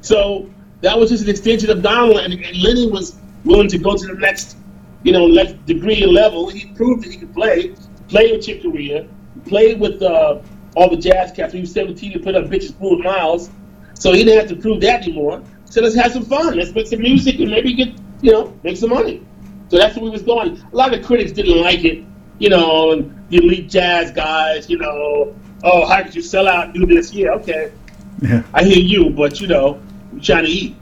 So 0.00 0.48
that 0.80 0.98
was 0.98 1.10
just 1.10 1.24
an 1.24 1.30
extension 1.30 1.70
of 1.70 1.82
Donald, 1.82 2.18
and, 2.18 2.32
and 2.32 2.62
Lenny 2.62 2.90
was 2.90 3.18
willing 3.44 3.68
to 3.68 3.78
go 3.78 3.96
to 3.96 4.06
the 4.06 4.14
next, 4.14 4.56
you 5.02 5.12
know, 5.12 5.26
next 5.26 5.64
degree 5.66 6.02
and 6.02 6.12
level. 6.12 6.48
He 6.48 6.66
proved 6.72 7.04
that 7.04 7.12
he 7.12 7.18
could 7.18 7.34
play. 7.34 7.74
Played 8.08 8.32
with 8.32 8.46
Chick 8.46 8.62
Corea. 8.62 9.06
Played 9.46 9.80
with 9.80 10.02
uh, 10.02 10.40
all 10.76 10.90
the 10.90 10.96
jazz 10.96 11.32
cats. 11.32 11.52
When 11.52 11.58
he 11.58 11.60
was 11.60 11.72
17, 11.72 12.12
he 12.12 12.18
put 12.18 12.34
up 12.34 12.44
Bitches 12.46 12.78
Brew 12.78 12.98
Miles. 12.98 13.50
So 13.94 14.12
he 14.12 14.24
didn't 14.24 14.38
have 14.38 14.48
to 14.50 14.56
prove 14.56 14.80
that 14.82 15.02
anymore. 15.02 15.42
So 15.64 15.82
let's 15.82 15.96
have 15.96 16.12
some 16.12 16.24
fun. 16.24 16.56
Let's 16.56 16.72
make 16.72 16.86
some 16.86 17.00
music 17.00 17.38
and 17.40 17.50
maybe 17.50 17.74
get, 17.74 17.88
you 18.22 18.32
know, 18.32 18.58
make 18.62 18.76
some 18.76 18.90
money. 18.90 19.26
So 19.68 19.76
that's 19.76 19.96
where 19.96 20.04
we 20.04 20.10
was 20.10 20.22
going. 20.22 20.62
A 20.72 20.76
lot 20.76 20.94
of 20.94 21.04
critics 21.04 21.32
didn't 21.32 21.60
like 21.60 21.84
it, 21.84 22.04
you 22.38 22.48
know, 22.48 23.00
the 23.30 23.36
elite 23.36 23.68
jazz 23.68 24.10
guys, 24.10 24.70
you 24.70 24.78
know, 24.78 25.34
oh, 25.64 25.86
how 25.86 26.02
could 26.02 26.14
you 26.14 26.22
sell 26.22 26.48
out 26.48 26.66
and 26.66 26.74
do 26.74 26.86
this? 26.86 27.12
Yeah, 27.12 27.30
okay. 27.30 27.72
Yeah, 28.20 28.42
I 28.52 28.64
hear 28.64 28.78
you, 28.78 29.10
but 29.10 29.40
you 29.40 29.46
know, 29.46 29.80
I'm 30.12 30.20
trying 30.20 30.44
to 30.44 30.50
eat. 30.50 30.76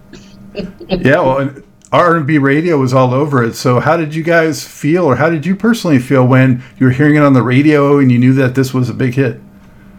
yeah. 0.89 1.21
Well, 1.21 1.55
R 1.93 2.17
and 2.17 2.27
B 2.27 2.39
radio 2.39 2.79
was 2.79 2.93
all 2.93 3.15
over 3.15 3.45
it. 3.45 3.55
So 3.55 3.79
how 3.79 3.97
did 3.97 4.15
you 4.15 4.23
guys 4.23 4.67
feel, 4.67 5.05
or 5.05 5.17
how 5.17 5.31
did 5.31 5.47
you 5.47 5.55
personally 5.55 5.99
feel 5.99 6.27
when 6.27 6.63
you 6.79 6.87
were 6.87 6.93
hearing 6.93 7.17
it 7.17 7.23
on 7.23 7.33
the 7.33 7.43
radio 7.43 7.99
and 7.99 8.11
you 8.11 8.19
knew 8.19 8.33
that 8.35 8.55
this 8.55 8.75
was 8.75 8.89
a 8.89 8.95
big 8.95 9.15
hit? 9.15 9.41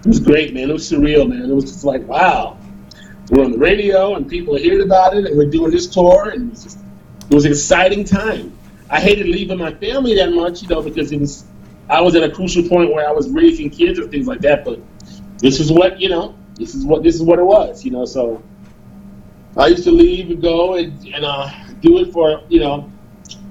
It 0.02 0.06
was 0.08 0.20
great, 0.20 0.54
man. 0.54 0.70
It 0.70 0.74
was 0.74 0.90
surreal, 0.92 1.28
man. 1.28 1.50
It 1.50 1.54
was 1.54 1.66
just 1.66 1.84
like, 1.84 2.06
wow. 2.08 2.58
We're 3.30 3.44
on 3.44 3.52
the 3.52 3.58
radio 3.58 4.16
and 4.16 4.28
people 4.28 4.56
are 4.56 4.60
hearing 4.60 4.84
about 4.84 5.16
it, 5.16 5.26
and 5.26 5.38
we're 5.38 5.50
doing 5.50 5.72
this 5.72 5.88
tour, 5.88 6.30
and 6.30 6.48
it 6.48 6.50
was 6.52 6.64
just, 6.64 6.80
it 7.30 7.34
was 7.34 7.46
an 7.46 7.52
exciting 7.52 8.04
time. 8.04 8.57
I 8.90 9.00
hated 9.02 9.28
leaving 9.28 9.58
my 9.58 9.74
family 9.74 10.16
that 10.16 10.32
much, 10.32 10.62
you 10.62 10.70
know, 10.70 10.82
because 10.82 11.12
it 11.12 11.20
was, 11.20 11.46
I 11.90 12.02
was 12.02 12.16
at 12.16 12.24
a 12.24 12.30
crucial 12.30 12.68
point 12.68 12.94
where 12.94 13.08
I 13.08 13.12
was 13.12 13.30
raising 13.30 13.70
kids 13.70 14.00
and 14.00 14.10
things 14.10 14.28
like 14.28 14.40
that. 14.42 14.64
But 14.64 14.80
this 15.40 15.60
is 15.60 15.72
what, 15.72 16.00
you 16.00 16.10
know, 16.10 16.38
this 16.56 16.74
is 16.74 16.86
what 16.86 17.04
this 17.04 17.16
is 17.16 17.22
what 17.22 17.40
it 17.40 17.44
was, 17.44 17.84
you 17.84 17.92
know. 17.92 18.06
So 18.06 18.42
I 19.58 19.68
used 19.68 19.84
to 19.84 19.92
leave 19.92 20.30
and 20.30 20.42
go 20.42 20.76
and, 20.76 21.06
and 21.08 21.26
uh, 21.26 21.50
do 21.82 22.00
it 22.00 22.14
for, 22.14 22.44
you 22.50 22.60
know, 22.60 22.92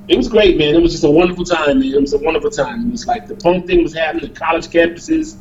it 0.08 0.16
was 0.16 0.28
great, 0.28 0.56
man. 0.56 0.74
It 0.74 0.80
was 0.80 0.92
just 0.92 1.04
a 1.04 1.10
wonderful 1.10 1.44
time, 1.44 1.80
man. 1.80 1.92
It 1.92 2.00
was 2.00 2.12
a 2.12 2.18
wonderful 2.18 2.50
time. 2.50 2.88
It 2.88 2.92
was 2.92 3.06
like 3.06 3.26
the 3.26 3.36
punk 3.36 3.66
thing 3.66 3.82
was 3.82 3.92
happening, 3.94 4.32
the 4.32 4.38
college 4.38 4.68
campuses, 4.68 5.36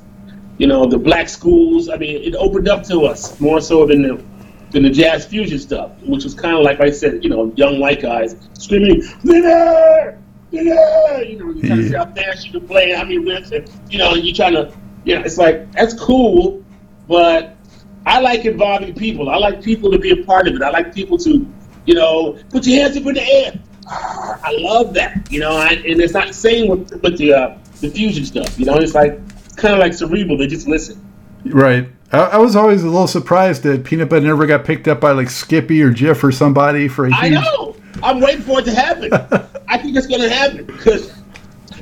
you 0.57 0.67
know, 0.67 0.85
the 0.87 0.97
black 0.97 1.29
schools. 1.29 1.87
I 1.87 1.97
mean, 1.97 2.23
it 2.23 2.35
opened 2.35 2.67
up 2.67 2.83
to 2.85 3.05
us 3.05 3.39
more 3.39 3.61
so 3.61 3.85
than 3.85 4.01
the 4.01 4.23
than 4.75 4.83
the 4.83 4.89
jazz 4.89 5.25
fusion 5.25 5.57
stuff, 5.57 5.91
which 6.03 6.25
was 6.25 6.33
kind 6.33 6.53
of 6.53 6.63
like 6.63 6.81
I 6.81 6.91
said, 6.91 7.23
you 7.23 7.29
know, 7.29 7.51
young 7.55 7.79
white 7.79 8.01
guys 8.01 8.35
screaming, 8.53 9.03
"Dinner, 9.23 10.19
dinner!" 10.51 11.21
You 11.23 11.37
know, 11.39 11.49
you 11.49 11.61
trying 11.65 11.79
to 11.79 11.87
see 11.87 11.95
how 11.95 12.05
fast 12.07 12.45
you 12.45 12.59
can 12.59 12.67
play, 12.67 12.91
how 12.91 13.03
many 13.03 13.19
riffs, 13.19 13.53
and 13.53 13.71
you 13.89 13.97
know, 13.97 14.15
you're 14.15 14.35
trying 14.35 14.53
to, 14.53 14.73
you 15.05 15.15
know, 15.15 15.21
it's 15.21 15.37
like 15.37 15.71
that's 15.71 15.93
cool, 15.93 16.61
but 17.07 17.55
I 18.05 18.19
like 18.19 18.43
involving 18.43 18.93
people. 18.93 19.29
I 19.29 19.37
like 19.37 19.63
people 19.63 19.89
to 19.91 19.97
be 19.97 20.11
a 20.11 20.25
part 20.25 20.49
of 20.49 20.55
it. 20.55 20.61
I 20.61 20.71
like 20.71 20.93
people 20.93 21.17
to, 21.19 21.49
you 21.85 21.93
know, 21.93 22.37
put 22.49 22.67
your 22.67 22.81
hands 22.81 22.97
up 22.97 23.05
in 23.05 23.13
the 23.13 23.23
air. 23.23 23.57
Ah, 23.87 24.41
I 24.43 24.57
love 24.57 24.93
that, 24.95 25.31
you 25.31 25.39
know, 25.39 25.55
I, 25.55 25.69
and 25.69 26.01
it's 26.01 26.13
not 26.13 26.27
the 26.27 26.33
same 26.33 26.67
with 26.67 27.01
with 27.01 27.17
the 27.17 27.33
uh, 27.33 27.57
the 27.79 27.89
fusion 27.89 28.25
stuff. 28.25 28.59
You 28.59 28.65
know, 28.65 28.75
it's 28.75 28.93
like 28.93 29.21
kind 29.55 29.73
of 29.73 29.79
like 29.79 29.93
cerebral. 29.93 30.37
They 30.37 30.47
just 30.47 30.67
listen. 30.67 31.01
Right. 31.45 31.89
I, 32.11 32.19
I 32.19 32.37
was 32.37 32.55
always 32.55 32.83
a 32.83 32.87
little 32.87 33.07
surprised 33.07 33.63
that 33.63 33.83
Peanut 33.83 34.09
Butter 34.09 34.25
never 34.25 34.45
got 34.45 34.65
picked 34.65 34.87
up 34.87 34.99
by 35.01 35.11
like 35.11 35.29
Skippy 35.29 35.81
or 35.81 35.91
Jif 35.91 36.23
or 36.23 36.31
somebody 36.31 36.87
for 36.87 37.05
a 37.05 37.13
I 37.13 37.29
huge. 37.29 37.39
know. 37.41 37.75
I'm 38.03 38.19
waiting 38.19 38.41
for 38.41 38.59
it 38.59 38.65
to 38.65 38.73
happen. 38.75 39.11
I 39.67 39.77
think 39.77 39.95
it's 39.95 40.07
going 40.07 40.21
to 40.21 40.29
happen 40.29 40.65
because 40.65 41.13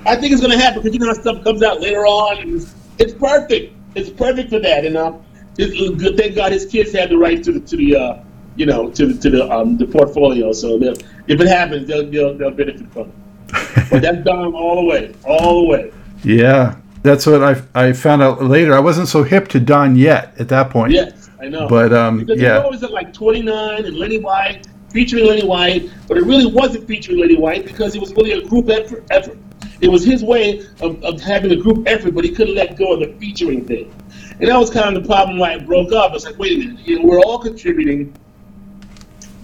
I 0.05 0.15
think 0.15 0.31
it's 0.31 0.41
going 0.41 0.57
to 0.57 0.63
happen 0.63 0.81
because 0.81 0.93
you 0.93 0.99
know 0.99 1.07
how 1.07 1.13
stuff 1.13 1.43
comes 1.43 1.63
out 1.63 1.81
later 1.81 2.05
on. 2.05 2.37
And 2.37 2.55
it's, 2.61 2.73
it's 2.99 3.13
perfect. 3.13 3.73
It's 3.95 4.09
perfect 4.09 4.49
for 4.49 4.59
that. 4.59 4.85
And 4.85 4.95
uh, 4.97 5.13
it's 5.57 6.01
good. 6.01 6.17
Thank 6.17 6.35
God 6.35 6.51
his 6.51 6.65
kids 6.65 6.91
had 6.91 7.09
the 7.09 7.17
rights 7.17 7.45
to 7.45 7.53
the 7.53 7.59
to 7.61 7.77
the 7.77 7.95
uh, 7.95 8.23
you 8.55 8.65
know 8.65 8.89
to 8.91 9.07
the 9.07 9.21
to 9.21 9.29
the 9.29 9.51
um, 9.51 9.77
the 9.77 9.85
portfolio. 9.87 10.51
So 10.51 10.81
if 10.81 10.99
it 11.41 11.47
happens, 11.47 11.87
they'll, 11.87 12.09
they'll 12.09 12.37
they'll 12.37 12.51
benefit 12.51 12.91
from 12.91 13.09
it. 13.09 13.89
But 13.89 14.01
that's 14.01 14.23
done 14.23 14.53
all 14.53 14.75
the 14.77 14.85
way, 14.85 15.13
all 15.25 15.61
the 15.61 15.67
way. 15.67 15.91
Yeah. 16.23 16.77
That's 17.03 17.25
what 17.25 17.43
I 17.43 17.61
I 17.75 17.93
found 17.93 18.21
out 18.21 18.43
later. 18.43 18.73
I 18.73 18.79
wasn't 18.79 19.09
so 19.09 19.23
hip 19.23 19.49
to 19.49 19.59
Don 19.59 19.95
yet 19.95 20.33
at 20.39 20.47
that 20.49 20.69
point. 20.69 20.93
Yes, 20.93 21.29
I 21.39 21.49
know. 21.49 21.67
But 21.67 21.93
um, 21.93 22.19
because 22.19 22.41
yeah. 22.41 22.63
it 22.63 22.69
was 22.69 22.81
at 22.81 22.91
like 22.91 23.13
29 23.13 23.85
and 23.85 23.97
Lenny 23.97 24.19
White 24.19 24.67
featuring 24.89 25.27
Lenny 25.27 25.45
White, 25.45 25.91
but 26.07 26.17
it 26.17 26.23
really 26.23 26.45
wasn't 26.45 26.87
featuring 26.87 27.19
Lenny 27.19 27.35
White 27.35 27.65
because 27.65 27.95
it 27.95 27.99
was 27.99 28.13
really 28.13 28.31
a 28.31 28.41
group 28.47 28.69
effort. 28.69 29.03
effort. 29.11 29.37
It 29.81 29.89
was 29.89 30.05
his 30.05 30.23
way 30.23 30.59
of, 30.79 31.03
of 31.03 31.19
having 31.19 31.51
a 31.51 31.57
group 31.57 31.85
effort, 31.87 32.15
but 32.15 32.23
he 32.23 32.31
couldn't 32.31 32.55
let 32.55 32.77
go 32.77 32.93
of 32.93 33.01
the 33.01 33.13
featuring 33.19 33.65
thing. 33.65 33.93
And 34.39 34.49
that 34.49 34.57
was 34.57 34.69
kind 34.69 34.95
of 34.95 35.03
the 35.03 35.07
problem 35.07 35.39
why 35.39 35.53
it 35.53 35.65
broke 35.65 35.91
up. 35.91 36.13
It's 36.13 36.23
like, 36.23 36.37
wait 36.37 36.53
a 36.53 36.57
minute, 36.57 36.87
you 36.87 36.99
know, 36.99 37.05
we're 37.05 37.19
all 37.19 37.39
contributing. 37.39 38.15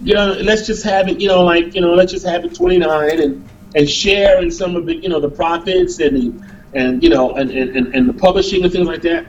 You 0.02 0.14
know, 0.14 0.32
let's 0.40 0.66
just 0.66 0.82
have 0.84 1.08
it, 1.08 1.20
you 1.20 1.28
know, 1.28 1.44
like, 1.44 1.74
you 1.74 1.82
know, 1.82 1.92
let's 1.92 2.10
just 2.10 2.24
have 2.24 2.44
it 2.44 2.54
29 2.54 3.20
and, 3.20 3.48
and 3.74 3.90
share 3.90 4.42
in 4.42 4.50
some 4.50 4.76
of 4.76 4.86
the, 4.86 4.96
you 4.96 5.10
know, 5.10 5.20
the 5.20 5.28
profits 5.28 5.98
and 5.98 6.16
the, 6.16 6.46
and, 6.74 7.02
you 7.02 7.08
know, 7.08 7.34
and, 7.34 7.50
and, 7.50 7.94
and 7.94 8.08
the 8.08 8.12
publishing 8.12 8.62
and 8.62 8.72
things 8.72 8.86
like 8.86 9.02
that. 9.02 9.26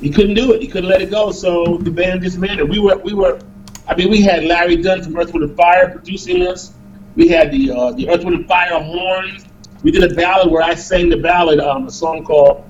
He 0.00 0.10
couldn't 0.10 0.34
do 0.34 0.52
it. 0.52 0.60
He 0.60 0.68
couldn't 0.68 0.90
let 0.90 1.00
it 1.00 1.10
go. 1.10 1.30
So 1.30 1.78
the 1.78 1.90
band 1.90 2.22
disbanded. 2.22 2.68
We 2.68 2.80
were, 2.80 2.96
we 2.98 3.14
were, 3.14 3.38
I 3.86 3.94
mean, 3.94 4.10
we 4.10 4.20
had 4.20 4.44
Larry 4.44 4.76
Dunn 4.76 5.02
from 5.02 5.16
Earth, 5.16 5.32
Wind 5.32 5.44
and 5.44 5.56
Fire 5.56 5.90
producing 5.90 6.46
us. 6.46 6.74
We 7.14 7.28
had 7.28 7.52
the 7.52 7.70
uh, 7.70 7.92
the 7.92 8.08
Earth, 8.08 8.24
Wind 8.24 8.36
and 8.36 8.48
Fire 8.48 8.80
horns. 8.82 9.44
We 9.82 9.90
did 9.90 10.10
a 10.10 10.14
ballad 10.14 10.50
where 10.50 10.62
I 10.62 10.74
sang 10.74 11.08
the 11.08 11.18
ballad, 11.18 11.60
um, 11.60 11.86
a 11.86 11.90
song 11.90 12.24
called 12.24 12.64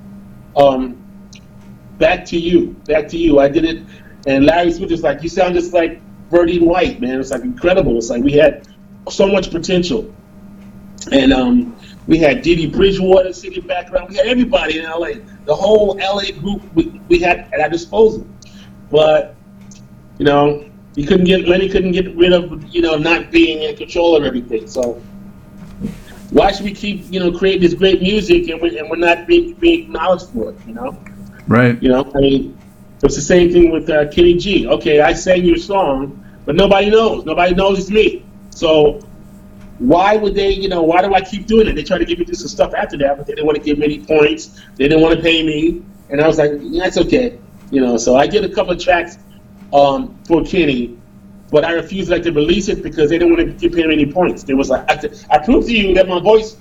um, 0.57 0.97
"Back 1.99 2.25
to 2.27 2.39
You." 2.39 2.71
Back 2.87 3.09
to 3.09 3.17
You. 3.19 3.39
I 3.39 3.49
did 3.49 3.65
it, 3.65 3.83
and 4.27 4.45
Larry 4.45 4.73
Smith 4.73 4.91
was 4.91 5.03
like, 5.03 5.23
"You 5.23 5.29
sound 5.29 5.55
just 5.55 5.73
like 5.73 6.01
Bertie 6.29 6.59
White, 6.59 7.01
man." 7.01 7.21
It's 7.21 7.31
like 7.31 7.43
incredible. 7.43 7.97
It's 7.99 8.11
like 8.11 8.25
we 8.25 8.33
had 8.33 8.67
so 9.09 9.29
much 9.29 9.51
potential, 9.51 10.13
and 11.13 11.33
um, 11.33 11.77
we 12.07 12.19
had 12.19 12.43
Dee 12.43 12.57
Dee 12.57 12.67
Bridgewater 12.67 13.33
singing 13.33 13.67
background. 13.67 14.09
We 14.09 14.17
had 14.17 14.27
everybody 14.27 14.79
in 14.79 14.85
LA. 14.85 15.11
The 15.45 15.55
whole 15.55 15.97
LA 15.99 16.33
group 16.41 16.63
we, 16.75 17.01
we 17.09 17.19
had 17.21 17.49
at 17.53 17.61
our 17.61 17.69
disposal, 17.69 18.27
but 18.91 19.35
you 20.19 20.25
know, 20.25 20.69
he 20.95 21.07
couldn't 21.07 21.25
get 21.27 21.47
Lenny 21.49 21.69
couldn't 21.69 21.93
get 21.93 22.15
rid 22.17 22.33
of 22.33 22.63
you 22.75 22.83
know 22.83 22.97
not 22.97 23.31
being 23.31 23.63
in 23.63 23.77
control 23.77 24.17
of 24.17 24.25
everything. 24.25 24.67
So 24.67 25.01
why 26.31 26.51
should 26.51 26.65
we 26.65 26.75
keep 26.75 27.05
you 27.11 27.21
know 27.21 27.31
creating 27.37 27.63
this 27.63 27.75
great 27.75 28.01
music 28.03 28.49
and 28.49 28.61
we're, 28.61 28.79
and 28.79 28.89
we're 28.91 28.97
not 28.97 29.27
being 29.27 29.55
being 29.55 29.85
acknowledged 29.85 30.29
for 30.31 30.51
it? 30.51 30.57
You 30.67 30.75
know, 30.75 30.99
Right. 31.47 31.81
you 31.83 31.89
know. 31.89 32.11
I 32.15 32.19
mean, 32.19 32.59
it's 33.03 33.15
the 33.17 33.21
same 33.23 33.53
thing 33.53 33.71
with 33.71 33.89
uh, 33.91 34.09
Kenny 34.11 34.35
G. 34.37 34.67
Okay, 34.67 35.01
I 35.01 35.13
sang 35.13 35.45
your 35.45 35.57
song, 35.57 36.25
but 36.47 36.55
nobody 36.57 36.91
knows. 36.91 37.25
Nobody 37.25 37.55
knows 37.55 37.79
it's 37.79 37.91
me. 37.91 38.25
So 38.51 39.01
why 39.83 40.17
would 40.17 40.35
they? 40.35 40.51
You 40.51 40.69
know, 40.69 40.83
why 40.83 41.03
do 41.03 41.13
I 41.13 41.21
keep 41.21 41.47
doing 41.47 41.67
it? 41.67 41.75
They 41.75 41.83
try 41.83 41.99
to 41.99 42.05
give 42.05 42.19
me 42.19 42.27
some 42.27 42.49
stuff 42.49 42.73
after 42.75 42.97
that, 42.99 43.17
but 43.17 43.27
they 43.27 43.35
didn't 43.35 43.47
want 43.47 43.59
to 43.59 43.65
give 43.65 43.79
me 43.79 43.85
any 43.85 44.05
points. 44.05 44.61
They 44.77 44.89
didn't 44.89 45.01
want 45.01 45.17
to 45.17 45.23
pay 45.23 45.43
me, 45.43 45.83
and 46.09 46.21
I 46.21 46.27
was 46.27 46.39
like, 46.39 46.53
yeah, 46.61 46.85
that's 46.85 46.99
okay. 46.99 47.39
You 47.71 47.81
know, 47.81 47.97
so 47.97 48.17
I 48.17 48.27
did 48.27 48.45
a 48.45 48.55
couple 48.55 48.73
of 48.73 48.83
tracks 48.83 49.19
um, 49.73 50.17
for 50.25 50.45
Kenny, 50.45 50.99
but 51.51 51.65
I 51.65 51.73
refused 51.73 52.11
like 52.11 52.23
to 52.25 52.33
release 52.33 52.69
it 52.69 52.83
because 52.83 53.11
they 53.11 53.19
didn't 53.19 53.35
want 53.35 53.47
to 53.47 53.69
give 53.69 53.77
him 53.77 53.91
any 53.91 54.11
points. 54.11 54.45
They 54.45 54.55
was 54.55 54.71
like, 54.71 54.89
I, 54.89 55.11
I 55.31 55.45
proved 55.45 55.67
to 55.69 55.75
you 55.75 55.95
that 55.95 56.07
my 56.07 56.21
voice 56.21 56.57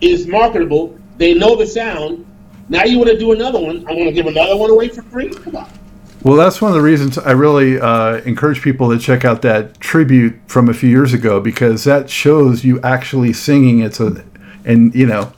is 0.00 0.26
marketable. 0.26 0.98
They 1.16 1.34
know 1.34 1.54
the 1.54 1.66
sound. 1.66 2.26
Now 2.68 2.84
you 2.84 2.98
want 2.98 3.10
to 3.10 3.18
do 3.18 3.32
another 3.32 3.60
one? 3.60 3.78
I'm 3.88 3.94
going 3.94 4.06
to 4.06 4.12
give 4.12 4.26
another 4.26 4.56
one 4.56 4.70
away 4.70 4.88
for 4.88 5.02
free? 5.02 5.30
Come 5.30 5.56
on. 5.56 5.70
Well, 6.24 6.36
that's 6.36 6.62
one 6.62 6.70
of 6.70 6.74
the 6.74 6.80
reasons 6.80 7.18
I 7.18 7.32
really 7.32 7.78
uh, 7.78 8.16
encourage 8.22 8.62
people 8.62 8.88
to 8.90 8.98
check 8.98 9.26
out 9.26 9.42
that 9.42 9.78
tribute 9.78 10.34
from 10.46 10.70
a 10.70 10.74
few 10.74 10.88
years 10.88 11.12
ago 11.12 11.38
because 11.38 11.84
that 11.84 12.08
shows 12.08 12.64
you 12.64 12.80
actually 12.80 13.34
singing. 13.34 13.80
It's 13.80 14.00
a, 14.00 14.24
and 14.64 14.94
you 14.94 15.04
know, 15.04 15.30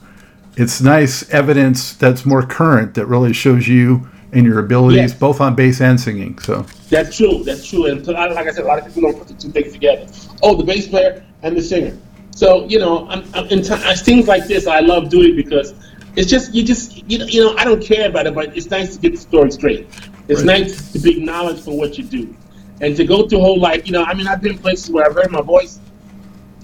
it's 0.55 0.79
nice 0.79 1.29
evidence 1.29 1.93
that's 1.93 2.25
more 2.25 2.41
current 2.41 2.93
that 2.93 3.05
really 3.05 3.33
shows 3.33 3.67
you 3.67 4.09
and 4.31 4.45
your 4.45 4.59
abilities 4.59 5.11
Yes. 5.11 5.13
both 5.13 5.41
on 5.41 5.55
bass 5.55 5.81
and 5.81 5.99
singing. 5.99 6.39
So 6.39 6.65
That's 6.89 7.17
true. 7.17 7.43
That's 7.43 7.67
true. 7.67 7.87
And 7.87 8.07
like 8.07 8.47
I 8.47 8.51
said, 8.51 8.63
a 8.63 8.67
lot 8.67 8.79
of 8.79 8.85
people 8.85 9.11
don't 9.11 9.19
put 9.19 9.27
the 9.27 9.33
two 9.33 9.51
things 9.51 9.73
together. 9.73 10.07
Oh, 10.41 10.55
the 10.55 10.63
bass 10.63 10.87
player 10.87 11.21
and 11.43 11.57
the 11.57 11.61
singer. 11.61 11.97
So 12.31 12.63
you 12.65 12.79
know, 12.79 13.09
I'm, 13.09 13.25
I'm 13.33 13.47
in 13.47 13.61
t- 13.61 13.75
things 13.97 14.29
like 14.29 14.45
this, 14.47 14.67
I 14.67 14.79
love 14.79 15.09
doing 15.09 15.35
because 15.35 15.73
it's 16.15 16.29
just 16.29 16.53
you 16.53 16.63
just 16.63 17.09
you 17.09 17.17
know, 17.17 17.25
you 17.25 17.43
know 17.43 17.57
I 17.57 17.65
don't 17.65 17.83
care 17.83 18.07
about 18.07 18.25
it, 18.25 18.33
but 18.33 18.55
it's 18.55 18.69
nice 18.69 18.95
to 18.95 19.01
get 19.01 19.11
the 19.11 19.17
story 19.17 19.51
straight. 19.51 19.85
It's 20.27 20.43
Right. 20.43 20.61
nice 20.61 20.91
to 20.91 20.99
be 20.99 21.17
acknowledged 21.17 21.63
for 21.63 21.77
what 21.77 21.97
you 21.97 22.03
do, 22.03 22.35
and 22.81 22.95
to 22.97 23.05
go 23.05 23.27
through 23.27 23.39
whole 23.39 23.59
like 23.59 23.85
you 23.87 23.93
know 23.93 24.03
I 24.03 24.13
mean 24.13 24.27
I've 24.27 24.41
been 24.41 24.57
places 24.57 24.89
where 24.89 25.05
I've 25.05 25.15
heard 25.15 25.31
my 25.31 25.41
voice 25.41 25.79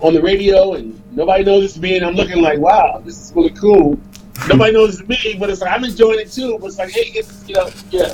on 0.01 0.14
the 0.14 0.22
radio 0.22 0.74
and 0.74 0.99
nobody 1.11 1.43
knows 1.43 1.64
it's 1.64 1.78
me, 1.78 1.95
and 1.97 2.05
I'm 2.05 2.16
looking 2.16 2.41
like 2.41 2.59
wow 2.59 3.01
this 3.05 3.20
is 3.20 3.34
really 3.36 3.51
cool. 3.51 3.99
Nobody 4.49 4.74
knows 4.74 4.99
it's 4.99 5.07
me, 5.07 5.38
but 5.39 5.51
it's 5.51 5.61
like 5.61 5.72
I'm 5.72 5.84
enjoying 5.86 6.20
it 6.20 6.32
too. 6.32 6.57
But 6.59 6.68
it's 6.68 6.80
like 6.80 6.89
hey, 6.89 7.11
it's, 7.14 7.47
you 7.47 7.53
know, 7.55 7.70
yeah. 7.91 8.14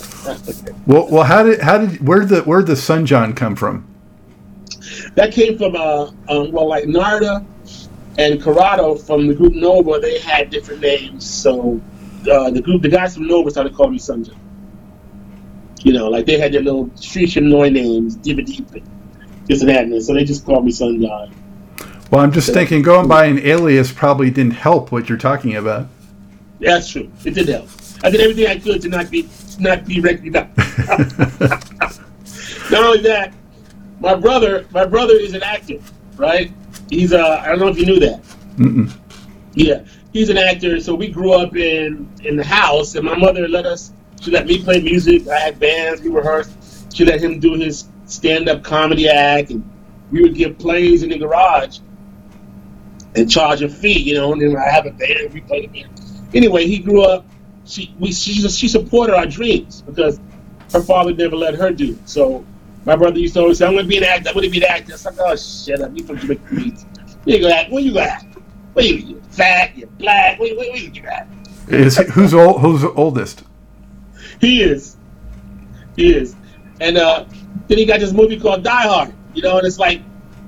well, 0.85 1.07
well, 1.09 1.23
how 1.23 1.43
did 1.43 1.61
how 1.61 1.77
did 1.77 2.05
where 2.05 2.19
did 2.19 2.29
the 2.29 2.41
where 2.41 2.59
did 2.59 2.67
the 2.67 2.73
Sunjohn 2.73 3.35
come 3.35 3.55
from? 3.55 3.87
That 5.15 5.31
came 5.31 5.57
from 5.57 5.75
uh, 5.77 6.11
um, 6.27 6.51
well, 6.51 6.67
like 6.67 6.87
Narada 6.87 7.43
and 8.17 8.41
Corrado 8.43 8.95
from 8.95 9.27
the 9.27 9.33
group 9.33 9.53
Nova. 9.53 9.97
They 9.99 10.19
had 10.19 10.49
different 10.49 10.81
names, 10.81 11.27
so 11.27 11.81
uh, 12.29 12.51
the 12.51 12.61
group, 12.61 12.81
the 12.81 12.89
guys 12.89 13.15
from 13.15 13.25
Nova, 13.27 13.49
started 13.49 13.73
calling 13.73 13.93
me 13.93 13.99
Sunja. 13.99 14.35
You 15.79 15.93
know, 15.93 16.09
like 16.09 16.25
they 16.25 16.37
had 16.37 16.53
their 16.53 16.61
little 16.61 16.89
street 16.95 17.35
annoying 17.37 17.73
names, 17.73 18.15
Diva 18.15 18.41
Deep, 18.41 18.67
this 19.45 19.61
and 19.61 19.69
that, 19.69 19.85
and 19.85 20.03
so 20.03 20.13
they 20.13 20.25
just 20.25 20.45
called 20.45 20.65
me 20.65 20.71
Sunjohn. 20.71 21.33
Well, 22.11 22.21
I'm 22.21 22.31
just 22.31 22.53
thinking 22.53 22.81
going 22.81 23.07
by 23.07 23.25
an 23.25 23.39
alias 23.39 23.91
probably 23.91 24.31
didn't 24.31 24.53
help 24.53 24.91
what 24.91 25.07
you're 25.07 25.17
talking 25.17 25.55
about. 25.55 25.87
That's 26.59 26.89
true. 26.89 27.09
It 27.23 27.35
did 27.35 27.47
help. 27.47 27.69
I 28.03 28.09
did 28.09 28.21
everything 28.21 28.47
I 28.47 28.57
could 28.57 28.81
to 28.81 28.89
not 28.89 29.09
be 29.11 29.23
to 29.23 29.61
not 29.61 29.85
be 29.85 30.01
recognized. 30.01 30.49
Not 32.71 32.83
only 32.83 33.01
that, 33.01 33.33
my 33.99 34.15
brother, 34.15 34.65
my 34.71 34.85
brother 34.85 35.15
is 35.15 35.33
an 35.33 35.41
actor, 35.43 35.79
right? 36.15 36.51
He's 36.89 37.13
uh, 37.13 37.41
I 37.43 37.47
don't 37.47 37.59
know 37.59 37.67
if 37.67 37.77
you 37.77 37.85
knew 37.85 37.99
that. 37.99 38.21
Mm-mm. 38.57 38.95
Yeah, 39.53 39.83
he's 40.13 40.29
an 40.29 40.37
actor. 40.37 40.79
So 40.79 40.93
we 40.95 41.09
grew 41.09 41.33
up 41.33 41.55
in 41.55 42.09
in 42.23 42.35
the 42.35 42.43
house, 42.43 42.95
and 42.95 43.05
my 43.05 43.17
mother 43.17 43.47
let 43.47 43.65
us. 43.65 43.91
She 44.21 44.31
let 44.31 44.45
me 44.45 44.63
play 44.63 44.81
music. 44.81 45.27
I 45.27 45.39
had 45.39 45.59
bands. 45.59 46.01
We 46.01 46.09
rehearsed. 46.09 46.93
She 46.93 47.05
let 47.05 47.21
him 47.21 47.39
do 47.39 47.53
his 47.53 47.87
stand-up 48.05 48.63
comedy 48.63 49.07
act, 49.07 49.51
and 49.51 49.63
we 50.11 50.21
would 50.21 50.35
give 50.35 50.57
plays 50.57 51.03
in 51.03 51.09
the 51.09 51.17
garage 51.17 51.79
and 53.15 53.29
charge 53.29 53.61
a 53.61 53.69
fee. 53.69 53.99
You 53.99 54.15
know, 54.15 54.33
and 54.33 54.41
then 54.41 54.57
I 54.57 54.69
have 54.69 54.85
a 54.85 54.91
band. 54.91 55.33
We 55.33 55.41
play 55.41 55.67
the 55.67 55.81
band. 55.81 56.01
Anyway, 56.33 56.65
he 56.65 56.79
grew 56.79 57.03
up. 57.03 57.25
She 57.65 57.95
we 57.99 58.11
she 58.11 58.33
she 58.49 58.67
supported 58.67 59.15
our 59.15 59.25
dreams 59.25 59.83
because 59.83 60.19
her 60.73 60.81
father 60.81 61.13
never 61.13 61.35
let 61.35 61.55
her 61.55 61.71
do. 61.71 61.91
it. 61.91 62.09
So 62.09 62.45
my 62.85 62.95
brother 62.95 63.19
used 63.19 63.35
to 63.35 63.41
always 63.41 63.59
say, 63.59 63.67
"I'm 63.67 63.73
going 63.73 63.85
to 63.85 63.89
be 63.89 63.97
an 63.97 64.03
actor. 64.03 64.29
I'm 64.29 64.35
going 64.35 64.45
to 64.45 64.51
be 64.51 64.57
an 64.57 64.71
actor." 64.71 64.91
I 64.91 64.95
was 64.95 65.05
like, 65.05 65.15
"Oh, 65.19 65.35
shut 65.35 65.81
up! 65.81 65.95
You 65.95 66.03
from 66.03 66.17
Jamaica. 66.17 66.41
Where 67.23 67.35
you 67.35 67.43
to 67.43 67.55
act? 67.55 67.71
Where 67.71 67.81
you 67.81 67.93
to 67.93 67.99
act? 68.01 68.37
Where 68.73 68.85
you, 68.85 68.95
you 68.95 69.21
fat? 69.29 69.77
You 69.77 69.85
black? 69.85 70.39
Where, 70.39 70.55
where, 70.55 70.71
where 70.71 70.77
you 70.77 71.03
at?" 71.03 71.27
Is 71.67 71.97
who's 71.97 72.33
old, 72.33 72.61
who's 72.61 72.83
oldest? 72.83 73.43
He 74.39 74.61
is. 74.63 74.97
He 75.95 76.15
is. 76.15 76.35
And 76.79 76.97
uh, 76.97 77.25
then 77.67 77.77
he 77.77 77.85
got 77.85 77.99
this 77.99 78.13
movie 78.13 78.39
called 78.39 78.63
Die 78.63 78.87
Hard. 78.87 79.13
You 79.33 79.43
know, 79.43 79.57
and 79.57 79.67
it's 79.67 79.79
like, 79.79 80.01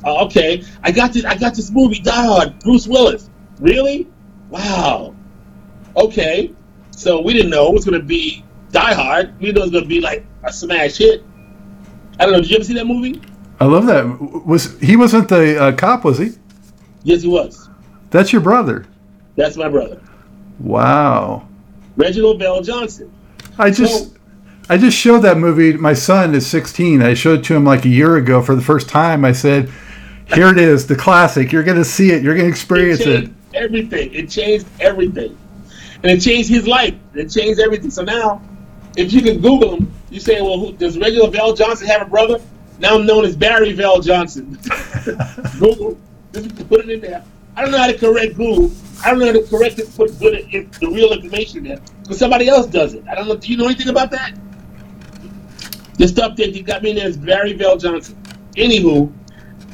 uh, 0.05 0.25
okay, 0.25 0.63
I 0.83 0.91
got 0.91 1.13
this. 1.13 1.25
I 1.25 1.37
got 1.37 1.55
this 1.55 1.71
movie, 1.71 1.99
Die 1.99 2.25
Hard. 2.25 2.59
Bruce 2.59 2.87
Willis. 2.87 3.29
Really? 3.59 4.07
Wow. 4.49 5.15
Okay. 5.95 6.53
So 6.91 7.21
we 7.21 7.33
didn't 7.33 7.51
know 7.51 7.67
it 7.67 7.73
was 7.73 7.85
going 7.85 7.99
to 7.99 8.05
be 8.05 8.43
Die 8.71 8.93
Hard. 8.93 9.37
We 9.39 9.47
didn't 9.47 9.55
know 9.55 9.61
it 9.61 9.65
was 9.65 9.71
going 9.71 9.83
to 9.83 9.89
be 9.89 10.01
like 10.01 10.25
a 10.43 10.51
smash 10.51 10.97
hit. 10.97 11.23
I 12.19 12.25
don't 12.25 12.33
know. 12.33 12.41
Did 12.41 12.49
you 12.49 12.55
ever 12.57 12.63
see 12.65 12.73
that 12.75 12.85
movie? 12.85 13.21
I 13.59 13.65
love 13.65 13.85
that. 13.87 14.45
Was 14.45 14.79
he 14.79 14.95
wasn't 14.95 15.29
the 15.29 15.61
uh, 15.61 15.71
cop? 15.73 16.03
Was 16.03 16.17
he? 16.17 16.31
Yes, 17.03 17.21
he 17.21 17.27
was. 17.27 17.69
That's 18.09 18.31
your 18.33 18.41
brother. 18.41 18.85
That's 19.35 19.55
my 19.55 19.69
brother, 19.69 20.01
Wow. 20.59 21.47
Reginald 21.95 22.41
VelJohnson. 22.41 23.09
I 23.61 23.69
just 23.69 24.05
So- 24.05 24.11
I 24.69 24.77
just 24.77 24.97
showed 24.97 25.19
that 25.19 25.37
movie. 25.37 25.73
My 25.73 25.93
son 25.93 26.33
is 26.33 26.47
16. 26.47 27.01
I 27.01 27.13
showed 27.13 27.39
it 27.39 27.45
to 27.45 27.55
him 27.55 27.65
like 27.65 27.83
a 27.83 27.89
year 27.89 28.15
ago 28.15 28.41
for 28.41 28.55
the 28.55 28.61
first 28.61 28.87
time. 28.87 29.25
I 29.25 29.33
said, 29.33 29.69
"Here 30.33 30.47
it 30.47 30.57
is, 30.57 30.87
the 30.87 30.95
classic. 30.95 31.51
You're 31.51 31.63
going 31.63 31.77
to 31.77 31.83
see 31.85 32.11
it. 32.11 32.23
You're 32.23 32.35
going 32.35 32.45
to 32.45 32.51
experience 32.51 33.01
it 33.01 33.25
it." 33.25 33.29
everything. 33.53 34.13
It 34.13 34.29
changed 34.29 34.65
everything, 34.79 35.37
and 36.03 36.11
it 36.11 36.21
changed 36.21 36.49
his 36.49 36.67
life. 36.67 36.93
It 37.13 37.29
changed 37.29 37.59
everything. 37.59 37.91
So 37.91 38.03
now, 38.03 38.41
if 38.95 39.11
you 39.11 39.21
can 39.21 39.41
Google 39.41 39.75
him, 39.75 39.91
you 40.09 40.19
say, 40.21 40.41
"Well, 40.41 40.57
who, 40.57 40.71
does 40.71 40.97
Reginald 40.97 41.33
VelJohnson 41.33 41.85
have 41.87 42.03
a 42.03 42.09
brother?" 42.09 42.39
Now 42.79 42.95
I'm 42.95 43.05
known 43.05 43.25
as 43.25 43.35
Barry 43.35 43.75
VelJohnson. 43.75 44.57
Google, 45.59 45.97
just 46.33 46.69
put 46.69 46.85
it 46.85 46.89
in 46.89 47.01
there. 47.01 47.23
I 47.61 47.65
don't 47.65 47.73
know 47.73 47.77
how 47.77 47.87
to 47.91 47.97
correct 47.97 48.37
Google. 48.37 48.71
I 49.05 49.11
don't 49.11 49.19
know 49.19 49.27
how 49.27 49.33
to 49.33 49.43
correct 49.43 49.77
it, 49.77 49.95
put 49.95 50.17
put 50.17 50.33
it, 50.33 50.71
the 50.79 50.89
real 50.89 51.11
information 51.11 51.63
there, 51.63 51.79
but 52.07 52.17
somebody 52.17 52.47
else 52.47 52.65
does 52.65 52.95
it. 52.95 53.03
I 53.07 53.13
don't 53.13 53.27
know. 53.27 53.35
Do 53.35 53.51
you 53.51 53.57
know 53.57 53.65
anything 53.65 53.89
about 53.89 54.09
that? 54.09 54.33
The 55.99 56.07
stuff 56.07 56.35
that 56.37 56.55
you 56.55 56.63
got 56.63 56.81
me 56.81 56.89
in 56.89 56.95
there 56.95 57.07
is 57.07 57.17
Barry 57.17 57.53
VelJohnson. 57.53 58.15
Anywho, 58.55 59.13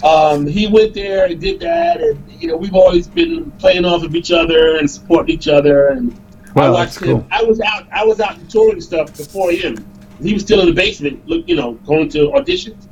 um, 0.04 0.46
he 0.46 0.68
went 0.68 0.96
there 0.96 1.28
and 1.28 1.40
did 1.40 1.62
that, 1.62 2.02
and 2.02 2.30
you 2.30 2.50
know 2.50 2.58
we've 2.58 2.76
always 2.76 3.08
been 3.08 3.52
playing 3.52 3.86
off 3.86 4.04
of 4.04 4.16
each 4.16 4.34
other 4.34 4.76
and 4.76 4.92
supporting 4.92 5.34
each 5.34 5.48
other, 5.48 5.88
and 5.88 6.20
I 6.58 6.70
watched 6.70 7.00
him. 7.00 7.22
cool. 7.22 7.28
I 7.32 7.42
was 7.42 7.62
out. 7.62 7.88
I 7.94 8.04
was 8.04 8.20
out 8.20 8.38
touring 8.50 8.82
stuff 8.82 9.16
before 9.16 9.54
him. 9.54 9.78
He 10.22 10.34
was 10.34 10.44
still 10.44 10.60
in 10.60 10.66
the 10.66 10.74
basement, 10.74 11.26
look, 11.26 11.48
you 11.48 11.56
know, 11.56 11.76
going 11.86 12.10
to 12.10 12.32
auditions. 12.32 12.90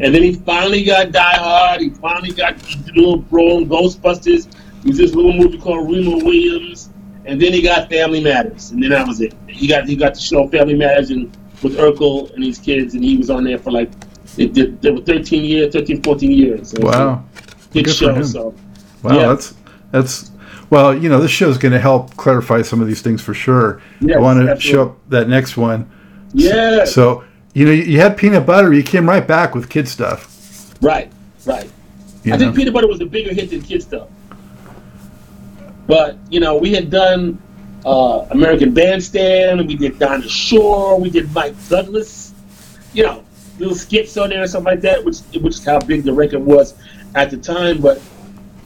And 0.00 0.14
then 0.14 0.22
he 0.22 0.32
finally 0.34 0.82
got 0.84 1.12
Die 1.12 1.36
Hard. 1.36 1.80
He 1.80 1.90
finally 1.90 2.32
got 2.32 2.58
the 2.58 2.92
little 2.96 3.22
role 3.30 3.58
in 3.58 3.68
Ghostbusters. 3.68 4.52
He 4.82 4.88
was 4.88 4.98
this 4.98 5.14
little 5.14 5.32
movie 5.32 5.58
called 5.58 5.90
Remo 5.90 6.16
Williams. 6.24 6.90
And 7.26 7.40
then 7.40 7.52
he 7.52 7.62
got 7.62 7.88
Family 7.88 8.22
Matters, 8.22 8.72
and 8.72 8.82
then 8.82 8.90
that 8.90 9.06
was 9.08 9.22
it. 9.22 9.32
He 9.48 9.66
got 9.66 9.88
he 9.88 9.96
got 9.96 10.12
the 10.14 10.20
show 10.20 10.46
Family 10.48 10.74
Matters 10.74 11.10
and 11.10 11.34
with 11.62 11.76
Urkel 11.78 12.30
and 12.34 12.44
his 12.44 12.58
kids, 12.58 12.92
and 12.94 13.02
he 13.02 13.16
was 13.16 13.30
on 13.30 13.44
there 13.44 13.58
for 13.58 13.70
like 13.70 13.90
they 14.36 14.46
did 14.46 14.82
there 14.82 14.92
were 14.92 15.00
13 15.00 15.42
years, 15.42 15.72
13, 15.72 16.02
14 16.02 16.30
years. 16.30 16.70
So 16.70 16.76
it 16.78 16.84
Wow. 16.84 17.24
Good 17.72 17.86
for 17.86 17.92
show. 17.92 18.22
So 18.22 18.54
Wow, 19.02 19.14
Yeah. 19.18 19.28
that's 19.28 19.54
that's 19.90 20.30
well, 20.68 20.94
you 20.94 21.08
know, 21.08 21.20
this 21.20 21.30
show's 21.30 21.56
going 21.56 21.72
to 21.72 21.78
help 21.78 22.14
clarify 22.16 22.60
some 22.62 22.80
of 22.82 22.86
these 22.88 23.00
things 23.00 23.22
for 23.22 23.32
sure. 23.32 23.80
Yes, 24.00 24.16
I 24.16 24.20
want 24.20 24.40
to 24.46 24.60
show 24.60 24.82
up 24.82 24.98
that 25.08 25.28
next 25.28 25.56
one. 25.56 25.88
yeah, 26.32 26.84
So, 26.84 27.22
you 27.54 27.64
know, 27.64 27.70
you, 27.70 28.00
had 28.00 28.16
peanut 28.16 28.44
butter, 28.44 28.72
you 28.72 28.82
came 28.82 29.08
right 29.08 29.26
back 29.26 29.54
with 29.54 29.70
kid 29.70 29.88
stuff. 29.88 30.74
right, 30.82 31.10
right. 31.46 31.70
You 32.24 32.32
I 32.32 32.36
know? 32.36 32.46
think 32.46 32.56
peanut 32.56 32.74
butter 32.74 32.88
was 32.88 33.00
a 33.00 33.06
bigger 33.06 33.32
hit 33.32 33.50
than 33.50 33.62
kid 33.62 33.82
stuff. 33.82 34.08
But 35.86 36.18
you 36.30 36.40
know, 36.40 36.56
we 36.56 36.72
had 36.72 36.90
done 36.90 37.40
uh, 37.84 38.26
American 38.30 38.74
Bandstand, 38.74 39.60
and 39.60 39.68
we 39.68 39.76
did 39.76 39.98
Dinah 39.98 40.28
Shore, 40.28 40.98
we 40.98 41.10
did 41.10 41.32
Mike 41.32 41.54
Douglas, 41.68 42.34
you 42.92 43.04
know, 43.04 43.24
little 43.58 43.74
skits 43.74 44.16
on 44.16 44.30
there 44.30 44.42
or 44.42 44.48
something 44.48 44.72
like 44.72 44.80
that, 44.80 45.04
which 45.04 45.18
which 45.40 45.54
is 45.54 45.64
how 45.64 45.78
big 45.78 46.02
the 46.02 46.12
record 46.12 46.40
was 46.40 46.74
at 47.14 47.30
the 47.30 47.36
time. 47.36 47.80
But 47.80 48.00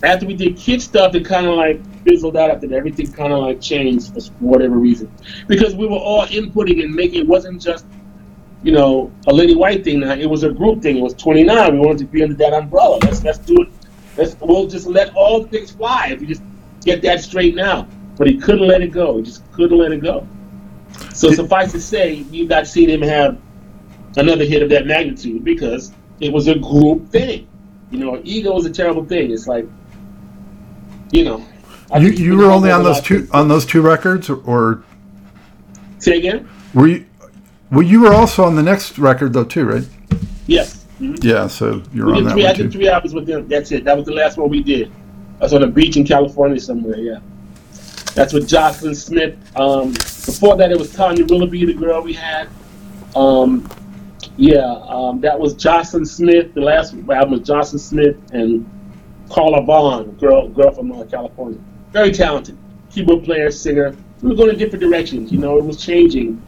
after 0.02 0.24
we 0.24 0.34
did 0.34 0.56
kid 0.56 0.80
stuff, 0.80 1.14
it 1.14 1.24
kind 1.24 1.46
of 1.46 1.56
like 1.56 1.84
fizzled 2.04 2.36
out 2.36 2.50
after 2.50 2.68
that. 2.68 2.76
Everything 2.76 3.12
kind 3.12 3.32
of 3.32 3.40
like 3.40 3.60
changed 3.60 4.14
for 4.14 4.20
whatever 4.38 4.76
reason, 4.76 5.12
because 5.46 5.74
we 5.74 5.86
were 5.86 5.96
all 5.96 6.26
inputting 6.26 6.82
and 6.82 6.94
making. 6.94 7.22
It 7.22 7.26
wasn't 7.26 7.60
just 7.60 7.84
you 8.62 8.72
know 8.72 9.12
a 9.26 9.32
Lenny 9.32 9.54
White 9.54 9.84
thing. 9.84 10.00
Now 10.00 10.12
it 10.12 10.26
was 10.26 10.42
a 10.42 10.50
group 10.50 10.82
thing. 10.82 10.98
It 10.98 11.02
was 11.02 11.14
29. 11.14 11.72
We 11.74 11.78
wanted 11.86 11.98
to 11.98 12.04
be 12.04 12.22
under 12.22 12.34
that 12.36 12.52
umbrella. 12.52 12.98
Let's 13.02 13.22
let's 13.24 13.38
do 13.38 13.56
it. 13.62 13.68
Let's 14.16 14.36
we'll 14.40 14.66
just 14.66 14.86
let 14.86 15.14
all 15.14 15.42
the 15.42 15.48
things 15.48 15.70
fly 15.70 16.08
if 16.10 16.20
we 16.20 16.26
just 16.26 16.42
get 16.84 17.02
that 17.02 17.20
straightened 17.20 17.60
out. 17.60 17.88
But 18.16 18.26
he 18.26 18.36
couldn't 18.36 18.66
let 18.66 18.82
it 18.82 18.88
go. 18.88 19.18
He 19.18 19.22
just 19.22 19.50
couldn't 19.52 19.78
let 19.78 19.92
it 19.92 20.00
go. 20.02 20.26
So 21.14 21.28
Did- 21.28 21.36
suffice 21.36 21.72
to 21.72 21.80
say, 21.80 22.14
you've 22.14 22.48
not 22.48 22.66
seen 22.66 22.90
him 22.90 23.02
have 23.02 23.38
another 24.16 24.44
hit 24.44 24.62
of 24.62 24.70
that 24.70 24.86
magnitude 24.86 25.44
because 25.44 25.92
it 26.20 26.32
was 26.32 26.48
a 26.48 26.56
group 26.56 27.08
thing. 27.10 27.46
You 27.90 27.98
know, 27.98 28.20
ego 28.24 28.56
is 28.58 28.66
a 28.66 28.70
terrible 28.70 29.04
thing. 29.04 29.30
It's 29.30 29.46
like, 29.46 29.66
you 31.12 31.24
know, 31.24 31.44
I 31.90 31.98
You, 31.98 32.10
you 32.10 32.36
were 32.36 32.50
only 32.50 32.70
on 32.70 32.82
those 32.82 33.00
two 33.00 33.28
on 33.32 33.48
those 33.48 33.64
two 33.64 33.80
records, 33.80 34.28
or, 34.28 34.36
or 34.44 34.82
Say 35.98 36.18
again? 36.18 36.48
were 36.74 36.88
you? 36.88 37.06
Well, 37.70 37.82
you 37.82 38.00
were 38.00 38.12
also 38.14 38.44
on 38.44 38.56
the 38.56 38.62
next 38.62 38.98
record 38.98 39.32
though 39.32 39.44
too, 39.44 39.64
right? 39.66 39.84
Yes. 40.46 40.84
Mhm. 41.00 41.22
Yeah, 41.22 41.46
so 41.46 41.82
you're 41.92 42.06
We 42.06 42.12
on 42.12 42.18
did 42.18 42.26
that 42.26 42.32
three, 42.32 42.46
I 42.46 42.52
did 42.54 42.72
three 42.72 42.88
albums 42.88 43.14
with 43.14 43.26
them. 43.26 43.46
That's 43.48 43.70
it. 43.72 43.84
That 43.84 43.96
was 43.96 44.06
the 44.06 44.14
last 44.14 44.36
one 44.36 44.48
we 44.48 44.62
did. 44.62 44.90
That's 45.38 45.52
on 45.52 45.62
a 45.62 45.66
beach 45.66 45.96
in 45.96 46.04
California 46.04 46.58
somewhere. 46.58 46.98
Yeah. 46.98 47.18
That's 48.14 48.32
with 48.32 48.48
Jocelyn 48.48 48.94
Smith. 48.94 49.36
Um, 49.56 49.92
before 49.92 50.56
that, 50.56 50.72
it 50.72 50.78
was 50.78 50.92
Tanya 50.92 51.24
Willoughby, 51.24 51.64
the 51.66 51.74
girl 51.74 52.02
we 52.02 52.14
had. 52.14 52.48
Um, 53.14 53.68
yeah, 54.36 54.82
um, 54.88 55.20
that 55.20 55.38
was 55.38 55.54
Jocelyn 55.54 56.04
Smith. 56.04 56.54
The 56.54 56.60
last 56.60 56.94
album 56.94 57.30
was 57.30 57.42
Jocelyn 57.42 57.78
Smith 57.78 58.16
and 58.32 58.68
Carla 59.30 59.62
Vaughn, 59.62 60.12
girl, 60.12 60.48
girl 60.48 60.72
from 60.72 60.90
uh, 60.90 61.04
California. 61.04 61.60
Very 61.92 62.10
talented 62.12 62.56
keyboard 62.90 63.24
player, 63.24 63.50
singer. 63.50 63.94
We 64.22 64.30
were 64.30 64.34
going 64.34 64.50
in 64.50 64.58
different 64.58 64.82
directions. 64.82 65.30
You 65.30 65.38
know, 65.38 65.58
it 65.58 65.64
was 65.64 65.76
changing, 65.84 66.42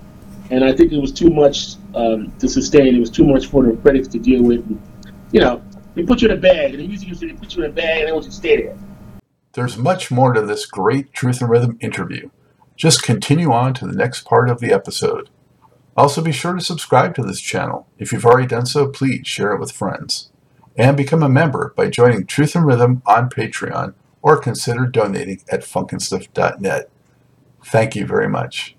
and 0.50 0.64
I 0.64 0.72
think 0.72 0.92
it 0.92 0.98
was 0.98 1.12
too 1.12 1.30
much 1.30 1.76
um, 1.94 2.32
to 2.38 2.48
sustain. 2.48 2.94
It 2.94 3.00
was 3.00 3.10
too 3.10 3.24
much 3.24 3.46
for 3.46 3.62
the 3.64 3.76
critics 3.76 4.08
to 4.08 4.18
deal 4.18 4.42
with. 4.42 4.66
And, 4.66 4.82
you 5.32 5.40
know, 5.40 5.62
they 5.94 6.02
put 6.02 6.22
you 6.22 6.28
in 6.28 6.36
a 6.36 6.40
bag, 6.40 6.72
and 6.72 6.80
the 6.80 6.88
music 6.88 7.08
industry 7.08 7.32
they 7.32 7.38
put 7.38 7.54
you 7.54 7.64
in 7.64 7.70
a 7.70 7.72
bag, 7.72 8.00
and 8.00 8.08
they 8.08 8.12
want 8.12 8.24
you 8.24 8.30
to 8.30 8.36
stay 8.36 8.62
there. 8.62 8.78
There's 9.52 9.76
much 9.76 10.10
more 10.10 10.32
to 10.32 10.42
this 10.42 10.66
great 10.66 11.12
Truth 11.12 11.40
and 11.40 11.50
Rhythm 11.50 11.78
interview. 11.80 12.30
Just 12.76 13.02
continue 13.02 13.52
on 13.52 13.74
to 13.74 13.86
the 13.86 13.96
next 13.96 14.24
part 14.24 14.48
of 14.48 14.60
the 14.60 14.72
episode. 14.72 15.28
Also, 15.96 16.22
be 16.22 16.32
sure 16.32 16.54
to 16.54 16.60
subscribe 16.60 17.14
to 17.14 17.22
this 17.22 17.40
channel. 17.40 17.86
If 17.98 18.12
you've 18.12 18.24
already 18.24 18.46
done 18.46 18.66
so, 18.66 18.88
please 18.88 19.26
share 19.26 19.52
it 19.52 19.60
with 19.60 19.72
friends. 19.72 20.30
And 20.76 20.96
become 20.96 21.22
a 21.22 21.28
member 21.28 21.74
by 21.76 21.90
joining 21.90 22.26
Truth 22.26 22.56
and 22.56 22.64
Rhythm 22.64 23.02
on 23.06 23.28
Patreon 23.28 23.94
or 24.22 24.38
consider 24.38 24.86
donating 24.86 25.42
at 25.50 25.60
funkinstuff.net. 25.60 26.90
Thank 27.64 27.96
you 27.96 28.06
very 28.06 28.28
much. 28.28 28.76